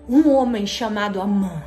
um 0.09 0.29
homem 0.35 0.67
chamado 0.67 1.21
Amã, 1.21 1.63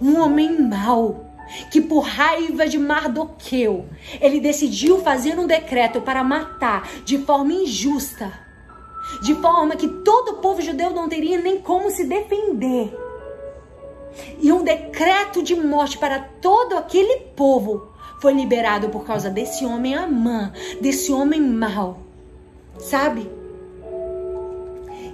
um 0.00 0.20
homem 0.20 0.62
mau, 0.62 1.27
que 1.70 1.80
por 1.80 2.00
raiva 2.00 2.66
de 2.66 2.78
Mardoqueu, 2.78 3.86
ele 4.20 4.40
decidiu 4.40 5.00
fazer 5.00 5.38
um 5.38 5.46
decreto 5.46 6.00
para 6.00 6.24
matar 6.24 6.88
de 7.04 7.18
forma 7.18 7.52
injusta, 7.52 8.32
de 9.22 9.34
forma 9.36 9.76
que 9.76 9.88
todo 9.88 10.32
o 10.32 10.36
povo 10.36 10.60
judeu 10.60 10.90
não 10.90 11.08
teria 11.08 11.38
nem 11.38 11.60
como 11.60 11.90
se 11.90 12.04
defender. 12.04 12.96
E 14.40 14.52
um 14.52 14.62
decreto 14.62 15.42
de 15.42 15.54
morte 15.54 15.98
para 15.98 16.20
todo 16.40 16.76
aquele 16.76 17.20
povo 17.36 17.88
foi 18.20 18.32
liberado 18.32 18.88
por 18.88 19.04
causa 19.04 19.30
desse 19.30 19.64
homem 19.64 19.94
Amã, 19.94 20.52
desse 20.80 21.12
homem 21.12 21.40
mau, 21.40 22.00
sabe? 22.78 23.30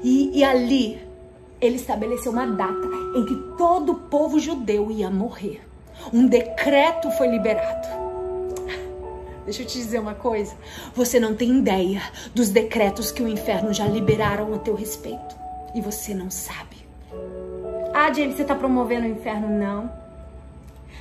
E, 0.03 0.39
e 0.39 0.45
ali 0.45 1.01
ele 1.61 1.77
estabeleceu 1.77 2.33
uma 2.33 2.47
data 2.47 2.89
em 3.15 3.25
que 3.25 3.35
todo 3.57 3.93
o 3.93 3.95
povo 3.95 4.39
judeu 4.39 4.91
ia 4.91 5.11
morrer. 5.11 5.63
Um 6.13 6.27
decreto 6.27 7.11
foi 7.13 7.29
liberado. 7.29 8.05
Deixa 9.45 9.63
eu 9.63 9.67
te 9.67 9.79
dizer 9.79 9.99
uma 9.99 10.15
coisa. 10.15 10.55
Você 10.95 11.21
não 11.21 11.35
tem 11.35 11.59
ideia 11.59 12.03
dos 12.35 12.49
decretos 12.49 13.11
que 13.11 13.23
o 13.23 13.29
inferno 13.29 13.73
já 13.73 13.87
liberaram 13.87 14.55
a 14.55 14.59
teu 14.59 14.75
respeito. 14.75 15.37
E 15.75 15.81
você 15.81 16.15
não 16.15 16.31
sabe. 16.31 16.77
Ah, 17.93 18.13
James, 18.13 18.37
você 18.37 18.43
está 18.43 18.55
promovendo 18.55 19.07
o 19.07 19.11
inferno? 19.11 19.49
Não. 19.49 19.91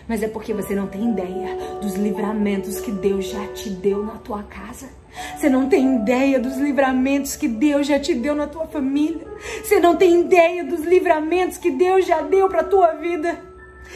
Mas 0.08 0.22
é 0.22 0.28
porque 0.28 0.54
você 0.54 0.76
não 0.76 0.88
tem 0.88 1.12
ideia 1.12 1.58
dos 1.82 1.96
livramentos 1.96 2.80
que 2.80 2.92
Deus 2.92 3.30
já 3.30 3.48
te 3.48 3.70
deu 3.70 4.04
na 4.04 4.18
tua 4.18 4.44
casa. 4.44 4.90
Você 5.38 5.50
não 5.50 5.70
tem 5.70 5.96
ideia 5.96 6.40
dos 6.40 6.58
livramentos 6.58 7.36
que 7.36 7.48
Deus 7.48 7.88
já 7.88 8.00
te 8.00 8.14
deu 8.14 8.36
na 8.36 8.48
tua 8.48 8.66
família. 8.66 9.26
Você 9.64 9.80
não 9.80 9.96
tem 9.96 10.22
ideia 10.22 10.64
dos 10.64 10.82
livramentos 10.82 11.58
que 11.58 11.72
Deus 11.72 12.06
já 12.06 12.22
deu 12.22 12.50
para 12.50 12.64
tua 12.64 12.94
vida. 12.94 13.53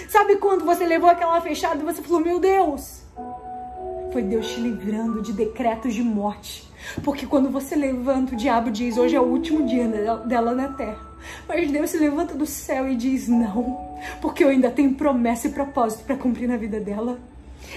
Sabe 0.10 0.38
quando 0.38 0.66
você 0.66 0.86
levou 0.86 1.10
aquela 1.10 1.40
fechada 1.42 1.82
e 1.82 1.86
você 1.86 2.02
falou: 2.02 2.20
Meu 2.20 2.40
Deus, 2.40 3.04
foi 4.12 4.22
Deus 4.22 4.48
te 4.48 4.60
livrando 4.60 5.22
de 5.22 5.34
decretos 5.34 5.94
de 5.94 6.04
morte. 6.04 6.68
Porque 7.04 7.26
quando 7.26 7.50
você 7.50 7.76
levanta, 7.76 8.34
o 8.34 8.38
diabo 8.38 8.72
diz: 8.72 8.98
Hoje 8.98 9.16
é 9.16 9.22
o 9.22 9.26
último 9.26 9.66
dia 9.66 9.88
dela 10.26 10.54
na 10.54 10.70
terra. 10.70 11.08
Mas 11.48 11.72
Deus 11.72 11.90
se 11.90 11.98
levanta 11.98 12.34
do 12.34 12.46
céu 12.46 12.88
e 12.88 12.96
diz: 12.96 13.28
Não, 13.28 13.98
porque 14.22 14.44
eu 14.44 14.50
ainda 14.50 14.72
tenho 14.72 14.94
promessa 14.94 15.48
e 15.48 15.52
propósito 15.52 16.04
para 16.04 16.16
cumprir 16.16 16.48
na 16.48 16.58
vida 16.58 16.80
dela. 16.80 17.20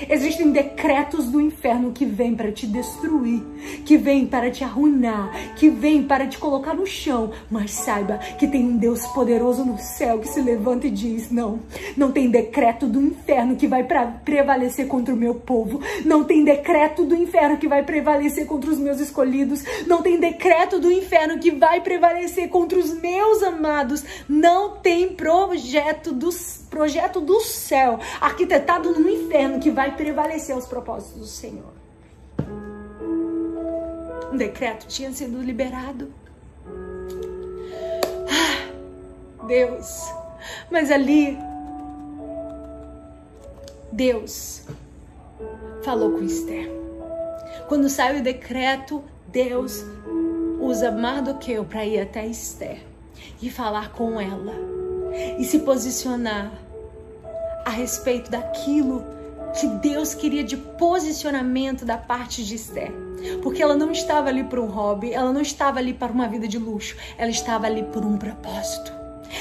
Existem 0.08 0.50
decretos 0.50 1.26
do 1.26 1.40
inferno 1.40 1.92
que 1.92 2.04
vêm 2.04 2.34
para 2.34 2.52
te 2.52 2.66
destruir, 2.66 3.42
que 3.84 3.96
vêm 3.96 4.26
para 4.26 4.50
te 4.50 4.64
arruinar, 4.64 5.54
que 5.56 5.68
vêm 5.68 6.02
para 6.02 6.26
te 6.26 6.38
colocar 6.38 6.74
no 6.74 6.86
chão. 6.86 7.30
Mas 7.50 7.72
saiba 7.72 8.18
que 8.38 8.46
tem 8.46 8.64
um 8.64 8.76
Deus 8.76 9.06
poderoso 9.08 9.64
no 9.64 9.78
céu 9.78 10.18
que 10.18 10.28
se 10.28 10.40
levanta 10.40 10.86
e 10.86 10.90
diz: 10.90 11.30
Não, 11.30 11.60
não 11.96 12.12
tem 12.12 12.30
decreto 12.30 12.86
do 12.86 13.00
inferno 13.00 13.56
que 13.56 13.66
vai 13.66 13.86
prevalecer 14.24 14.86
contra 14.86 15.14
o 15.14 15.16
meu 15.16 15.34
povo. 15.34 15.80
Não 16.04 16.24
tem 16.24 16.44
decreto 16.44 17.04
do 17.04 17.14
inferno 17.14 17.58
que 17.58 17.68
vai 17.68 17.82
prevalecer 17.82 18.46
contra 18.46 18.70
os 18.70 18.78
meus 18.78 19.00
escolhidos. 19.00 19.62
Não 19.86 20.02
tem 20.02 20.18
decreto 20.18 20.78
do 20.78 20.90
inferno 20.90 21.38
que 21.38 21.50
vai 21.50 21.80
prevalecer 21.80 22.48
contra 22.48 22.78
os 22.78 22.92
meus 23.00 23.42
amados. 23.42 24.04
Não 24.28 24.76
tem 24.76 25.08
projeto 25.14 26.12
dos 26.12 26.59
projeto 26.70 27.20
do 27.20 27.40
céu, 27.40 27.98
arquitetado 28.20 28.92
no 28.98 29.10
inferno, 29.10 29.60
que 29.60 29.70
vai 29.70 29.96
prevalecer 29.96 30.56
os 30.56 30.66
propósitos 30.66 31.18
do 31.18 31.26
Senhor. 31.26 31.80
decreto 34.38 34.86
tinha 34.86 35.12
sido 35.12 35.42
liberado. 35.42 36.10
Ah, 38.30 39.44
Deus, 39.46 40.10
mas 40.70 40.90
ali, 40.90 41.36
Deus 43.92 44.62
falou 45.82 46.12
com 46.12 46.22
Esther. 46.22 46.70
Quando 47.68 47.90
sai 47.90 48.18
o 48.18 48.22
decreto, 48.22 49.02
Deus 49.26 49.84
usa 50.60 50.90
Mardoqueu 50.90 51.64
para 51.64 51.84
ir 51.84 52.00
até 52.00 52.26
Esther 52.26 52.80
e 53.42 53.50
falar 53.50 53.92
com 53.92 54.20
ela 54.20 54.54
e 55.38 55.44
se 55.44 55.60
posicionar 55.60 56.52
a 57.64 57.70
respeito 57.70 58.30
daquilo 58.30 59.04
que 59.58 59.66
Deus 59.66 60.14
queria 60.14 60.44
de 60.44 60.56
posicionamento 60.56 61.84
da 61.84 61.96
parte 61.96 62.44
de 62.44 62.54
Esther. 62.54 62.92
Porque 63.42 63.62
ela 63.62 63.76
não 63.76 63.90
estava 63.90 64.28
ali 64.28 64.44
para 64.44 64.60
um 64.60 64.66
hobby, 64.66 65.12
ela 65.12 65.32
não 65.32 65.40
estava 65.40 65.78
ali 65.78 65.92
para 65.92 66.12
uma 66.12 66.28
vida 66.28 66.48
de 66.48 66.58
luxo, 66.58 66.96
ela 67.18 67.30
estava 67.30 67.66
ali 67.66 67.82
por 67.82 68.04
um 68.04 68.16
propósito. 68.16 68.92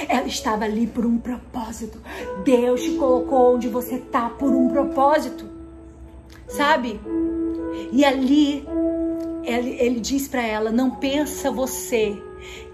Ela 0.07 0.27
estava 0.27 0.65
ali 0.65 0.85
por 0.85 1.05
um 1.05 1.17
propósito. 1.17 1.99
Deus 2.43 2.81
te 2.81 2.91
colocou 2.91 3.55
onde 3.55 3.67
você 3.67 3.95
está 3.95 4.29
por 4.29 4.51
um 4.51 4.69
propósito. 4.69 5.45
Sabe? 6.47 6.99
E 7.91 8.05
ali 8.05 8.67
ele, 9.43 9.71
ele 9.79 9.99
diz 9.99 10.27
para 10.27 10.45
ela: 10.45 10.71
não 10.71 10.91
pensa 10.91 11.49
você 11.49 12.21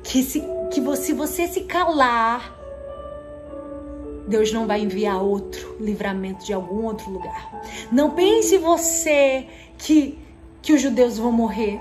que 0.04 0.24
se 0.24 0.43
que 0.72 0.82
você, 0.82 1.04
se 1.04 1.14
você 1.14 1.48
se 1.48 1.62
calar, 1.62 2.55
Deus 4.28 4.51
não 4.51 4.65
vai 4.65 4.82
enviar 4.82 5.21
outro 5.21 5.78
livramento 5.80 6.45
de 6.45 6.53
algum 6.53 6.86
outro 6.86 7.09
lugar. 7.11 7.63
Não 7.91 8.11
pense 8.11 8.57
você 8.57 9.47
que, 9.78 10.17
que 10.61 10.73
os 10.73 10.82
judeus 10.82 11.17
vão 11.17 11.32
morrer. 11.32 11.80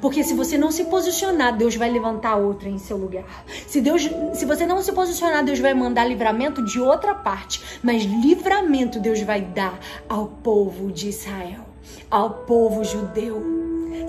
Porque 0.00 0.22
se 0.22 0.34
você 0.34 0.58
não 0.58 0.70
se 0.70 0.84
posicionar, 0.84 1.56
Deus 1.56 1.76
vai 1.76 1.90
levantar 1.90 2.36
outra 2.36 2.68
em 2.68 2.78
seu 2.78 2.96
lugar. 2.96 3.24
Se 3.66 3.80
Deus, 3.80 4.08
se 4.34 4.44
você 4.44 4.66
não 4.66 4.82
se 4.82 4.92
posicionar, 4.92 5.44
Deus 5.44 5.58
vai 5.58 5.72
mandar 5.72 6.04
livramento 6.04 6.62
de 6.64 6.80
outra 6.80 7.14
parte, 7.14 7.78
mas 7.82 8.02
livramento 8.02 8.98
Deus 8.98 9.20
vai 9.22 9.40
dar 9.40 9.78
ao 10.08 10.26
povo 10.26 10.92
de 10.92 11.08
Israel, 11.08 11.64
ao 12.10 12.30
povo 12.30 12.84
judeu. 12.84 13.42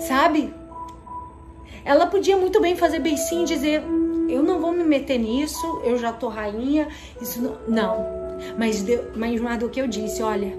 Sabe? 0.00 0.52
Ela 1.84 2.06
podia 2.06 2.36
muito 2.36 2.60
bem 2.60 2.76
fazer 2.76 2.98
beicinho 2.98 3.42
e 3.42 3.46
dizer: 3.46 3.82
eu 4.32 4.42
não 4.42 4.60
vou 4.60 4.72
me 4.72 4.84
meter 4.84 5.18
nisso, 5.18 5.80
eu 5.84 5.98
já 5.98 6.12
tô 6.12 6.28
rainha, 6.28 6.88
isso 7.20 7.40
não. 7.40 7.58
não. 7.68 8.22
Mas, 8.58 8.84
mas 9.14 9.58
do 9.58 9.68
que 9.68 9.80
eu 9.80 9.86
disse, 9.86 10.22
olha, 10.22 10.58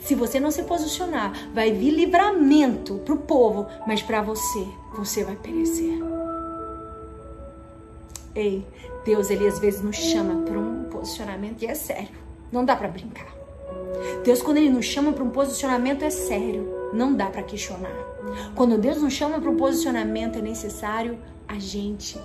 se 0.00 0.14
você 0.14 0.40
não 0.40 0.50
se 0.50 0.62
posicionar, 0.62 1.32
vai 1.52 1.72
vir 1.72 1.90
livramento 1.90 2.94
pro 3.04 3.16
povo, 3.16 3.66
mas 3.86 4.02
para 4.02 4.22
você, 4.22 4.66
você 4.94 5.24
vai 5.24 5.36
perecer. 5.36 5.98
Ei, 8.34 8.64
Deus, 9.04 9.30
ele 9.30 9.46
às 9.46 9.58
vezes 9.58 9.82
nos 9.82 9.96
chama 9.96 10.42
para 10.42 10.58
um 10.58 10.84
posicionamento 10.84 11.62
e 11.62 11.66
é 11.66 11.74
sério. 11.74 12.16
Não 12.50 12.64
dá 12.64 12.74
para 12.74 12.88
brincar. 12.88 13.32
Deus, 14.24 14.40
quando 14.42 14.56
ele 14.56 14.70
nos 14.70 14.86
chama 14.86 15.12
para 15.12 15.22
um 15.22 15.30
posicionamento, 15.30 16.02
é 16.02 16.10
sério. 16.10 16.90
Não 16.92 17.14
dá 17.14 17.26
para 17.26 17.42
questionar. 17.42 17.94
Quando 18.54 18.78
Deus 18.78 19.00
nos 19.02 19.12
chama 19.12 19.40
para 19.40 19.50
um 19.50 19.56
posicionamento, 19.56 20.38
é 20.38 20.42
necessário 20.42 21.18
a 21.46 21.58
gente 21.58 22.18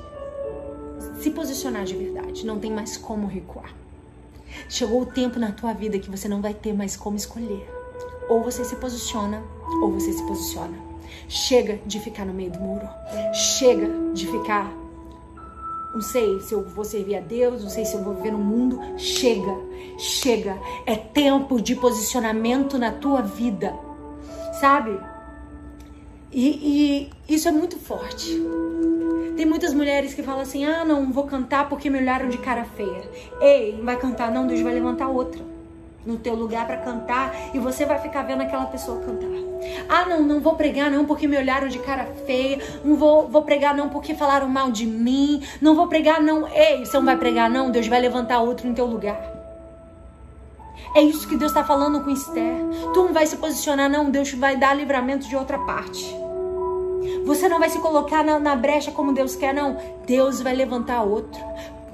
se 1.20 1.32
posicionar 1.32 1.86
de 1.86 1.96
verdade. 1.96 2.46
Não 2.46 2.60
tem 2.60 2.72
mais 2.72 2.98
como 2.98 3.28
recuar. 3.28 3.74
Chegou 4.70 5.02
o 5.02 5.06
tempo 5.06 5.40
na 5.40 5.52
tua 5.52 5.74
vida 5.74 6.00
que 6.00 6.10
você 6.10 6.28
não 6.28 6.42
vai 6.42 6.54
ter 6.54 6.74
mais 6.74 6.96
como 6.96 7.18
escolher. 7.18 7.70
Ou 8.30 8.44
você 8.44 8.64
se 8.64 8.76
posiciona, 8.76 9.42
ou 9.82 9.92
você 9.92 10.12
se 10.12 10.24
posiciona. 10.24 10.78
Chega 11.28 11.80
de 11.86 12.00
ficar 12.00 12.26
no 12.26 12.34
meio 12.34 12.52
do 12.52 12.60
muro. 12.60 12.88
Chega 13.34 14.14
de 14.14 14.28
ficar. 14.28 14.72
Não 15.94 16.02
sei 16.02 16.40
se 16.42 16.54
eu 16.54 16.64
vou 16.64 16.86
servir 16.86 17.16
a 17.16 17.22
Deus, 17.22 17.64
não 17.64 17.70
sei 17.70 17.86
se 17.86 17.96
eu 17.96 18.04
vou 18.04 18.16
viver 18.16 18.32
no 18.32 18.38
mundo. 18.38 18.80
Chega, 18.98 19.56
chega. 19.98 20.58
É 20.86 20.96
tempo 20.96 21.62
de 21.62 21.76
posicionamento 21.76 22.78
na 22.78 22.92
tua 22.92 23.22
vida. 23.22 23.74
Sabe? 24.60 24.98
E, 26.32 27.10
e 27.28 27.34
isso 27.34 27.48
é 27.48 27.52
muito 27.52 27.78
forte. 27.78 28.42
Tem 29.36 29.46
muitas 29.46 29.74
mulheres 29.74 30.14
que 30.14 30.24
falam 30.24 30.42
assim: 30.42 30.66
ah, 30.66 30.84
não 30.84 31.12
vou 31.12 31.26
cantar 31.26 31.70
porque 31.70 31.90
me 31.90 32.00
olharam 32.00 32.28
de 32.28 32.38
cara 32.38 32.66
feia. 32.66 33.10
Ei, 33.40 33.80
vai 33.84 33.98
cantar, 33.98 34.32
não, 34.32 34.48
Deus 34.48 34.62
vai 34.62 34.74
levantar 34.74 35.08
outra 35.08 35.42
no 36.06 36.18
teu 36.18 36.34
lugar 36.34 36.66
para 36.66 36.78
cantar 36.78 37.36
e 37.54 37.60
você 37.60 37.86
vai 37.86 38.00
ficar 38.00 38.24
vendo 38.24 38.42
aquela 38.42 38.66
pessoa 38.66 39.02
cantar. 39.02 39.28
Ah, 39.90 40.06
não, 40.06 40.22
não 40.22 40.40
vou 40.40 40.56
pregar 40.56 40.90
não 40.90 41.06
porque 41.06 41.28
me 41.28 41.38
olharam 41.38 41.68
de 41.68 41.80
cara 41.80 42.06
feia. 42.26 42.60
Não 42.84 42.96
vou, 42.96 43.28
vou 43.28 43.42
pregar 43.42 43.76
não 43.76 43.90
porque 43.90 44.16
falaram 44.16 44.48
mal 44.48 44.72
de 44.72 44.86
mim. 44.86 45.44
Não 45.62 45.76
vou 45.76 45.88
pregar 45.88 46.22
não. 46.22 46.48
Ei, 46.48 46.86
você 46.86 46.98
não 46.98 47.06
vai 47.06 47.18
pregar 47.18 47.50
não, 47.50 47.70
Deus 47.70 47.88
vai 47.88 48.00
levantar 48.00 48.40
outro 48.40 48.68
em 48.68 48.74
teu 48.74 48.86
lugar. 48.86 49.37
É 50.96 51.02
isso 51.02 51.28
que 51.28 51.38
Deus 51.38 51.52
está 51.52 51.64
falando 51.64 52.02
com 52.02 52.10
Esther. 52.10 52.66
Tu 52.94 53.04
não 53.04 53.14
vai 53.14 53.26
se 53.26 53.38
posicionar 53.38 53.90
não, 53.90 54.10
Deus 54.10 54.32
vai 54.34 54.56
dar 54.56 54.74
livramento 54.74 55.28
de 55.28 55.36
outra 55.36 55.60
parte. 55.60 56.16
Você 57.26 57.50
não 57.50 57.60
vai 57.60 57.70
se 57.70 57.80
colocar 57.80 58.24
na, 58.24 58.40
na 58.40 58.56
brecha 58.56 58.92
como 58.92 59.14
Deus 59.14 59.36
quer, 59.36 59.54
não. 59.54 59.78
Deus 60.06 60.42
vai 60.42 60.56
levantar 60.56 61.04
outro. 61.04 61.42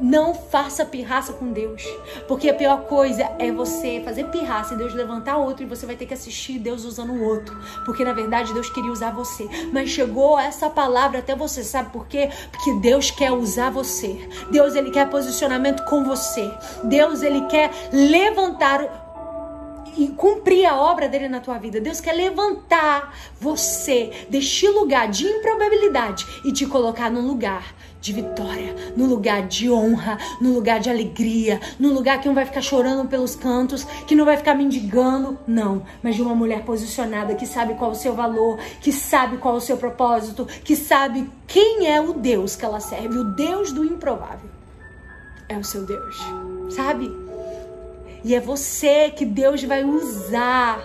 Não 0.04 0.34
faça 0.34 0.84
pirraça 0.86 1.32
com 1.32 1.54
Deus. 1.54 1.82
Porque 2.28 2.50
a 2.50 2.54
pior 2.54 2.82
coisa 2.88 3.24
é 3.40 3.54
você 3.54 4.02
fazer 4.04 4.26
pirraça 4.26 4.74
e 4.74 4.78
Deus 4.78 4.94
levantar 4.94 5.38
outro 5.38 5.64
e 5.64 5.66
você 5.66 5.86
vai 5.86 5.96
ter 5.96 6.06
que 6.06 6.14
assistir 6.14 6.60
Deus 6.60 6.84
usando 6.84 7.14
o 7.14 7.24
outro. 7.24 7.58
Porque 7.86 8.04
na 8.04 8.12
verdade 8.12 8.54
Deus 8.54 8.70
queria 8.70 8.92
usar 8.92 9.12
você. 9.12 9.48
Mas 9.72 9.90
chegou 9.90 10.38
essa 10.38 10.70
palavra 10.70 11.20
até 11.20 11.34
você, 11.34 11.64
sabe 11.64 11.90
por 11.92 12.06
quê? 12.06 12.30
Porque 12.52 12.74
Deus 12.82 13.12
quer 13.12 13.32
usar 13.32 13.70
você. 13.70 14.28
Deus 14.52 14.76
ele 14.76 14.92
quer 14.92 15.10
posicionamento 15.10 15.86
com 15.86 16.04
você. 16.04 16.52
Deus 16.84 17.24
ele 17.24 17.46
quer 17.46 17.72
levantar 17.94 19.04
e 19.98 20.08
cumprir 20.10 20.66
a 20.66 20.76
obra 20.76 21.08
dele 21.08 21.30
na 21.30 21.40
tua 21.40 21.58
vida. 21.58 21.80
Deus 21.80 22.02
quer 22.02 22.14
levantar 22.14 23.16
você 23.40 24.28
deste 24.30 24.68
lugar 24.68 25.08
de 25.08 25.26
improbabilidade 25.26 26.26
e 26.44 26.52
te 26.52 26.66
colocar 26.66 27.10
num 27.10 27.26
lugar 27.26 27.74
de 28.04 28.12
vitória, 28.12 28.76
no 28.98 29.06
lugar 29.06 29.48
de 29.48 29.72
honra, 29.72 30.18
no 30.42 30.54
lugar 30.54 30.82
de 30.82 30.90
alegria, 30.90 31.62
no 31.80 31.94
lugar 31.94 32.20
que 32.20 32.28
não 32.28 32.36
vai 32.36 32.46
ficar 32.46 32.62
chorando 32.62 33.08
pelos 33.08 33.34
cantos, 33.34 33.86
que 34.06 34.14
não 34.14 34.26
vai 34.26 34.36
ficar 34.36 34.56
mendigando, 34.56 35.40
não, 35.48 35.84
mas 36.04 36.16
de 36.16 36.22
uma 36.22 36.36
mulher 36.36 36.66
posicionada 36.66 37.34
que 37.34 37.48
sabe 37.48 37.76
qual 37.76 37.92
o 37.92 37.96
seu 37.96 38.14
valor, 38.14 38.60
que 38.82 38.92
sabe 38.92 39.38
qual 39.38 39.56
o 39.56 39.62
seu 39.62 39.78
propósito, 39.78 40.46
que 40.46 40.76
sabe 40.76 41.32
quem 41.48 41.88
é 41.88 42.02
o 42.02 42.12
Deus 42.14 42.58
que 42.58 42.66
ela 42.66 42.82
serve, 42.82 43.18
o 43.18 43.36
Deus 43.36 43.72
do 43.72 43.86
improvável. 43.86 44.50
É 45.48 45.58
o 45.58 45.64
seu 45.64 45.86
Deus, 45.86 46.18
sabe? 46.72 47.10
E 48.22 48.36
é 48.36 48.40
você 48.42 49.12
que 49.12 49.26
Deus 49.26 49.64
vai 49.64 49.86
usar 49.86 50.84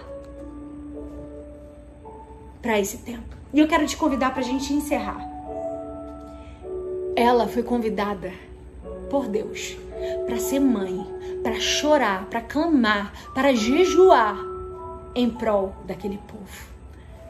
para 2.63 2.79
esse 2.79 2.99
tempo. 2.99 3.37
E 3.53 3.59
eu 3.59 3.67
quero 3.67 3.87
te 3.87 3.97
convidar 3.97 4.31
para 4.31 4.41
a 4.41 4.45
gente 4.45 4.73
encerrar. 4.73 5.28
Ela 7.19 7.49
foi 7.49 7.65
convidada 7.65 8.33
por 9.11 9.27
Deus 9.27 9.77
para 10.25 10.39
ser 10.39 10.61
mãe, 10.61 11.05
para 11.43 11.59
chorar, 11.59 12.27
para 12.27 12.41
clamar, 12.41 13.13
para 13.35 13.53
jejuar 13.53 14.39
em 15.17 15.29
prol 15.29 15.75
daquele 15.85 16.17
povo. 16.29 16.69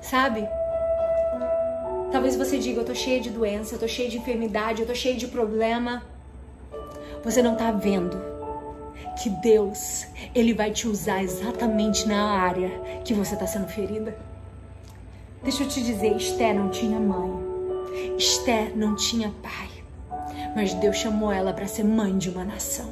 Sabe? 0.03 0.47
Talvez 2.13 2.37
você 2.37 2.59
diga: 2.59 2.83
Eu 2.83 2.85
tô 2.85 2.95
cheia 2.95 3.19
de 3.19 3.31
doença, 3.31 3.77
eu 3.77 3.79
tô 3.79 3.89
cheia 3.89 4.11
de 4.11 4.19
enfermidade, 4.19 4.83
eu 4.83 4.87
tô 4.87 4.95
cheia 4.95 5.17
de 5.17 5.27
problema. 5.27 6.03
Você 7.25 7.43
não 7.43 7.57
tá 7.57 7.71
vendo 7.71 8.21
que 9.23 9.31
Deus, 9.31 10.07
ele 10.35 10.53
vai 10.53 10.71
te 10.71 10.87
usar 10.87 11.23
exatamente 11.23 12.07
na 12.07 12.39
área 12.39 12.69
que 13.07 13.15
você 13.15 13.33
está 13.33 13.47
sendo 13.47 13.69
ferida. 13.69 14.15
Deixa 15.43 15.63
eu 15.63 15.69
te 15.69 15.83
dizer, 15.83 16.15
Esther 16.15 16.55
não 16.55 16.69
tinha 16.69 17.01
mãe. 17.01 17.33
Esther 18.19 18.77
não 18.77 18.95
tinha 18.95 19.33
pai. 19.43 19.78
Mas 20.59 20.75
Deus 20.75 20.97
chamou 20.97 21.31
ela 21.31 21.53
para 21.53 21.69
ser 21.69 21.85
mãe 21.85 22.19
de 22.19 22.29
uma 22.29 22.45
nação. 22.45 22.91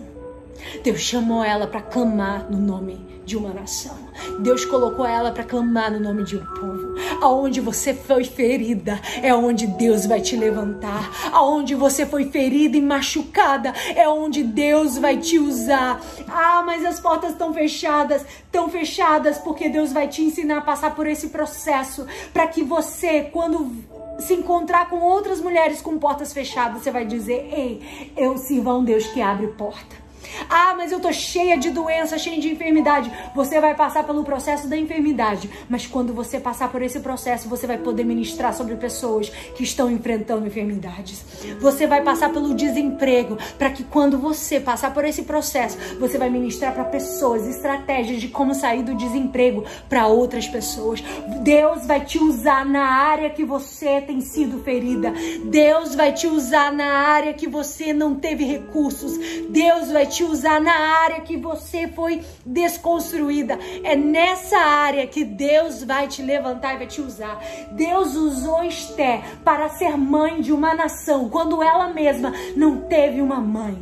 Deus 0.84 1.00
chamou 1.00 1.42
ela 1.42 1.66
para 1.66 1.82
clamar 1.82 2.48
no 2.48 2.58
nome 2.58 3.04
de 3.24 3.36
uma 3.36 3.52
nação. 3.52 3.96
Deus 4.38 4.64
colocou 4.64 5.04
ela 5.04 5.32
para 5.32 5.42
clamar 5.42 5.90
no 5.90 5.98
nome 5.98 6.22
de 6.22 6.36
um 6.36 6.46
povo. 6.46 6.94
Aonde 7.20 7.60
você 7.60 7.92
foi 7.92 8.22
ferida 8.22 9.00
é 9.20 9.34
onde 9.34 9.66
Deus 9.66 10.06
vai 10.06 10.20
te 10.20 10.36
levantar. 10.36 11.10
Aonde 11.32 11.74
você 11.74 12.06
foi 12.06 12.30
ferida 12.30 12.76
e 12.76 12.80
machucada 12.80 13.72
é 13.96 14.08
onde 14.08 14.44
Deus 14.44 14.96
vai 14.96 15.16
te 15.16 15.36
usar. 15.36 16.00
Ah, 16.28 16.62
mas 16.64 16.84
as 16.84 17.00
portas 17.00 17.32
estão 17.32 17.52
fechadas, 17.52 18.24
estão 18.44 18.68
fechadas 18.68 19.38
porque 19.38 19.68
Deus 19.68 19.92
vai 19.92 20.06
te 20.06 20.22
ensinar 20.22 20.58
a 20.58 20.60
passar 20.60 20.94
por 20.94 21.04
esse 21.04 21.30
processo 21.30 22.06
para 22.32 22.46
que 22.46 22.62
você, 22.62 23.22
quando 23.22 23.72
se 24.18 24.34
encontrar 24.34 24.88
com 24.88 25.00
outras 25.00 25.40
mulheres 25.40 25.80
com 25.80 25.98
portas 25.98 26.32
fechadas, 26.32 26.82
você 26.82 26.90
vai 26.90 27.04
dizer: 27.04 27.48
"Ei, 27.52 28.12
eu 28.16 28.36
sirvo 28.38 28.70
a 28.70 28.78
um 28.78 28.84
Deus 28.84 29.06
que 29.08 29.20
abre 29.20 29.48
porta". 29.48 30.05
Ah, 30.48 30.74
mas 30.76 30.92
eu 30.92 31.00
tô 31.00 31.12
cheia 31.12 31.56
de 31.56 31.70
doença, 31.70 32.18
cheia 32.18 32.40
de 32.40 32.48
enfermidade. 32.48 33.10
Você 33.34 33.60
vai 33.60 33.74
passar 33.74 34.04
pelo 34.04 34.24
processo 34.24 34.68
da 34.68 34.76
enfermidade, 34.76 35.50
mas 35.68 35.86
quando 35.86 36.12
você 36.12 36.38
passar 36.38 36.70
por 36.70 36.82
esse 36.82 37.00
processo, 37.00 37.48
você 37.48 37.66
vai 37.66 37.78
poder 37.78 38.04
ministrar 38.04 38.54
sobre 38.54 38.76
pessoas 38.76 39.28
que 39.28 39.62
estão 39.62 39.90
enfrentando 39.90 40.46
enfermidades. 40.46 41.24
Você 41.60 41.86
vai 41.86 42.02
passar 42.02 42.32
pelo 42.32 42.54
desemprego, 42.54 43.36
para 43.58 43.70
que 43.70 43.84
quando 43.84 44.18
você 44.18 44.60
passar 44.60 44.92
por 44.92 45.04
esse 45.04 45.22
processo, 45.22 45.78
você 45.98 46.18
vai 46.18 46.30
ministrar 46.30 46.72
para 46.74 46.84
pessoas 46.84 47.46
estratégias 47.46 48.20
de 48.20 48.28
como 48.28 48.54
sair 48.54 48.82
do 48.82 48.94
desemprego 48.94 49.64
para 49.88 50.06
outras 50.06 50.46
pessoas. 50.46 51.02
Deus 51.42 51.86
vai 51.86 52.04
te 52.04 52.18
usar 52.18 52.64
na 52.64 52.84
área 52.84 53.30
que 53.30 53.44
você 53.44 54.00
tem 54.00 54.20
sido 54.20 54.62
ferida. 54.62 55.12
Deus 55.44 55.94
vai 55.94 56.12
te 56.12 56.26
usar 56.26 56.72
na 56.72 56.86
área 56.86 57.34
que 57.34 57.46
você 57.46 57.92
não 57.92 58.14
teve 58.14 58.44
recursos. 58.44 59.18
Deus 59.48 59.90
vai 59.90 60.06
te 60.06 60.15
usar 60.24 60.60
na 60.60 60.72
área 60.72 61.20
que 61.20 61.36
você 61.36 61.88
foi 61.88 62.22
desconstruída. 62.44 63.58
É 63.82 63.96
nessa 63.96 64.58
área 64.58 65.06
que 65.06 65.24
Deus 65.24 65.82
vai 65.82 66.08
te 66.08 66.22
levantar 66.22 66.74
e 66.74 66.78
vai 66.78 66.86
te 66.86 67.00
usar. 67.00 67.40
Deus 67.72 68.14
usou 68.14 68.64
Esté 68.64 69.22
para 69.44 69.68
ser 69.68 69.96
mãe 69.96 70.40
de 70.40 70.52
uma 70.52 70.74
nação 70.74 71.28
quando 71.28 71.62
ela 71.62 71.88
mesma 71.88 72.32
não 72.56 72.82
teve 72.82 73.20
uma 73.20 73.40
mãe. 73.40 73.76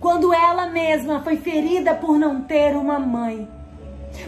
Quando 0.00 0.32
ela 0.32 0.66
mesma 0.66 1.20
foi 1.22 1.36
ferida 1.36 1.94
por 1.94 2.18
não 2.18 2.42
ter 2.42 2.76
uma 2.76 2.98
mãe. 2.98 3.48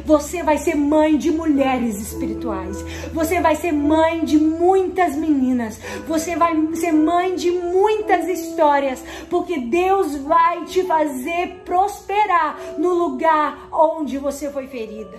Você 0.04 0.42
vai 0.42 0.58
ser 0.58 0.74
mãe 0.74 1.16
de 1.16 1.30
mulheres 1.30 2.00
espirituais. 2.00 2.76
Você 3.12 3.40
vai 3.40 3.56
ser 3.56 3.72
mãe 3.72 4.24
de 4.24 4.38
muitas 4.38 5.16
meninas. 5.16 5.78
Você 6.06 6.36
vai 6.36 6.54
ser 6.74 6.92
mãe 6.92 7.34
de 7.34 7.50
muitas 7.50 8.28
histórias. 8.28 9.02
Porque 9.28 9.58
Deus 9.58 10.16
vai 10.16 10.64
te 10.64 10.82
fazer 10.84 11.62
prosperar 11.64 12.58
no 12.78 12.94
lugar 12.94 13.68
onde 13.72 14.18
você 14.18 14.50
foi 14.50 14.66
ferida. 14.66 15.18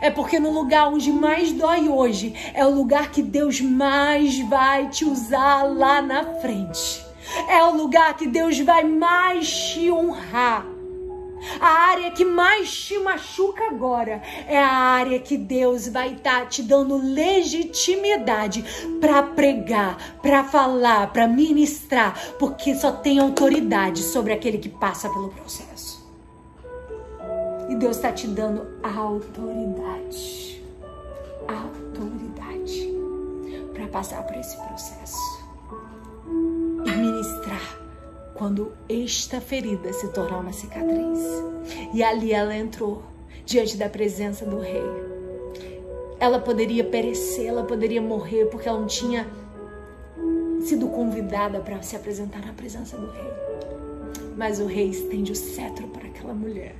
É 0.00 0.10
porque 0.10 0.38
no 0.38 0.50
lugar 0.50 0.88
onde 0.88 1.12
mais 1.12 1.52
dói 1.52 1.88
hoje 1.88 2.34
é 2.54 2.64
o 2.64 2.70
lugar 2.70 3.10
que 3.10 3.22
Deus 3.22 3.60
mais 3.60 4.38
vai 4.48 4.88
te 4.88 5.04
usar 5.04 5.64
lá 5.64 6.00
na 6.00 6.24
frente. 6.40 7.11
É 7.48 7.62
o 7.64 7.76
lugar 7.76 8.16
que 8.16 8.26
Deus 8.26 8.58
vai 8.60 8.84
mais 8.84 9.50
te 9.50 9.90
honrar. 9.90 10.66
A 11.60 11.66
área 11.90 12.10
que 12.10 12.24
mais 12.24 12.72
te 12.72 12.98
machuca 12.98 13.64
agora 13.64 14.22
é 14.46 14.56
a 14.58 14.68
área 14.68 15.18
que 15.18 15.36
Deus 15.36 15.88
vai 15.88 16.12
estar 16.14 16.40
tá 16.40 16.46
te 16.46 16.62
dando 16.62 16.96
legitimidade 16.96 18.64
para 19.00 19.22
pregar, 19.22 20.18
para 20.22 20.44
falar, 20.44 21.12
para 21.12 21.26
ministrar, 21.26 22.16
porque 22.38 22.74
só 22.74 22.92
tem 22.92 23.18
autoridade 23.18 24.02
sobre 24.02 24.32
aquele 24.32 24.58
que 24.58 24.68
passa 24.68 25.08
pelo 25.08 25.30
processo. 25.30 26.00
E 27.68 27.74
Deus 27.74 27.96
está 27.96 28.12
te 28.12 28.28
dando 28.28 28.66
autoridade, 28.82 30.62
autoridade 31.48 32.92
para 33.72 33.88
passar 33.88 34.22
por 34.22 34.36
esse 34.36 34.56
processo 34.56 35.31
ministrar 36.84 37.78
quando 38.34 38.72
esta 38.88 39.40
ferida 39.40 39.92
se 39.92 40.08
tornar 40.08 40.38
uma 40.40 40.52
cicatriz. 40.52 41.20
E 41.94 42.02
ali 42.02 42.32
ela 42.32 42.56
entrou 42.56 43.02
diante 43.44 43.76
da 43.76 43.88
presença 43.88 44.44
do 44.44 44.58
rei. 44.58 44.82
Ela 46.18 46.38
poderia 46.38 46.84
perecer, 46.84 47.46
ela 47.46 47.64
poderia 47.64 48.00
morrer 48.00 48.46
porque 48.46 48.68
ela 48.68 48.80
não 48.80 48.86
tinha 48.86 49.26
sido 50.60 50.88
convidada 50.88 51.60
para 51.60 51.82
se 51.82 51.96
apresentar 51.96 52.44
na 52.44 52.52
presença 52.52 52.96
do 52.96 53.10
rei. 53.10 53.32
Mas 54.36 54.60
o 54.60 54.66
rei 54.66 54.88
estende 54.88 55.32
o 55.32 55.36
cetro 55.36 55.86
para 55.88 56.06
aquela 56.06 56.32
mulher. 56.32 56.74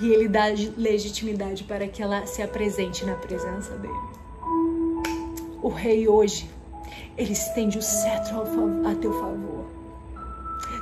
E 0.00 0.10
ele 0.10 0.28
dá 0.28 0.44
legitimidade 0.76 1.64
para 1.64 1.86
que 1.86 2.02
ela 2.02 2.26
se 2.26 2.40
apresente 2.40 3.04
na 3.04 3.14
presença 3.14 3.72
dele. 3.76 3.94
O 5.60 5.68
rei 5.68 6.08
hoje 6.08 6.48
ele 7.18 7.32
estende 7.32 7.76
o 7.76 7.82
cetro 7.82 8.42
a 8.86 8.94
teu 8.94 9.12
favor. 9.12 9.66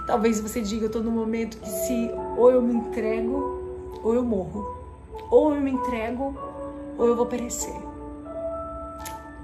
Talvez 0.07 0.39
você 0.39 0.61
diga, 0.61 0.87
eu 0.87 1.03
num 1.03 1.11
momento 1.11 1.57
que 1.59 1.69
se 1.69 2.11
ou 2.37 2.51
eu 2.51 2.63
me 2.63 2.75
entrego, 2.75 3.91
ou 4.03 4.15
eu 4.15 4.23
morro. 4.23 4.77
Ou 5.31 5.55
eu 5.55 5.61
me 5.61 5.71
entrego, 5.71 6.37
ou 6.99 7.07
eu 7.07 7.17
vou 7.17 7.27
perecer. 7.27 7.75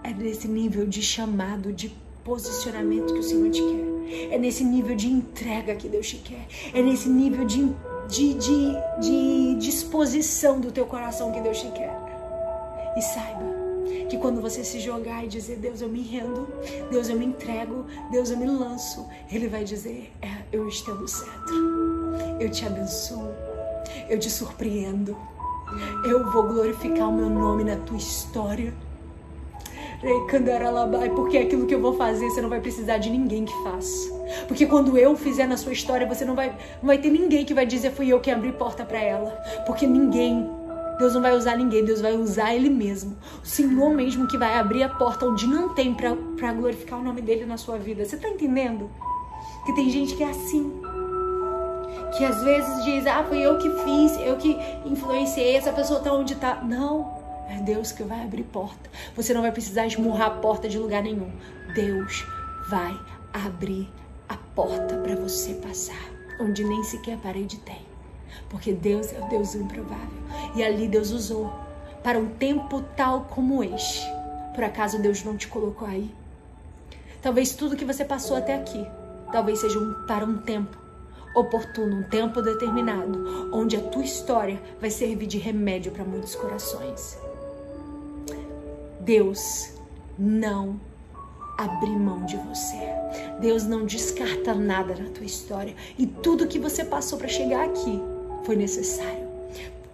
É 0.04 0.12
nesse 0.12 0.46
nível 0.46 0.86
de 0.86 1.02
chamado, 1.02 1.72
de 1.72 1.88
posicionamento 2.22 3.12
que 3.12 3.20
o 3.20 3.22
Senhor 3.22 3.50
te 3.50 3.62
quer. 3.62 4.34
É 4.34 4.38
nesse 4.38 4.62
nível 4.62 4.94
de 4.94 5.08
entrega 5.08 5.74
que 5.74 5.88
Deus 5.88 6.08
te 6.08 6.18
quer. 6.18 6.46
É 6.74 6.82
nesse 6.82 7.08
nível 7.08 7.44
de, 7.44 7.72
de, 8.08 8.34
de, 8.34 8.76
de 9.00 9.54
disposição 9.56 10.60
do 10.60 10.70
teu 10.70 10.86
coração 10.86 11.32
que 11.32 11.40
Deus 11.40 11.58
te 11.60 11.68
quer. 11.68 11.96
E 12.96 13.00
saiba, 13.00 13.61
que 14.08 14.18
quando 14.18 14.40
você 14.40 14.64
se 14.64 14.80
jogar 14.80 15.24
e 15.24 15.28
dizer, 15.28 15.56
Deus, 15.56 15.80
eu 15.80 15.88
me 15.88 16.02
rendo, 16.02 16.48
Deus, 16.90 17.08
eu 17.08 17.18
me 17.18 17.26
entrego, 17.26 17.86
Deus, 18.10 18.30
eu 18.30 18.36
me 18.36 18.46
lanço, 18.46 19.06
Ele 19.30 19.48
vai 19.48 19.64
dizer, 19.64 20.12
é, 20.20 20.28
eu 20.52 20.68
estendo 20.68 21.04
o 21.04 21.08
cetro, 21.08 21.54
eu 22.40 22.50
te 22.50 22.66
abençoo, 22.66 23.30
eu 24.08 24.18
te 24.18 24.30
surpreendo, 24.30 25.16
eu 26.04 26.30
vou 26.30 26.44
glorificar 26.44 27.08
o 27.08 27.12
meu 27.12 27.30
nome 27.30 27.64
na 27.64 27.76
tua 27.76 27.96
história. 27.96 28.72
Porque 31.14 31.36
é 31.36 31.42
aquilo 31.42 31.64
que 31.64 31.74
eu 31.74 31.80
vou 31.80 31.96
fazer, 31.96 32.28
você 32.28 32.42
não 32.42 32.48
vai 32.48 32.60
precisar 32.60 32.98
de 32.98 33.08
ninguém 33.08 33.44
que 33.44 33.62
faça. 33.62 34.10
Porque 34.48 34.66
quando 34.66 34.98
eu 34.98 35.16
fizer 35.16 35.46
na 35.46 35.56
sua 35.56 35.72
história, 35.72 36.06
você 36.06 36.24
não 36.24 36.34
vai, 36.34 36.48
não 36.80 36.88
vai 36.88 36.98
ter 36.98 37.10
ninguém 37.10 37.44
que 37.44 37.54
vai 37.54 37.64
dizer 37.64 37.92
fui 37.92 38.08
eu 38.08 38.20
que 38.20 38.30
abri 38.30 38.52
porta 38.52 38.84
para 38.84 39.00
ela. 39.00 39.30
Porque 39.64 39.86
ninguém 39.86 40.48
Deus 41.02 41.14
não 41.14 41.20
vai 41.20 41.36
usar 41.36 41.56
ninguém, 41.56 41.84
Deus 41.84 42.00
vai 42.00 42.16
usar 42.16 42.54
Ele 42.54 42.70
mesmo. 42.70 43.16
O 43.42 43.46
Senhor 43.46 43.90
mesmo 43.90 44.28
que 44.28 44.38
vai 44.38 44.56
abrir 44.56 44.84
a 44.84 44.88
porta 44.88 45.26
onde 45.26 45.48
não 45.48 45.70
tem 45.70 45.92
para 45.92 46.52
glorificar 46.52 47.00
o 47.00 47.02
nome 47.02 47.20
dele 47.20 47.44
na 47.44 47.56
sua 47.56 47.76
vida. 47.76 48.04
Você 48.04 48.16
tá 48.16 48.28
entendendo? 48.28 48.88
Que 49.66 49.74
tem 49.74 49.90
gente 49.90 50.14
que 50.14 50.22
é 50.22 50.30
assim. 50.30 50.80
Que 52.16 52.24
às 52.24 52.40
vezes 52.44 52.84
diz, 52.84 53.04
ah, 53.08 53.24
foi 53.24 53.40
eu 53.40 53.58
que 53.58 53.68
fiz, 53.68 54.16
eu 54.20 54.36
que 54.36 54.56
influenciei, 54.84 55.56
essa 55.56 55.72
pessoa 55.72 55.98
tá 55.98 56.12
onde 56.12 56.36
tá. 56.36 56.62
Não, 56.62 57.18
é 57.48 57.56
Deus 57.56 57.90
que 57.90 58.04
vai 58.04 58.22
abrir 58.22 58.44
porta. 58.44 58.88
Você 59.16 59.34
não 59.34 59.42
vai 59.42 59.50
precisar 59.50 59.84
esmurrar 59.84 60.28
a 60.28 60.34
porta 60.34 60.68
de 60.68 60.78
lugar 60.78 61.02
nenhum. 61.02 61.32
Deus 61.74 62.24
vai 62.68 62.96
abrir 63.32 63.90
a 64.28 64.36
porta 64.54 64.96
para 64.98 65.16
você 65.16 65.54
passar, 65.54 66.12
onde 66.40 66.62
nem 66.62 66.84
sequer 66.84 67.18
parede 67.18 67.56
tem. 67.58 67.91
Porque 68.48 68.72
Deus 68.72 69.12
é 69.12 69.20
o 69.20 69.28
Deus 69.28 69.54
improvável. 69.54 70.22
E 70.54 70.62
ali 70.62 70.88
Deus 70.88 71.10
usou 71.10 71.52
para 72.02 72.18
um 72.18 72.28
tempo 72.28 72.82
tal 72.96 73.26
como 73.30 73.62
este. 73.62 74.06
Por 74.54 74.64
acaso 74.64 75.00
Deus 75.00 75.22
não 75.24 75.36
te 75.36 75.48
colocou 75.48 75.86
aí? 75.86 76.12
Talvez 77.22 77.54
tudo 77.54 77.76
que 77.76 77.84
você 77.84 78.04
passou 78.04 78.36
até 78.36 78.54
aqui, 78.54 78.84
talvez 79.30 79.60
seja 79.60 79.78
um, 79.78 80.06
para 80.06 80.24
um 80.24 80.38
tempo 80.38 80.76
oportuno, 81.34 82.00
um 82.00 82.02
tempo 82.02 82.42
determinado, 82.42 83.50
onde 83.52 83.76
a 83.76 83.80
tua 83.80 84.02
história 84.02 84.60
vai 84.80 84.90
servir 84.90 85.26
de 85.26 85.38
remédio 85.38 85.92
para 85.92 86.04
muitos 86.04 86.34
corações. 86.34 87.18
Deus 89.00 89.72
não 90.18 90.78
abre 91.56 91.90
mão 91.90 92.24
de 92.24 92.36
você. 92.36 92.78
Deus 93.40 93.64
não 93.64 93.86
descarta 93.86 94.54
nada 94.54 94.94
na 94.94 95.10
tua 95.10 95.24
história. 95.24 95.74
E 95.98 96.06
tudo 96.06 96.46
que 96.46 96.58
você 96.58 96.84
passou 96.84 97.18
para 97.18 97.28
chegar 97.28 97.64
aqui 97.64 98.00
foi 98.44 98.56
necessário. 98.56 99.30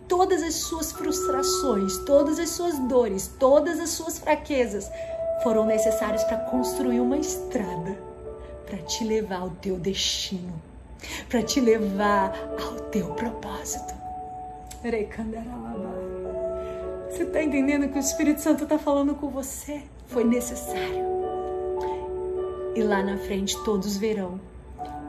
Todas 0.07 0.43
as 0.43 0.55
suas 0.55 0.93
frustrações, 0.93 1.99
todas 1.99 2.39
as 2.39 2.51
suas 2.51 2.79
dores, 2.79 3.31
todas 3.39 3.79
as 3.79 3.91
suas 3.91 4.19
fraquezas 4.19 4.91
foram 5.43 5.67
necessárias 5.67 6.25
para 6.25 6.39
construir 6.39 7.01
uma 7.01 7.19
estrada 7.19 8.09
para 8.69 8.79
te 8.79 9.03
levar 9.03 9.41
ao 9.41 9.51
teu 9.51 9.79
destino, 9.79 10.53
para 11.29 11.43
te 11.43 11.59
levar 11.59 12.33
ao 12.63 12.75
teu 12.91 13.15
propósito. 13.15 13.95
Você 17.11 17.23
está 17.23 17.43
entendendo 17.43 17.89
que 17.89 17.97
o 17.97 18.01
Espírito 18.01 18.41
Santo 18.41 18.65
está 18.65 18.79
falando 18.79 19.15
com 19.15 19.31
você? 19.31 19.83
Foi 20.07 20.23
necessário. 20.23 21.09
E 22.75 22.83
lá 22.83 23.03
na 23.03 23.17
frente 23.19 23.57
todos 23.65 23.97
verão 23.97 24.39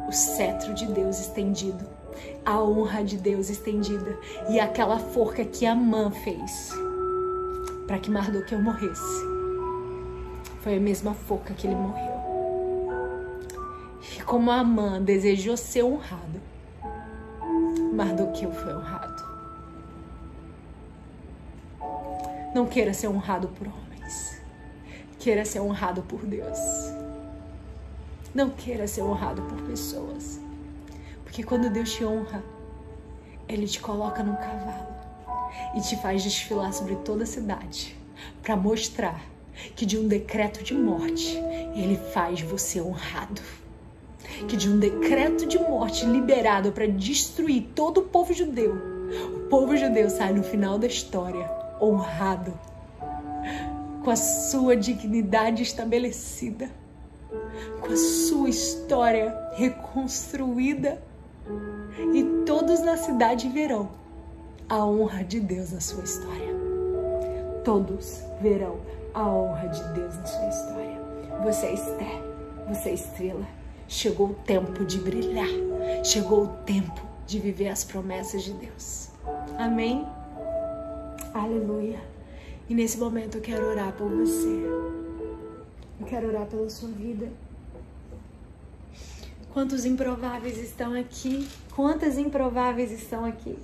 o 0.07 0.11
cetro 0.11 0.73
de 0.73 0.87
Deus 0.87 1.19
estendido 1.19 1.85
a 2.45 2.61
honra 2.61 3.03
de 3.03 3.17
Deus 3.17 3.49
estendida 3.49 4.17
e 4.49 4.59
aquela 4.59 4.99
forca 4.99 5.43
que 5.45 5.65
Amã 5.65 6.11
fez 6.11 6.71
para 7.89 7.97
que 7.97 8.11
Mardoqueu 8.11 8.61
morresse. 8.61 9.25
Foi 10.61 10.77
a 10.77 10.79
mesma 10.79 11.15
forca 11.15 11.55
que 11.55 11.65
ele 11.65 11.75
morreu. 11.75 12.19
E 14.15 14.21
como 14.21 14.51
Amã 14.51 15.01
desejou 15.01 15.57
ser 15.57 15.83
honrado, 15.83 16.39
Mardoqueu 17.91 18.51
foi 18.51 18.75
honrado. 18.75 19.23
Não 22.53 22.67
queira 22.67 22.93
ser 22.93 23.07
honrado 23.07 23.47
por 23.47 23.67
homens. 23.67 24.39
Queira 25.17 25.43
ser 25.43 25.59
honrado 25.59 26.03
por 26.03 26.23
Deus. 26.25 26.59
Não 28.35 28.51
queira 28.51 28.87
ser 28.87 29.01
honrado 29.01 29.41
por 29.41 29.61
pessoas. 29.63 30.39
Porque 31.29 31.43
quando 31.43 31.69
Deus 31.69 31.93
te 31.93 32.03
honra, 32.03 32.43
Ele 33.47 33.67
te 33.67 33.79
coloca 33.79 34.23
num 34.23 34.35
cavalo 34.35 34.87
e 35.75 35.81
te 35.81 35.95
faz 36.01 36.23
desfilar 36.23 36.73
sobre 36.73 36.95
toda 36.95 37.23
a 37.23 37.27
cidade 37.27 37.95
para 38.41 38.55
mostrar 38.55 39.21
que 39.75 39.85
de 39.85 39.95
um 39.95 40.07
decreto 40.07 40.63
de 40.63 40.73
morte 40.73 41.37
Ele 41.75 41.99
faz 42.13 42.41
você 42.41 42.81
honrado. 42.81 43.41
Que 44.47 44.57
de 44.57 44.67
um 44.67 44.79
decreto 44.79 45.45
de 45.45 45.59
morte 45.59 46.03
liberado 46.03 46.71
para 46.71 46.87
destruir 46.87 47.69
todo 47.75 47.99
o 47.99 48.05
povo 48.05 48.33
judeu, 48.33 48.75
o 49.35 49.47
povo 49.49 49.77
judeu 49.77 50.09
sai 50.09 50.33
no 50.33 50.43
final 50.43 50.79
da 50.79 50.87
história 50.87 51.47
honrado, 51.79 52.57
com 54.03 54.09
a 54.09 54.15
sua 54.15 54.75
dignidade 54.75 55.61
estabelecida, 55.61 56.71
com 57.81 57.93
a 57.93 57.97
sua 57.97 58.49
história 58.49 59.35
reconstruída 59.53 60.99
e 62.13 62.23
todos 62.45 62.81
na 62.81 62.97
cidade 62.97 63.49
verão 63.49 63.89
a 64.67 64.85
honra 64.85 65.23
de 65.23 65.39
Deus 65.39 65.71
na 65.71 65.79
sua 65.79 66.03
história. 66.03 66.55
Todos 67.63 68.21
verão 68.41 68.77
a 69.13 69.27
honra 69.27 69.67
de 69.67 69.83
Deus 69.93 70.15
na 70.15 70.25
sua 70.25 70.47
história. 70.47 70.99
Você 71.43 71.65
é 71.65 71.73
Esther, 71.73 72.21
você 72.67 72.89
é 72.89 72.93
estrela. 72.93 73.47
Chegou 73.87 74.27
o 74.29 74.33
tempo 74.45 74.85
de 74.85 74.99
brilhar. 74.99 75.49
Chegou 76.03 76.43
o 76.43 76.47
tempo 76.65 77.01
de 77.25 77.39
viver 77.39 77.69
as 77.69 77.83
promessas 77.83 78.43
de 78.43 78.53
Deus. 78.53 79.09
Amém? 79.57 80.05
Aleluia. 81.33 81.99
E 82.69 82.75
nesse 82.75 82.99
momento 82.99 83.37
eu 83.37 83.41
quero 83.41 83.65
orar 83.65 83.91
por 83.93 84.09
você. 84.09 84.63
Eu 85.99 86.05
quero 86.05 86.27
orar 86.27 86.45
pela 86.45 86.69
sua 86.69 86.89
vida. 86.89 87.27
Quantos 89.59 89.83
improváveis 89.83 90.57
estão 90.57 90.93
aqui? 90.93 91.45
Quantas 91.75 92.17
improváveis 92.17 92.93
estão 92.93 93.25
aqui? 93.25 93.59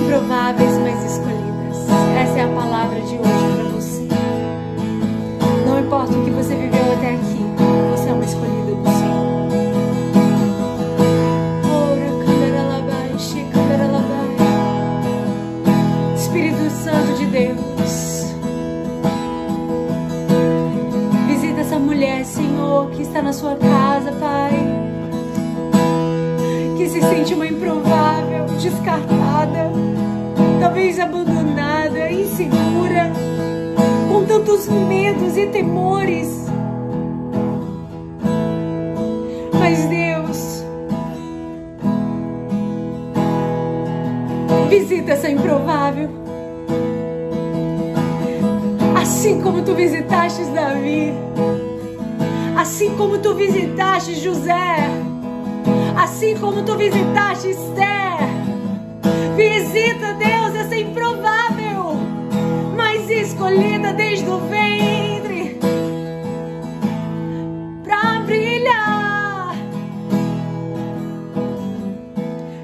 Improváveis, 0.00 0.78
mas 0.78 1.04
escolhidas. 1.10 1.78
Essa 2.16 2.38
é 2.38 2.44
a 2.44 2.54
palavra 2.54 3.00
de 3.00 3.16
hoje 3.16 3.56
para 3.56 3.64
você. 3.70 4.08
Não 5.66 5.80
importa 5.80 6.12
o 6.12 6.24
que 6.24 6.30
você 6.30 6.54
viveu 6.54 6.92
até 6.92 7.14
aqui, 7.14 7.42
você 7.90 8.08
é 8.08 8.12
uma 8.12 8.24
escolhida 8.24 8.76
do 8.76 8.84
Senhor. 8.86 9.32
Espírito 16.14 16.70
Santo 16.70 17.18
de 17.18 17.26
Deus. 17.26 17.71
Está 23.12 23.20
na 23.20 23.32
sua 23.34 23.54
casa, 23.56 24.10
Pai. 24.12 24.52
Que 26.78 26.88
se 26.88 26.98
sente 27.02 27.34
uma 27.34 27.46
improvável, 27.46 28.46
descartada, 28.58 29.70
talvez 30.58 30.98
abandonada, 30.98 32.10
insegura, 32.10 33.12
com 34.08 34.24
tantos 34.24 34.66
medos 34.66 35.36
e 35.36 35.46
temores. 35.48 36.46
Mas 39.58 39.84
Deus, 39.84 40.64
visita 44.70 45.12
essa 45.12 45.28
improvável. 45.28 46.08
Assim 48.96 49.42
como 49.42 49.60
tu 49.60 49.74
visitaste 49.74 50.44
Davi, 50.54 51.12
assim 52.62 52.94
como 52.96 53.18
tu 53.18 53.34
visitaste 53.34 54.14
José, 54.14 54.76
assim 56.00 56.36
como 56.36 56.62
tu 56.62 56.76
visitaste 56.76 57.50
Esther. 57.50 58.22
Visita, 59.36 60.14
Deus, 60.14 60.54
essa 60.54 60.76
improvável, 60.76 61.96
mas 62.76 63.10
escolhida 63.10 63.92
desde 63.92 64.30
o 64.30 64.38
ventre. 64.38 65.58
Pra 67.82 68.20
brilhar. 68.20 69.56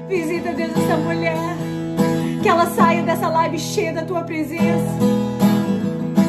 Visita, 0.07 0.53
Deus, 0.53 0.71
essa 0.77 0.95
mulher, 0.95 1.57
que 2.41 2.47
ela 2.47 2.67
saia 2.67 3.03
dessa 3.03 3.27
live 3.27 3.59
cheia 3.59 3.91
da 3.91 4.03
tua 4.03 4.21
presença, 4.21 4.97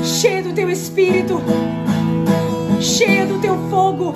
cheia 0.02 0.42
do 0.42 0.52
teu 0.52 0.68
espírito, 0.68 1.40
cheia 2.80 3.26
do 3.26 3.38
teu 3.40 3.56
fogo 3.68 4.14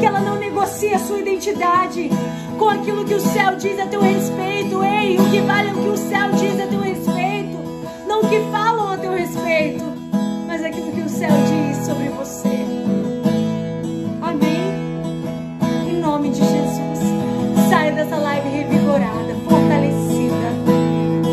que 0.00 0.06
ela 0.06 0.20
não 0.20 0.36
negocie 0.36 0.92
a 0.92 0.98
sua 0.98 1.20
identidade 1.20 2.10
com 2.58 2.68
aquilo 2.68 3.04
que 3.04 3.14
o 3.14 3.20
céu 3.20 3.56
diz 3.56 3.78
a 3.78 3.86
teu 3.86 4.00
respeito. 4.00 4.82
Ei, 4.82 5.16
o 5.16 5.30
que 5.30 5.40
vale 5.40 5.70
é 5.70 5.72
o 5.72 5.76
que 5.76 5.88
o 5.88 5.96
céu 5.96 6.32
diz 6.32 6.60
a 6.60 6.66
teu 6.66 6.80
respeito, 6.80 7.56
não 8.06 8.22
o 8.22 8.28
que 8.28 8.40
falam 8.50 8.92
a 8.92 8.96
teu 8.96 9.12
respeito, 9.12 9.84
mas 10.46 10.64
aquilo 10.64 10.90
que 10.90 11.02
o 11.02 11.08
céu 11.08 11.30
diz 11.30 11.86
sobre 11.86 12.08
você. 12.08 12.66
Amém? 14.20 15.88
Em 15.88 16.00
nome 16.00 16.30
de 16.30 16.38
Jesus, 16.38 16.98
saia 17.70 17.92
dessa 17.92 18.16
live 18.16 18.48
revigorada, 18.48 19.36
fortalecida, 19.48 20.50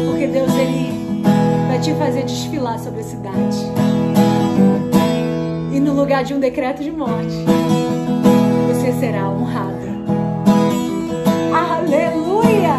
porque 0.05 0.27
Deus 0.27 0.53
ele 0.55 1.23
vai 1.67 1.79
te 1.79 1.91
fazer 1.95 2.23
desfilar 2.23 2.77
sobre 2.77 3.01
a 3.01 3.03
cidade. 3.03 3.78
Lugar 6.09 6.23
de 6.23 6.33
um 6.33 6.39
decreto 6.39 6.81
de 6.81 6.89
morte, 6.89 7.35
você 8.65 8.91
será 8.93 9.29
honrada. 9.29 9.89
Aleluia! 11.53 12.73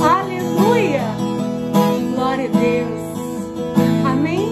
Aleluia! 0.00 1.02
Glória 2.12 2.46
a 2.46 2.58
Deus. 2.58 3.00
Amém? 4.04 4.48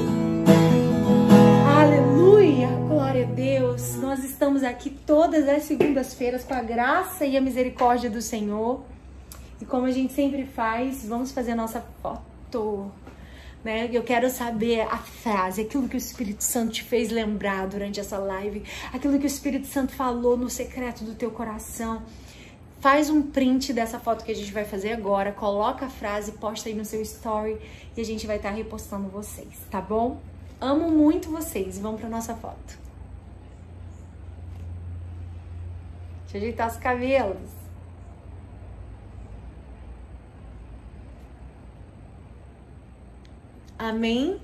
Aleluia! 1.76 2.68
Glória 2.86 3.24
a 3.24 3.34
Deus. 3.34 3.96
Nós 3.96 4.22
estamos 4.22 4.62
aqui 4.62 4.90
todas 4.90 5.48
as 5.48 5.64
segundas-feiras 5.64 6.44
com 6.44 6.54
a 6.54 6.62
graça 6.62 7.26
e 7.26 7.36
a 7.36 7.40
misericórdia 7.40 8.08
do 8.08 8.22
Senhor. 8.22 8.80
E 9.60 9.64
como 9.64 9.86
a 9.86 9.90
gente 9.90 10.12
sempre 10.12 10.46
faz, 10.46 11.04
vamos 11.04 11.32
fazer 11.32 11.50
a 11.50 11.56
nossa 11.56 11.84
foto 12.00 12.92
né? 13.64 13.88
Eu 13.90 14.02
quero 14.02 14.28
saber 14.28 14.82
a 14.82 14.98
frase, 14.98 15.62
aquilo 15.62 15.88
que 15.88 15.96
o 15.96 15.98
Espírito 15.98 16.44
Santo 16.44 16.74
te 16.74 16.84
fez 16.84 17.10
lembrar 17.10 17.66
durante 17.66 17.98
essa 17.98 18.18
live, 18.18 18.62
aquilo 18.92 19.18
que 19.18 19.24
o 19.24 19.26
Espírito 19.26 19.66
Santo 19.66 19.92
falou 19.94 20.36
no 20.36 20.50
secreto 20.50 21.02
do 21.02 21.14
teu 21.14 21.30
coração. 21.30 22.02
Faz 22.80 23.08
um 23.08 23.22
print 23.22 23.72
dessa 23.72 23.98
foto 23.98 24.24
que 24.24 24.30
a 24.30 24.36
gente 24.36 24.52
vai 24.52 24.66
fazer 24.66 24.92
agora, 24.92 25.32
coloca 25.32 25.86
a 25.86 25.88
frase, 25.88 26.32
posta 26.32 26.68
aí 26.68 26.74
no 26.74 26.84
seu 26.84 27.00
story 27.00 27.56
e 27.96 28.00
a 28.00 28.04
gente 28.04 28.26
vai 28.26 28.36
estar 28.36 28.50
tá 28.50 28.54
repostando 28.54 29.08
vocês, 29.08 29.48
tá 29.70 29.80
bom? 29.80 30.20
Amo 30.60 30.90
muito 30.90 31.30
vocês. 31.30 31.78
Vamos 31.78 32.00
para 32.00 32.08
nossa 32.08 32.34
foto. 32.34 32.78
Deixa 36.22 36.36
eu 36.36 36.40
ajeitar 36.42 36.68
os 36.70 36.76
cabelos. 36.76 37.63
Amém? 43.78 44.40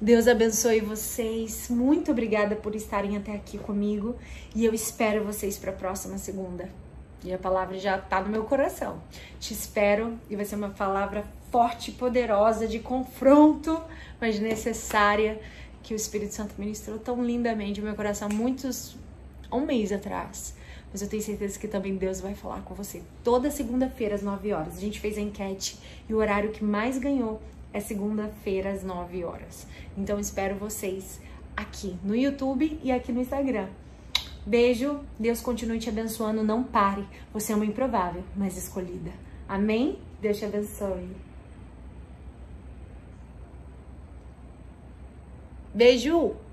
Deus 0.00 0.26
abençoe 0.26 0.80
vocês. 0.80 1.68
Muito 1.70 2.10
obrigada 2.10 2.56
por 2.56 2.74
estarem 2.74 3.16
até 3.16 3.32
aqui 3.32 3.56
comigo 3.58 4.16
e 4.56 4.64
eu 4.64 4.74
espero 4.74 5.24
vocês 5.24 5.56
para 5.56 5.70
a 5.70 5.74
próxima 5.74 6.18
segunda. 6.18 6.68
E 7.24 7.32
a 7.32 7.38
palavra 7.38 7.78
já 7.78 7.96
está 7.96 8.20
no 8.20 8.28
meu 8.28 8.42
coração. 8.42 9.00
Te 9.38 9.54
espero 9.54 10.18
e 10.28 10.34
vai 10.34 10.44
ser 10.44 10.56
uma 10.56 10.70
palavra 10.70 11.24
forte, 11.52 11.92
poderosa, 11.92 12.66
de 12.66 12.80
confronto, 12.80 13.80
mas 14.20 14.40
necessária 14.40 15.40
que 15.80 15.94
o 15.94 15.96
Espírito 15.96 16.34
Santo 16.34 16.56
ministrou 16.58 16.98
tão 16.98 17.24
lindamente 17.24 17.80
no 17.80 17.86
meu 17.86 17.94
coração 17.94 18.28
muitos 18.28 18.96
um 19.50 19.60
mês 19.60 19.92
atrás. 19.92 20.56
Mas 20.92 21.02
eu 21.02 21.08
tenho 21.08 21.22
certeza 21.22 21.56
que 21.56 21.68
também 21.68 21.96
Deus 21.96 22.20
vai 22.20 22.34
falar 22.34 22.62
com 22.62 22.74
você 22.74 23.00
toda 23.22 23.48
segunda-feira 23.48 24.16
às 24.16 24.22
9 24.22 24.52
horas. 24.52 24.76
A 24.76 24.80
gente 24.80 24.98
fez 24.98 25.16
a 25.16 25.20
enquete 25.20 25.78
e 26.08 26.14
o 26.14 26.16
horário 26.16 26.50
que 26.50 26.64
mais 26.64 26.98
ganhou 26.98 27.40
é 27.76 27.80
segunda-feira 27.80 28.72
às 28.72 28.82
9 28.82 29.22
horas. 29.24 29.66
Então 29.98 30.18
espero 30.18 30.56
vocês 30.56 31.20
aqui 31.54 31.98
no 32.02 32.16
YouTube 32.16 32.80
e 32.82 32.90
aqui 32.90 33.12
no 33.12 33.20
Instagram. 33.20 33.68
Beijo, 34.46 35.00
Deus 35.18 35.42
continue 35.42 35.78
te 35.78 35.90
abençoando, 35.90 36.42
não 36.42 36.64
pare. 36.64 37.06
Você 37.34 37.52
é 37.52 37.56
uma 37.56 37.66
improvável, 37.66 38.24
mas 38.34 38.56
escolhida. 38.56 39.10
Amém? 39.46 39.98
Deus 40.22 40.38
te 40.38 40.46
abençoe. 40.46 41.08
Beijo! 45.74 46.45